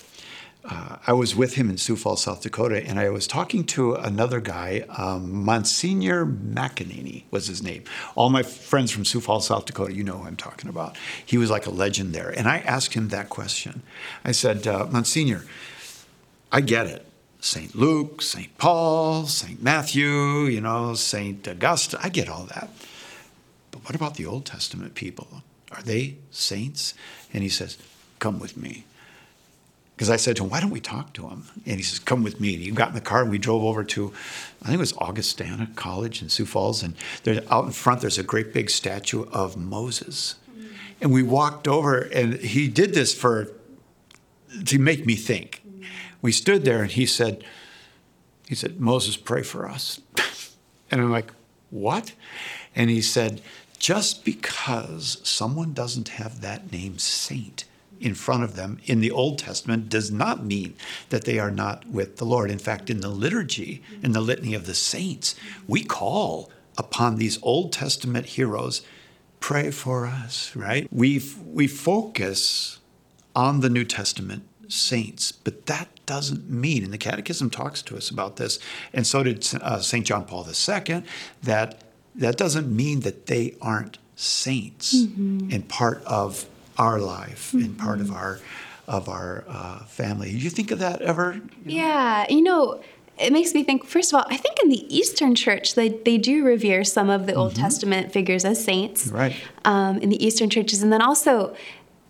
Uh, 0.64 0.96
I 1.06 1.12
was 1.12 1.36
with 1.36 1.54
him 1.54 1.68
in 1.68 1.76
Sioux 1.76 1.94
Falls, 1.94 2.22
South 2.22 2.40
Dakota, 2.40 2.82
and 2.82 2.98
I 2.98 3.10
was 3.10 3.26
talking 3.26 3.64
to 3.66 3.94
another 3.96 4.40
guy, 4.40 4.86
um, 4.96 5.44
Monsignor 5.44 6.24
McEnany 6.24 7.24
was 7.30 7.48
his 7.48 7.62
name. 7.62 7.84
All 8.14 8.30
my 8.30 8.42
friends 8.42 8.90
from 8.90 9.04
Sioux 9.04 9.20
Falls, 9.20 9.46
South 9.46 9.66
Dakota, 9.66 9.92
you 9.92 10.02
know 10.02 10.16
who 10.16 10.26
I'm 10.26 10.36
talking 10.36 10.70
about. 10.70 10.96
He 11.26 11.36
was 11.36 11.50
like 11.50 11.66
a 11.66 11.70
legend 11.70 12.14
there. 12.14 12.30
And 12.30 12.48
I 12.48 12.58
asked 12.60 12.94
him 12.94 13.08
that 13.08 13.28
question. 13.28 13.82
I 14.24 14.32
said, 14.32 14.66
uh, 14.66 14.86
Monsignor, 14.90 15.44
I 16.50 16.62
get 16.62 16.86
it. 16.86 17.06
St. 17.40 17.74
Luke, 17.74 18.22
St. 18.22 18.56
Paul, 18.56 19.26
St. 19.26 19.62
Matthew, 19.62 20.44
you 20.46 20.62
know, 20.62 20.94
St. 20.94 21.46
Augustine, 21.46 22.00
I 22.02 22.08
get 22.08 22.30
all 22.30 22.44
that. 22.46 22.70
But 23.70 23.84
what 23.84 23.94
about 23.94 24.14
the 24.14 24.24
Old 24.24 24.46
Testament 24.46 24.94
people? 24.94 25.42
Are 25.70 25.82
they 25.82 26.16
saints? 26.30 26.94
And 27.34 27.42
he 27.42 27.50
says, 27.50 27.76
Come 28.18 28.38
with 28.38 28.56
me. 28.56 28.84
Because 29.94 30.10
I 30.10 30.16
said 30.16 30.36
to 30.36 30.44
him, 30.44 30.50
Why 30.50 30.60
don't 30.60 30.70
we 30.70 30.80
talk 30.80 31.12
to 31.14 31.28
him? 31.28 31.44
And 31.66 31.76
he 31.76 31.82
says, 31.82 31.98
Come 31.98 32.22
with 32.22 32.40
me. 32.40 32.54
And 32.54 32.62
he 32.62 32.70
got 32.70 32.88
in 32.88 32.94
the 32.94 33.00
car 33.00 33.22
and 33.22 33.30
we 33.30 33.38
drove 33.38 33.62
over 33.62 33.84
to, 33.84 34.12
I 34.62 34.66
think 34.66 34.76
it 34.76 34.80
was 34.80 34.96
Augustana 34.98 35.70
College 35.76 36.20
in 36.20 36.28
Sioux 36.28 36.46
Falls. 36.46 36.82
And 36.82 36.94
there, 37.22 37.42
out 37.50 37.64
in 37.64 37.72
front, 37.72 38.00
there's 38.00 38.18
a 38.18 38.24
great 38.24 38.52
big 38.52 38.70
statue 38.70 39.24
of 39.30 39.56
Moses. 39.56 40.34
Mm. 40.50 40.66
And 41.00 41.12
we 41.12 41.22
walked 41.22 41.68
over, 41.68 42.00
and 42.00 42.34
he 42.34 42.66
did 42.66 42.94
this 42.94 43.14
for 43.14 43.52
to 44.64 44.78
make 44.78 45.06
me 45.06 45.14
think. 45.14 45.62
Mm. 45.66 45.86
We 46.22 46.32
stood 46.32 46.64
there, 46.64 46.82
and 46.82 46.90
he 46.90 47.06
said, 47.06 47.44
he 48.48 48.54
said, 48.54 48.80
Moses, 48.80 49.16
pray 49.16 49.42
for 49.42 49.68
us. 49.68 50.00
and 50.90 51.00
I'm 51.00 51.10
like, 51.10 51.32
what? 51.70 52.12
And 52.74 52.90
he 52.90 53.00
said, 53.00 53.40
just 53.78 54.24
because 54.24 55.18
someone 55.22 55.72
doesn't 55.72 56.08
have 56.10 56.40
that 56.40 56.72
name 56.72 56.98
saint 56.98 57.64
in 58.00 58.14
front 58.14 58.42
of 58.44 58.56
them 58.56 58.78
in 58.84 59.00
the 59.00 59.10
Old 59.10 59.38
Testament 59.38 59.88
does 59.88 60.10
not 60.10 60.44
mean 60.44 60.74
that 61.10 61.24
they 61.24 61.38
are 61.38 61.50
not 61.50 61.86
with 61.88 62.16
the 62.16 62.24
Lord. 62.26 62.50
In 62.50 62.58
fact, 62.58 62.90
in 62.90 63.00
the 63.00 63.08
liturgy, 63.08 63.82
in 64.02 64.12
the 64.12 64.20
litany 64.20 64.54
of 64.54 64.66
the 64.66 64.74
saints, 64.74 65.34
we 65.66 65.84
call 65.84 66.50
upon 66.76 67.16
these 67.16 67.38
Old 67.42 67.72
Testament 67.72 68.26
heroes, 68.26 68.82
pray 69.40 69.70
for 69.70 70.06
us, 70.06 70.54
right? 70.56 70.88
We 70.90 71.22
we 71.46 71.66
focus 71.66 72.78
on 73.36 73.60
the 73.60 73.70
New 73.70 73.84
Testament 73.84 74.42
saints, 74.68 75.32
but 75.32 75.66
that 75.66 75.88
doesn't 76.06 76.50
mean, 76.50 76.84
and 76.84 76.92
the 76.92 76.98
Catechism 76.98 77.50
talks 77.50 77.80
to 77.82 77.96
us 77.96 78.10
about 78.10 78.36
this, 78.36 78.58
and 78.92 79.06
so 79.06 79.22
did 79.22 79.46
uh, 79.60 79.80
St. 79.80 80.04
John 80.06 80.24
Paul 80.24 80.46
II, 80.46 81.02
that 81.42 81.80
that 82.14 82.36
doesn't 82.36 82.74
mean 82.74 83.00
that 83.00 83.26
they 83.26 83.56
aren't 83.60 83.98
saints 84.16 84.94
Mm-hmm. 84.94 85.48
and 85.52 85.68
part 85.68 86.02
of 86.04 86.46
our 86.78 87.00
life 87.00 87.52
and 87.52 87.78
part 87.78 88.00
of 88.00 88.10
our 88.10 88.40
of 88.86 89.08
our 89.08 89.44
uh, 89.48 89.78
family. 89.84 90.30
Do 90.30 90.36
you 90.36 90.50
think 90.50 90.70
of 90.70 90.78
that 90.80 91.00
ever? 91.00 91.40
Yeah, 91.64 92.26
you 92.28 92.42
know, 92.42 92.82
it 93.18 93.32
makes 93.32 93.54
me 93.54 93.62
think, 93.62 93.86
first 93.86 94.12
of 94.12 94.18
all, 94.18 94.26
I 94.28 94.36
think 94.36 94.58
in 94.62 94.68
the 94.68 94.94
Eastern 94.94 95.34
Church, 95.34 95.74
they, 95.74 95.88
they 95.88 96.18
do 96.18 96.44
revere 96.44 96.84
some 96.84 97.08
of 97.08 97.26
the 97.26 97.34
Old 97.34 97.54
Testament 97.54 98.12
figures 98.12 98.44
as 98.44 98.62
saints. 98.62 99.06
Right. 99.06 99.34
Um, 99.64 99.98
in 99.98 100.08
the 100.10 100.22
Eastern 100.24 100.50
churches. 100.50 100.82
And 100.82 100.92
then 100.92 101.00
also, 101.00 101.56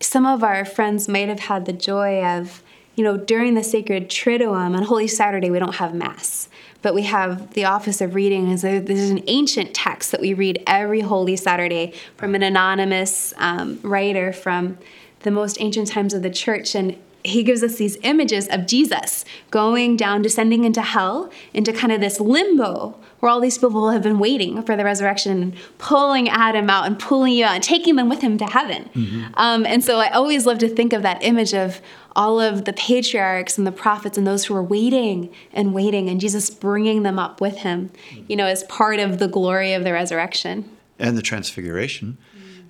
some 0.01 0.27
of 0.27 0.43
our 0.43 0.65
friends 0.65 1.09
might 1.09 1.29
have 1.29 1.41
had 1.41 1.67
the 1.67 1.73
joy 1.73 2.25
of, 2.25 2.63
you 2.97 3.05
know, 3.05 3.17
during 3.17 3.55
the 3.55 3.63
sacred 3.63 4.09
Triduum 4.09 4.77
on 4.77 4.83
Holy 4.85 5.07
Saturday, 5.07 5.51
we 5.51 5.59
don't 5.59 5.77
have 5.77 5.95
Mass. 5.95 6.49
But 6.85 6.93
we 6.93 7.05
have 7.05 7.55
the 7.55 7.65
office 7.65 8.03
of 8.03 8.15
reading. 8.15 8.55
So 8.59 8.79
this 8.79 8.99
is 8.99 9.09
an 9.09 9.25
ancient 9.27 9.73
text 9.73 10.13
that 10.13 10.21
we 10.21 10.35
read 10.35 10.63
every 10.67 11.01
Holy 11.01 11.35
Saturday 11.35 11.95
from 12.19 12.35
an 12.35 12.43
anonymous 12.43 13.33
um, 13.39 13.81
writer 13.83 14.35
from 14.35 14.77
the 15.21 15.31
most 15.31 15.57
ancient 15.63 15.89
times 15.89 16.13
of 16.13 16.23
the 16.23 16.29
church. 16.29 16.75
And 16.75 16.99
he 17.25 17.43
gives 17.43 17.63
us 17.63 17.77
these 17.77 17.97
images 18.03 18.49
of 18.49 18.67
Jesus 18.67 19.25
going 19.51 19.97
down, 19.97 20.21
descending 20.21 20.65
into 20.65 20.83
hell, 20.83 21.31
into 21.55 21.73
kind 21.73 21.93
of 21.93 22.01
this 22.01 22.21
limbo 22.21 22.97
where 23.21 23.33
all 23.33 23.41
these 23.41 23.57
people 23.57 23.89
have 23.91 24.03
been 24.03 24.19
waiting 24.19 24.63
for 24.63 24.77
the 24.77 24.85
resurrection, 24.85 25.41
and 25.43 25.55
pulling 25.79 26.29
Adam 26.29 26.69
out 26.69 26.87
and 26.87 26.99
pulling 26.99 27.33
you 27.33 27.47
out 27.47 27.55
and 27.55 27.65
taking 27.65 27.97
them 27.97 28.11
with 28.11 28.21
him 28.21 28.37
to 28.37 28.45
heaven. 28.45 28.91
Um, 29.35 29.65
and 29.65 29.83
so 29.83 29.99
I 29.99 30.11
always 30.11 30.45
love 30.45 30.59
to 30.59 30.69
think 30.69 30.93
of 30.93 31.01
that 31.03 31.25
image 31.25 31.55
of 31.55 31.81
all 32.15 32.39
of 32.39 32.67
the 32.67 32.75
patriarchs 32.75 33.57
and 33.57 33.67
the 33.67 33.73
prophets 33.73 34.19
and 34.19 34.27
those 34.27 34.45
who 34.45 34.55
are 34.55 34.63
waiting 34.63 35.33
and 35.55 35.73
waiting, 35.73 36.11
and 36.11 36.21
Jesus 36.21 36.51
bringing 36.51 37.03
them 37.03 37.19
up 37.19 37.41
with 37.41 37.57
him, 37.59 37.91
you 38.29 38.37
know, 38.37 38.47
as 38.47 38.65
part 38.65 39.01
of 39.01 39.19
the 39.19 39.27
glory 39.27 39.73
of 39.73 39.85
the 39.85 39.95
resurrection. 39.95 40.71
And 40.99 41.17
the 41.17 41.23
Transfiguration. 41.23 42.19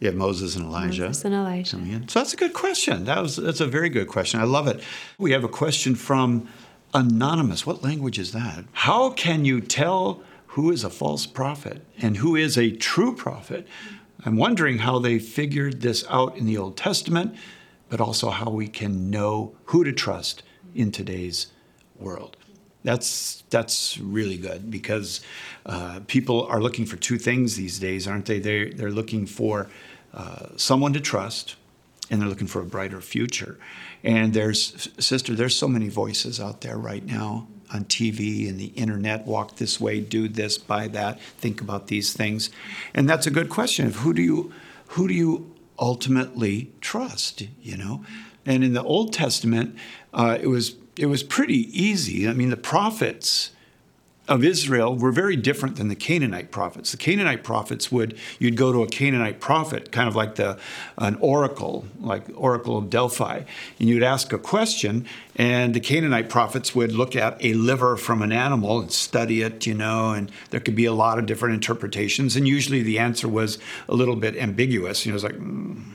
You 0.05 0.11
have 0.11 0.18
Moses 0.18 0.55
and 0.55 0.66
Elijah. 0.66 1.07
Moses 1.07 1.24
and 1.24 1.34
Elijah. 1.34 1.76
coming 1.76 1.92
in. 1.92 2.09
So 2.09 2.18
that's 2.18 2.34
a 2.34 2.36
good 2.36 2.52
question. 2.52 3.07
That 3.07 3.22
was 3.22 3.36
that's 3.36 3.61
a 3.61 3.66
very 3.66 3.88
good 3.88 4.07
question. 4.07 4.38
I 4.38 4.44
love 4.44 4.68
it. 4.68 4.82
We 5.16 5.32
have 5.32 5.44
a 5.44 5.48
question 5.48 5.94
from 5.94 6.46
anonymous. 6.92 7.64
What 7.64 7.82
language 7.82 8.18
is 8.18 8.32
that? 8.32 8.66
How 8.72 9.12
can 9.12 9.46
you 9.46 9.62
tell 9.62 10.22
who 10.48 10.70
is 10.70 10.84
a 10.84 10.90
false 10.90 11.24
prophet 11.24 11.86
and 12.02 12.18
who 12.18 12.36
is 12.36 12.59
a 12.59 12.70
true 12.70 13.16
prophet? 13.16 13.66
I'm 14.26 14.36
wondering 14.36 14.80
how 14.80 14.98
they 14.98 15.18
figured 15.18 15.80
this 15.80 16.05
out 16.11 16.36
in 16.36 16.44
the 16.44 16.59
Old 16.59 16.76
Testament, 16.76 17.34
but 17.88 17.98
also 17.98 18.28
how 18.28 18.50
we 18.50 18.68
can 18.68 19.09
know 19.09 19.57
who 19.66 19.84
to 19.84 19.92
trust 19.92 20.42
in 20.74 20.92
today's 20.92 21.46
world. 21.98 22.36
That's 22.82 23.42
that's 23.48 23.96
really 23.96 24.36
good 24.36 24.70
because 24.70 25.22
uh, 25.64 26.00
people 26.07 26.46
are 26.48 26.61
looking 26.61 26.84
for 26.84 26.96
two 26.96 27.16
things 27.16 27.57
these 27.57 27.78
days, 27.78 28.07
aren't 28.07 28.26
they? 28.26 28.38
They 28.38 28.68
they're 28.68 28.90
looking 28.90 29.24
for 29.24 29.70
uh, 30.14 30.46
someone 30.56 30.92
to 30.92 31.00
trust, 31.00 31.56
and 32.10 32.20
they're 32.20 32.28
looking 32.28 32.46
for 32.46 32.60
a 32.60 32.64
brighter 32.64 33.00
future. 33.00 33.58
And 34.02 34.32
there's 34.32 34.88
sister, 34.98 35.34
there's 35.34 35.56
so 35.56 35.66
many 35.66 35.88
voices 35.88 36.38
out 36.38 36.60
there 36.60 36.76
right 36.76 37.04
now 37.04 37.48
on 37.72 37.84
TV 37.84 38.48
and 38.48 38.60
the 38.60 38.66
internet. 38.76 39.26
Walk 39.26 39.56
this 39.56 39.80
way, 39.80 40.00
do 40.00 40.28
this, 40.28 40.58
buy 40.58 40.88
that, 40.88 41.20
think 41.20 41.60
about 41.60 41.88
these 41.88 42.12
things, 42.12 42.50
and 42.94 43.08
that's 43.08 43.26
a 43.26 43.30
good 43.30 43.48
question 43.48 43.86
of 43.86 43.96
who 43.96 44.12
do 44.12 44.22
you 44.22 44.52
who 44.88 45.08
do 45.08 45.14
you 45.14 45.52
ultimately 45.78 46.70
trust? 46.80 47.42
You 47.62 47.76
know, 47.76 48.04
and 48.46 48.62
in 48.62 48.74
the 48.74 48.82
Old 48.82 49.12
Testament, 49.12 49.74
uh, 50.12 50.38
it 50.40 50.46
was 50.46 50.76
it 50.96 51.06
was 51.06 51.22
pretty 51.22 51.68
easy. 51.76 52.28
I 52.28 52.34
mean, 52.34 52.50
the 52.50 52.56
prophets 52.56 53.50
of 54.27 54.43
Israel 54.43 54.97
were 54.97 55.12
very 55.12 55.37
different 55.37 55.77
than 55.77 55.89
the 55.89 55.95
Canaanite 55.95 56.51
prophets. 56.51 56.93
The 56.93 56.97
Canaanite 56.97 57.45
prophets 57.45 57.93
would 57.93 58.18
you'd 58.39 58.57
go 58.57 58.72
to 58.72 58.83
a 58.83 58.87
Canaanite 58.87 59.39
prophet, 59.39 59.93
kind 59.93 60.09
of 60.09 60.16
like 60.16 60.37
the 60.37 60.59
an 60.97 61.16
oracle, 61.16 61.85
like 62.01 62.25
Oracle 62.35 62.79
of 62.79 62.89
Delphi, 62.89 63.43
and 63.79 63.89
you'd 63.89 64.03
ask 64.03 64.33
a 64.33 64.39
question, 64.39 65.07
and 65.37 65.75
the 65.75 65.81
Canaanite 65.81 66.31
prophets 66.31 66.75
would 66.75 66.93
look 66.93 67.14
at 67.14 67.37
a 67.45 67.53
liver 67.55 67.97
from 67.97 68.22
an 68.22 68.33
animal 68.33 68.81
and 68.81 68.91
study 68.91 69.43
it, 69.43 69.66
you 69.66 69.75
know, 69.75 70.12
and 70.12 70.31
there 70.51 70.61
could 70.61 70.77
be 70.77 70.87
a 70.87 70.93
lot 70.93 71.18
of 71.18 71.27
different 71.27 71.55
interpretations, 71.55 72.35
and 72.35 72.49
usually 72.49 72.83
the 72.83 72.99
answer 72.99 73.29
was 73.29 73.59
a 73.89 73.95
little 73.95 74.16
bit 74.16 74.37
ambiguous. 74.37 75.05
You 75.05 75.12
know, 75.12 75.16
it's 75.16 75.25
like. 75.25 75.35
Mm, 75.35 75.95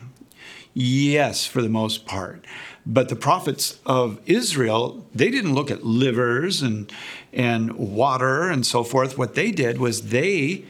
Yes, 0.74 1.46
for 1.46 1.62
the 1.62 1.70
most 1.70 2.06
part. 2.06 2.46
But 2.86 3.10
the 3.10 3.16
prophets 3.16 3.80
of 3.86 4.20
Israel, 4.26 5.06
they 5.14 5.30
didn't 5.30 5.54
look 5.54 5.70
at 5.70 5.84
livers 5.84 6.62
and, 6.62 6.92
and 7.34 7.74
water 7.74 8.50
and 8.50 8.66
so 8.66 8.84
forth. 8.84 9.18
What 9.18 9.36
they 9.36 9.52
did 9.52 9.78
was 9.80 10.10
they 10.10 10.66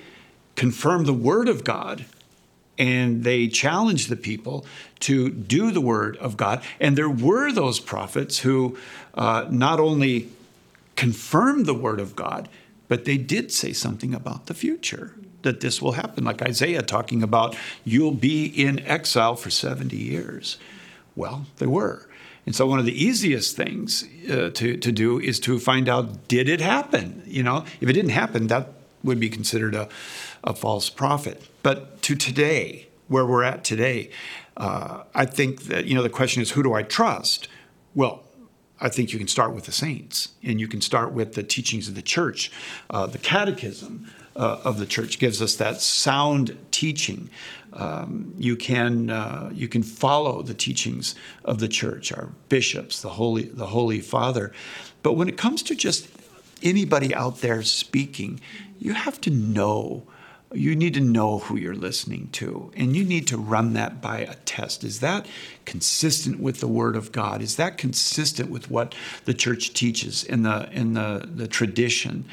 confirmed 0.56 1.06
the 1.06 1.14
word 1.14 1.48
of 1.48 1.64
God 1.64 2.06
and 2.78 3.24
they 3.24 3.48
challenged 3.48 4.10
the 4.10 4.16
people 4.16 4.66
to 5.02 5.30
do 5.30 5.72
the 5.72 5.82
word 5.82 6.18
of 6.18 6.38
God. 6.38 6.64
And 6.80 6.98
there 6.98 7.10
were 7.10 7.52
those 7.52 7.80
prophets 7.80 8.40
who 8.40 8.78
uh, 9.14 9.46
not 9.50 9.80
only 9.80 10.30
confirmed 10.96 11.66
the 11.66 11.74
word 11.74 12.00
of 12.00 12.16
God, 12.16 12.50
but 12.88 13.06
they 13.06 13.18
did 13.18 13.52
say 13.52 13.74
something 13.74 14.14
about 14.14 14.48
the 14.48 14.54
future 14.54 15.14
that 15.42 15.62
this 15.62 15.82
will 15.82 15.94
happen, 15.94 16.24
like 16.24 16.42
Isaiah 16.42 16.82
talking 16.82 17.24
about, 17.24 17.56
you'll 17.86 18.12
be 18.14 18.46
in 18.46 18.80
exile 18.80 19.36
for 19.36 19.50
70 19.50 19.96
years. 19.96 20.58
Well, 21.20 21.48
they 21.58 21.66
were. 21.66 22.08
And 22.46 22.56
so, 22.56 22.66
one 22.66 22.80
of 22.80 22.86
the 22.86 23.04
easiest 23.06 23.58
things 23.58 24.06
uh, 24.32 24.52
to, 24.54 24.78
to 24.78 24.92
do 24.94 25.20
is 25.20 25.38
to 25.42 25.60
find 25.60 25.90
out 25.90 26.30
did 26.30 26.48
it 26.48 26.62
happen? 26.62 27.24
You 27.26 27.44
know, 27.44 27.66
if 27.82 27.90
it 27.90 27.94
didn't 27.94 28.12
happen, 28.12 28.48
that 28.48 28.70
would 29.04 29.20
be 29.20 29.30
considered 29.30 29.76
a, 29.76 29.90
a 30.46 30.54
false 30.54 30.90
prophet. 30.90 31.44
But 31.62 32.02
to 32.04 32.16
today, 32.16 32.88
where 33.10 33.26
we're 33.26 33.44
at 33.44 33.66
today, 33.66 34.12
uh, 34.56 35.04
I 35.14 35.26
think 35.26 35.64
that, 35.64 35.86
you 35.88 35.94
know, 35.94 36.04
the 36.04 36.10
question 36.10 36.42
is 36.42 36.52
who 36.52 36.64
do 36.64 36.74
I 36.74 36.84
trust? 36.84 37.50
Well, 37.94 38.24
I 38.80 38.88
think 38.88 39.12
you 39.12 39.20
can 39.20 39.28
start 39.28 39.54
with 39.54 39.66
the 39.66 39.74
saints 39.74 40.30
and 40.42 40.58
you 40.58 40.70
can 40.70 40.80
start 40.80 41.12
with 41.12 41.34
the 41.34 41.44
teachings 41.44 41.90
of 41.90 41.96
the 41.96 42.02
church. 42.02 42.50
Uh, 42.90 43.08
the 43.08 43.18
catechism 43.18 44.10
uh, 44.38 44.62
of 44.64 44.80
the 44.80 44.86
church 44.86 45.20
gives 45.20 45.42
us 45.42 45.56
that 45.58 45.82
sound 45.82 46.58
teaching. 46.72 47.30
Um, 47.74 48.34
you 48.38 48.56
can 48.56 49.10
uh, 49.10 49.52
you 49.54 49.68
can 49.68 49.84
follow 49.84 50.42
the 50.42 50.54
teachings 50.54 51.16
of 51.46 51.60
the 51.60 51.68
church, 51.68 52.12
our 52.12 52.30
bishops, 52.50 53.02
the 53.02 53.10
holy 53.10 53.44
the 53.44 53.68
Holy 53.68 54.00
Father. 54.00 54.52
But 55.04 55.14
when 55.14 55.30
it 55.30 55.38
comes 55.38 55.64
to 55.64 55.76
just 55.76 56.08
anybody 56.64 57.14
out 57.14 57.42
there 57.42 57.64
speaking, 57.64 58.42
you 58.80 58.94
have 58.94 59.22
to 59.22 59.30
know 59.30 60.04
you 60.54 60.76
need 60.76 60.96
to 60.96 61.00
know 61.00 61.40
who 61.40 61.58
you're 61.58 61.76
listening 61.76 62.30
to 62.32 62.72
and 62.76 62.96
you 62.96 63.04
need 63.04 63.28
to 63.28 63.38
run 63.38 63.74
that 63.74 64.02
by 64.02 64.20
a 64.20 64.36
test. 64.36 64.84
Is 64.84 65.00
that 65.00 65.28
consistent 65.66 66.40
with 66.40 66.60
the 66.60 66.68
word 66.68 66.96
of 66.96 67.12
god? 67.12 67.42
Is 67.42 67.56
that 67.58 67.78
consistent 67.78 68.50
with 68.50 68.70
what 68.72 68.96
the 69.26 69.34
church 69.34 69.74
teaches 69.74 70.24
in 70.24 70.44
the 70.44 70.70
in 70.72 70.94
the, 70.94 71.30
the 71.32 71.48
tradition 71.48 72.26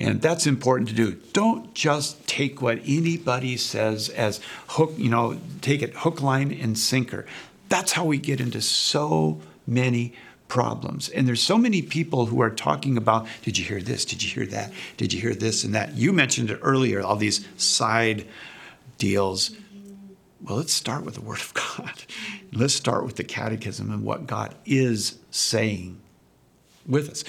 and 0.00 0.22
that's 0.22 0.46
important 0.46 0.88
to 0.88 0.94
do 0.94 1.12
don't 1.32 1.74
just 1.74 2.26
take 2.26 2.62
what 2.62 2.78
anybody 2.86 3.56
says 3.56 4.08
as 4.10 4.40
hook 4.68 4.92
you 4.96 5.08
know 5.08 5.38
take 5.60 5.82
it 5.82 5.92
hook 5.94 6.22
line 6.22 6.52
and 6.52 6.78
sinker 6.78 7.26
that's 7.68 7.92
how 7.92 8.04
we 8.04 8.18
get 8.18 8.40
into 8.40 8.60
so 8.60 9.40
many 9.66 10.14
problems. 10.48 11.08
And 11.10 11.28
there's 11.28 11.42
so 11.42 11.58
many 11.58 11.82
people 11.82 12.26
who 12.26 12.40
are 12.40 12.50
talking 12.50 12.96
about, 12.96 13.26
did 13.42 13.58
you 13.58 13.64
hear 13.64 13.80
this? 13.80 14.04
Did 14.04 14.22
you 14.22 14.30
hear 14.30 14.46
that? 14.46 14.72
Did 14.96 15.12
you 15.12 15.20
hear 15.20 15.34
this 15.34 15.62
and 15.64 15.74
that? 15.74 15.94
You 15.94 16.12
mentioned 16.12 16.50
it 16.50 16.58
earlier, 16.62 17.02
all 17.02 17.16
these 17.16 17.46
side 17.56 18.26
deals. 18.96 19.54
Well, 20.42 20.56
let's 20.56 20.72
start 20.72 21.04
with 21.04 21.14
the 21.14 21.20
Word 21.20 21.40
of 21.40 21.54
God. 21.54 22.02
Let's 22.52 22.74
start 22.74 23.04
with 23.04 23.16
the 23.16 23.24
Catechism 23.24 23.90
and 23.92 24.02
what 24.02 24.26
God 24.26 24.54
is 24.64 25.18
saying 25.30 26.00
with 26.88 27.10
us. 27.10 27.24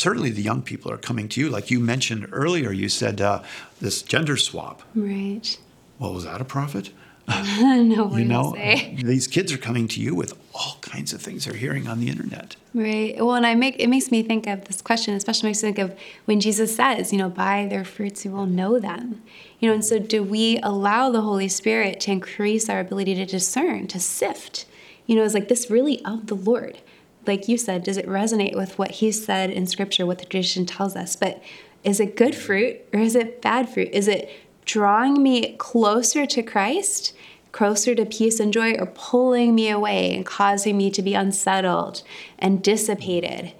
Certainly, 0.00 0.30
the 0.30 0.42
young 0.42 0.62
people 0.62 0.90
are 0.90 0.96
coming 0.96 1.28
to 1.30 1.40
you. 1.40 1.48
Like 1.48 1.70
you 1.70 1.80
mentioned 1.80 2.28
earlier, 2.32 2.72
you 2.72 2.88
said 2.88 3.20
uh, 3.20 3.42
this 3.80 4.02
gender 4.02 4.36
swap. 4.36 4.82
Right. 4.94 5.58
Well, 5.98 6.14
was 6.14 6.24
that 6.24 6.40
a 6.40 6.44
prophet? 6.44 6.90
no, 7.28 8.10
you 8.16 8.24
know, 8.24 8.54
these 9.02 9.26
kids 9.26 9.52
are 9.52 9.58
coming 9.58 9.88
to 9.88 10.00
you 10.00 10.14
with 10.14 10.36
all 10.54 10.78
kinds 10.80 11.12
of 11.12 11.20
things 11.20 11.44
they're 11.44 11.54
hearing 11.54 11.86
on 11.86 12.00
the 12.00 12.08
internet. 12.08 12.56
Right. 12.74 13.14
Well, 13.16 13.34
and 13.34 13.46
I 13.46 13.54
make 13.54 13.76
it 13.78 13.88
makes 13.88 14.10
me 14.10 14.22
think 14.22 14.46
of 14.46 14.64
this 14.64 14.82
question, 14.82 15.14
especially 15.14 15.48
makes 15.48 15.62
me 15.62 15.72
think 15.72 15.78
of 15.78 15.98
when 16.24 16.40
Jesus 16.40 16.74
says, 16.74 17.12
you 17.12 17.18
know, 17.18 17.28
by 17.28 17.66
their 17.66 17.84
fruits 17.84 18.24
you 18.24 18.30
will 18.30 18.46
know 18.46 18.78
them. 18.78 19.22
You 19.58 19.68
know, 19.68 19.74
and 19.74 19.84
so 19.84 19.98
do 19.98 20.22
we 20.22 20.58
allow 20.62 21.10
the 21.10 21.20
Holy 21.20 21.48
Spirit 21.48 22.00
to 22.00 22.12
increase 22.12 22.68
our 22.68 22.80
ability 22.80 23.14
to 23.16 23.26
discern, 23.26 23.86
to 23.88 24.00
sift? 24.00 24.66
You 25.06 25.16
know, 25.16 25.22
is 25.22 25.34
like 25.34 25.48
this 25.48 25.70
really 25.70 26.04
of 26.04 26.26
the 26.26 26.34
Lord? 26.34 26.78
Like 27.26 27.48
you 27.48 27.58
said, 27.58 27.84
does 27.84 27.96
it 27.96 28.06
resonate 28.06 28.56
with 28.56 28.78
what 28.78 28.92
He 28.92 29.12
said 29.12 29.50
in 29.50 29.66
Scripture, 29.66 30.06
what 30.06 30.18
the 30.18 30.24
tradition 30.24 30.66
tells 30.66 30.96
us? 30.96 31.16
But 31.16 31.42
is 31.84 32.00
it 32.00 32.16
good 32.16 32.34
fruit 32.34 32.80
or 32.92 33.00
is 33.00 33.14
it 33.14 33.40
bad 33.40 33.68
fruit? 33.68 33.88
Is 33.92 34.08
it 34.08 34.30
drawing 34.70 35.20
me 35.20 35.56
closer 35.56 36.26
to 36.26 36.42
Christ, 36.42 37.12
closer 37.50 37.94
to 37.94 38.06
peace 38.06 38.38
and 38.38 38.52
joy, 38.52 38.74
or 38.74 38.86
pulling 38.86 39.54
me 39.54 39.68
away 39.68 40.14
and 40.14 40.24
causing 40.24 40.76
me 40.76 40.90
to 40.92 41.02
be 41.02 41.14
unsettled 41.14 42.02
and 42.38 42.62
dissipated. 42.62 43.52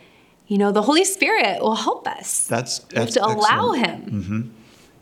You 0.47 0.59
know, 0.59 0.71
the 0.71 0.83
Holy 0.83 1.05
Spirit 1.05 1.61
will 1.61 1.75
help 1.75 2.07
us. 2.07 2.47
That's, 2.47 2.79
that's 2.81 3.15
to 3.15 3.27
allow. 3.27 3.73
Him. 3.73 4.03
Mm-hmm. 4.03 4.41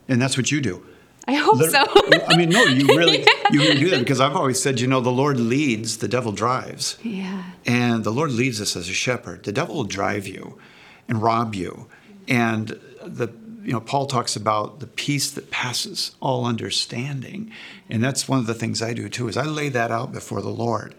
And 0.09 0.22
that's 0.22 0.36
what 0.36 0.50
you 0.50 0.62
do. 0.62 0.86
I 1.28 1.34
hope 1.34 1.58
so. 1.58 1.84
I 2.26 2.36
mean, 2.38 2.48
no, 2.48 2.64
you 2.64 2.86
really 2.86 3.18
you 3.50 3.60
really 3.60 3.78
do 3.78 3.90
that 3.90 3.98
because 3.98 4.18
I've 4.18 4.34
always 4.34 4.60
said, 4.60 4.80
you 4.80 4.86
know, 4.86 5.00
the 5.00 5.10
Lord 5.10 5.38
leads, 5.38 5.98
the 5.98 6.08
devil 6.08 6.32
drives. 6.32 6.96
Yeah. 7.02 7.44
And 7.66 8.02
the 8.02 8.10
Lord 8.10 8.32
leads 8.32 8.62
us 8.62 8.74
as 8.76 8.88
a 8.88 8.94
shepherd. 8.94 9.44
The 9.44 9.52
devil 9.52 9.74
will 9.74 9.84
drive 9.84 10.26
you 10.26 10.58
and 11.06 11.22
rob 11.22 11.54
you. 11.54 11.86
And 12.26 12.68
the 13.04 13.28
you 13.62 13.74
know, 13.74 13.80
Paul 13.80 14.06
talks 14.06 14.34
about 14.34 14.80
the 14.80 14.86
peace 14.86 15.30
that 15.32 15.50
passes 15.50 16.16
all 16.20 16.46
understanding. 16.46 17.52
And 17.90 18.02
that's 18.02 18.26
one 18.26 18.38
of 18.38 18.46
the 18.46 18.54
things 18.54 18.80
I 18.80 18.94
do 18.94 19.10
too, 19.10 19.28
is 19.28 19.36
I 19.36 19.44
lay 19.44 19.68
that 19.68 19.90
out 19.90 20.10
before 20.10 20.40
the 20.40 20.48
Lord. 20.48 20.94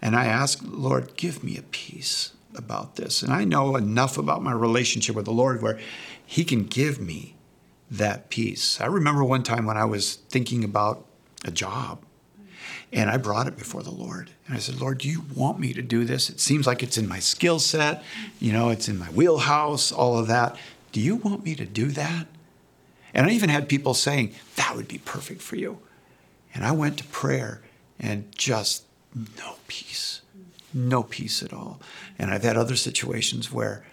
And 0.00 0.16
I 0.16 0.24
ask, 0.24 0.60
Lord, 0.64 1.16
give 1.16 1.44
me 1.44 1.58
a 1.58 1.62
peace 1.62 2.32
about 2.54 2.96
this. 2.96 3.22
And 3.22 3.30
I 3.30 3.44
know 3.44 3.76
enough 3.76 4.16
about 4.16 4.42
my 4.42 4.52
relationship 4.52 5.14
with 5.14 5.26
the 5.26 5.32
Lord 5.32 5.60
where 5.60 5.78
He 6.24 6.44
can 6.44 6.64
give 6.64 6.98
me 6.98 7.33
that 7.90 8.30
peace. 8.30 8.80
I 8.80 8.86
remember 8.86 9.24
one 9.24 9.42
time 9.42 9.66
when 9.66 9.76
I 9.76 9.84
was 9.84 10.14
thinking 10.14 10.64
about 10.64 11.06
a 11.44 11.50
job 11.50 12.00
and 12.92 13.10
I 13.10 13.16
brought 13.16 13.46
it 13.46 13.56
before 13.56 13.82
the 13.82 13.90
Lord. 13.90 14.30
And 14.46 14.56
I 14.56 14.60
said, 14.60 14.80
Lord, 14.80 14.98
do 14.98 15.08
you 15.08 15.24
want 15.34 15.58
me 15.58 15.74
to 15.74 15.82
do 15.82 16.04
this? 16.04 16.30
It 16.30 16.40
seems 16.40 16.66
like 16.66 16.82
it's 16.82 16.96
in 16.96 17.08
my 17.08 17.18
skill 17.18 17.58
set, 17.58 18.02
you 18.40 18.52
know, 18.52 18.70
it's 18.70 18.88
in 18.88 18.98
my 18.98 19.06
wheelhouse, 19.06 19.90
all 19.90 20.18
of 20.18 20.28
that. 20.28 20.56
Do 20.92 21.00
you 21.00 21.16
want 21.16 21.44
me 21.44 21.54
to 21.56 21.64
do 21.64 21.88
that? 21.88 22.26
And 23.12 23.26
I 23.26 23.30
even 23.30 23.48
had 23.48 23.68
people 23.68 23.94
saying, 23.94 24.34
That 24.56 24.74
would 24.76 24.88
be 24.88 24.98
perfect 24.98 25.42
for 25.42 25.56
you. 25.56 25.78
And 26.54 26.64
I 26.64 26.70
went 26.70 26.98
to 26.98 27.04
prayer 27.04 27.62
and 27.98 28.30
just 28.36 28.84
no 29.38 29.56
peace, 29.66 30.20
no 30.72 31.02
peace 31.02 31.42
at 31.42 31.52
all. 31.52 31.80
And 32.18 32.30
I've 32.30 32.44
had 32.44 32.56
other 32.56 32.76
situations 32.76 33.52
where 33.52 33.84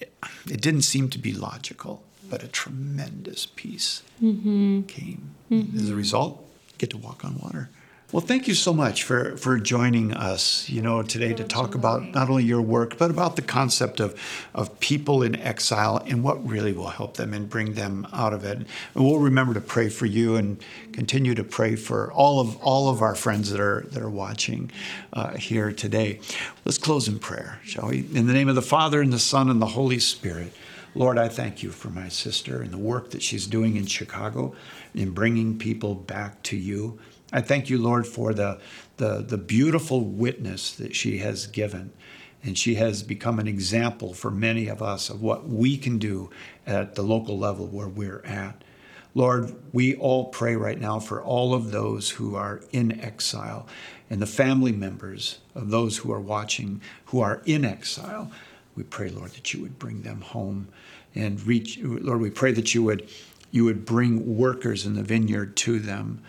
it, 0.00 0.12
it 0.48 0.60
didn't 0.60 0.82
seem 0.82 1.08
to 1.10 1.18
be 1.18 1.32
logical, 1.32 2.04
but 2.32 2.42
a 2.42 2.48
tremendous 2.48 3.44
peace 3.44 4.02
mm-hmm. 4.22 4.80
came. 4.84 5.34
Mm-hmm. 5.50 5.76
As 5.76 5.90
a 5.90 5.94
result, 5.94 6.42
get 6.78 6.88
to 6.88 6.96
walk 6.96 7.26
on 7.26 7.38
water. 7.38 7.68
Well, 8.10 8.22
thank 8.22 8.48
you 8.48 8.54
so 8.54 8.72
much 8.72 9.02
for, 9.02 9.36
for 9.36 9.58
joining 9.58 10.14
us, 10.14 10.66
you 10.70 10.80
know, 10.80 11.02
today 11.02 11.34
to 11.34 11.44
talk 11.44 11.74
about 11.74 12.02
not 12.14 12.30
only 12.30 12.44
your 12.44 12.62
work, 12.62 12.96
but 12.96 13.10
about 13.10 13.36
the 13.36 13.42
concept 13.42 14.00
of, 14.00 14.18
of 14.54 14.80
people 14.80 15.22
in 15.22 15.36
exile 15.36 16.02
and 16.06 16.24
what 16.24 16.46
really 16.48 16.72
will 16.72 16.88
help 16.88 17.18
them 17.18 17.34
and 17.34 17.50
bring 17.50 17.74
them 17.74 18.06
out 18.14 18.32
of 18.32 18.46
it. 18.46 18.56
And 18.56 18.66
we'll 18.94 19.18
remember 19.18 19.52
to 19.52 19.60
pray 19.60 19.90
for 19.90 20.06
you 20.06 20.36
and 20.36 20.58
continue 20.94 21.34
to 21.34 21.44
pray 21.44 21.76
for 21.76 22.10
all 22.12 22.40
of 22.40 22.56
all 22.62 22.88
of 22.88 23.02
our 23.02 23.14
friends 23.14 23.50
that 23.50 23.60
are 23.60 23.82
that 23.90 24.02
are 24.02 24.10
watching 24.10 24.70
uh, 25.12 25.36
here 25.36 25.70
today. 25.70 26.18
Let's 26.64 26.78
close 26.78 27.08
in 27.08 27.18
prayer, 27.18 27.60
shall 27.62 27.88
we? 27.88 28.06
In 28.14 28.26
the 28.26 28.32
name 28.32 28.48
of 28.48 28.54
the 28.54 28.62
Father 28.62 29.02
and 29.02 29.12
the 29.12 29.18
Son 29.18 29.50
and 29.50 29.60
the 29.60 29.66
Holy 29.66 29.98
Spirit. 29.98 30.54
Lord, 30.94 31.16
I 31.16 31.28
thank 31.28 31.62
you 31.62 31.70
for 31.70 31.88
my 31.88 32.08
sister 32.08 32.60
and 32.60 32.70
the 32.70 32.78
work 32.78 33.10
that 33.10 33.22
she's 33.22 33.46
doing 33.46 33.76
in 33.76 33.86
Chicago 33.86 34.54
in 34.94 35.12
bringing 35.12 35.58
people 35.58 35.94
back 35.94 36.42
to 36.44 36.56
you. 36.56 36.98
I 37.32 37.40
thank 37.40 37.70
you, 37.70 37.78
Lord, 37.78 38.06
for 38.06 38.34
the, 38.34 38.60
the, 38.98 39.24
the 39.26 39.38
beautiful 39.38 40.02
witness 40.04 40.72
that 40.72 40.94
she 40.94 41.18
has 41.18 41.46
given. 41.46 41.92
And 42.44 42.58
she 42.58 42.74
has 42.74 43.02
become 43.02 43.38
an 43.38 43.48
example 43.48 44.12
for 44.12 44.30
many 44.30 44.68
of 44.68 44.82
us 44.82 45.08
of 45.08 45.22
what 45.22 45.48
we 45.48 45.78
can 45.78 45.98
do 45.98 46.28
at 46.66 46.94
the 46.94 47.02
local 47.02 47.38
level 47.38 47.66
where 47.68 47.88
we're 47.88 48.22
at. 48.26 48.62
Lord, 49.14 49.54
we 49.72 49.94
all 49.94 50.26
pray 50.26 50.56
right 50.56 50.80
now 50.80 50.98
for 50.98 51.22
all 51.22 51.54
of 51.54 51.70
those 51.70 52.10
who 52.10 52.34
are 52.34 52.62
in 52.72 53.00
exile 53.00 53.66
and 54.10 54.20
the 54.20 54.26
family 54.26 54.72
members 54.72 55.38
of 55.54 55.70
those 55.70 55.98
who 55.98 56.12
are 56.12 56.20
watching 56.20 56.82
who 57.06 57.20
are 57.20 57.42
in 57.46 57.64
exile. 57.64 58.30
We 58.74 58.84
pray, 58.84 59.10
Lord, 59.10 59.32
that 59.32 59.52
you 59.52 59.60
would 59.62 59.78
bring 59.78 60.02
them 60.02 60.20
home 60.20 60.68
and 61.14 61.44
reach. 61.46 61.78
Lord, 61.82 62.20
we 62.20 62.30
pray 62.30 62.52
that 62.52 62.74
you 62.74 62.82
would 62.84 63.08
you 63.50 63.64
would 63.64 63.84
bring 63.84 64.38
workers 64.38 64.86
in 64.86 64.94
the 64.94 65.02
vineyard 65.02 65.56
to 65.56 65.78
them 65.78 66.22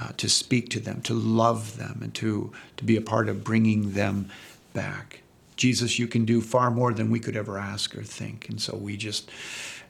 uh, 0.00 0.12
to 0.16 0.28
speak 0.28 0.68
to 0.70 0.80
them, 0.80 1.02
to 1.02 1.14
love 1.14 1.76
them, 1.76 2.00
and 2.02 2.14
to, 2.14 2.52
to 2.76 2.84
be 2.84 2.96
a 2.96 3.00
part 3.00 3.28
of 3.28 3.44
bringing 3.44 3.92
them 3.92 4.30
back. 4.72 5.22
Jesus, 5.56 5.98
you 5.98 6.06
can 6.06 6.24
do 6.24 6.40
far 6.40 6.70
more 6.70 6.92
than 6.92 7.10
we 7.10 7.18
could 7.18 7.36
ever 7.36 7.58
ask 7.58 7.96
or 7.96 8.04
think. 8.04 8.48
And 8.48 8.60
so 8.60 8.76
we 8.76 8.96
just 8.96 9.28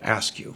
ask 0.00 0.38
you 0.38 0.54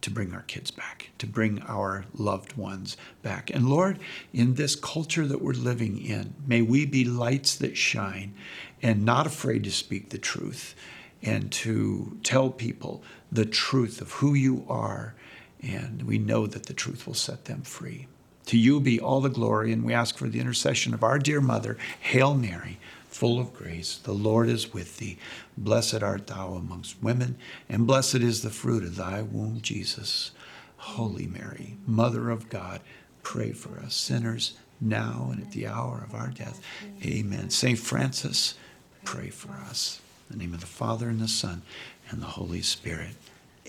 to 0.00 0.10
bring 0.10 0.32
our 0.32 0.42
kids 0.42 0.70
back, 0.70 1.10
to 1.18 1.26
bring 1.26 1.60
our 1.62 2.06
loved 2.14 2.56
ones 2.56 2.96
back. 3.22 3.50
And 3.50 3.68
Lord, 3.68 3.98
in 4.32 4.54
this 4.54 4.74
culture 4.74 5.26
that 5.26 5.42
we're 5.42 5.52
living 5.52 6.02
in, 6.02 6.34
may 6.46 6.62
we 6.62 6.86
be 6.86 7.04
lights 7.04 7.54
that 7.56 7.76
shine 7.76 8.34
and 8.82 9.04
not 9.04 9.26
afraid 9.26 9.64
to 9.64 9.70
speak 9.70 10.10
the 10.10 10.18
truth 10.18 10.74
and 11.22 11.52
to 11.52 12.18
tell 12.22 12.50
people 12.50 13.02
the 13.30 13.46
truth 13.46 14.00
of 14.00 14.12
who 14.12 14.34
you 14.34 14.64
are. 14.68 15.14
And 15.62 16.02
we 16.02 16.18
know 16.18 16.46
that 16.46 16.66
the 16.66 16.74
truth 16.74 17.06
will 17.06 17.14
set 17.14 17.44
them 17.44 17.62
free. 17.62 18.08
To 18.46 18.58
you 18.58 18.80
be 18.80 18.98
all 18.98 19.20
the 19.20 19.30
glory, 19.30 19.72
and 19.72 19.84
we 19.84 19.94
ask 19.94 20.16
for 20.16 20.28
the 20.28 20.40
intercession 20.40 20.92
of 20.94 21.04
our 21.04 21.18
dear 21.18 21.40
mother, 21.40 21.78
Hail 22.00 22.34
Mary, 22.34 22.78
full 23.08 23.38
of 23.38 23.54
grace. 23.54 23.96
The 23.96 24.12
Lord 24.12 24.48
is 24.48 24.74
with 24.74 24.98
thee. 24.98 25.18
Blessed 25.56 26.02
art 26.02 26.26
thou 26.26 26.54
amongst 26.54 27.00
women, 27.00 27.36
and 27.68 27.86
blessed 27.86 28.16
is 28.16 28.42
the 28.42 28.50
fruit 28.50 28.82
of 28.82 28.96
thy 28.96 29.22
womb, 29.22 29.60
Jesus. 29.60 30.32
Holy 30.76 31.28
Mary, 31.28 31.76
Mother 31.86 32.30
of 32.30 32.48
God, 32.48 32.80
pray 33.22 33.52
for 33.52 33.78
us 33.78 33.94
sinners 33.94 34.54
now 34.80 35.28
and 35.30 35.40
at 35.40 35.52
the 35.52 35.68
hour 35.68 36.02
of 36.04 36.12
our 36.12 36.28
death. 36.28 36.60
Amen. 37.04 37.50
Saint 37.50 37.78
Francis, 37.78 38.56
pray 39.04 39.30
for 39.30 39.52
us. 39.52 40.00
In 40.30 40.38
the 40.38 40.44
name 40.44 40.54
of 40.54 40.60
the 40.60 40.66
Father, 40.66 41.08
and 41.08 41.20
the 41.20 41.28
Son, 41.28 41.62
and 42.10 42.22
the 42.22 42.26
Holy 42.26 42.62
Spirit. 42.62 43.14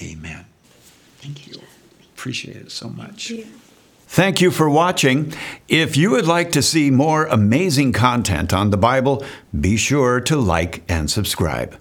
Amen. 0.02 0.46
Thank 1.18 1.48
you. 1.48 1.62
Appreciate 2.16 2.58
it 2.58 2.72
so 2.72 2.90
much. 2.90 3.32
Thank 4.08 4.42
you 4.42 4.52
for 4.52 4.70
watching. 4.70 5.34
If 5.68 5.98
you 5.98 6.12
would 6.12 6.28
like 6.28 6.52
to 6.52 6.62
see 6.62 6.92
more 6.92 7.26
amazing 7.26 7.94
content 7.94 8.54
on 8.54 8.70
the 8.70 8.78
Bible, 8.78 9.26
be 9.60 9.76
sure 9.76 10.20
to 10.22 10.38
like 10.38 10.84
and 10.88 11.10
subscribe. 11.10 11.78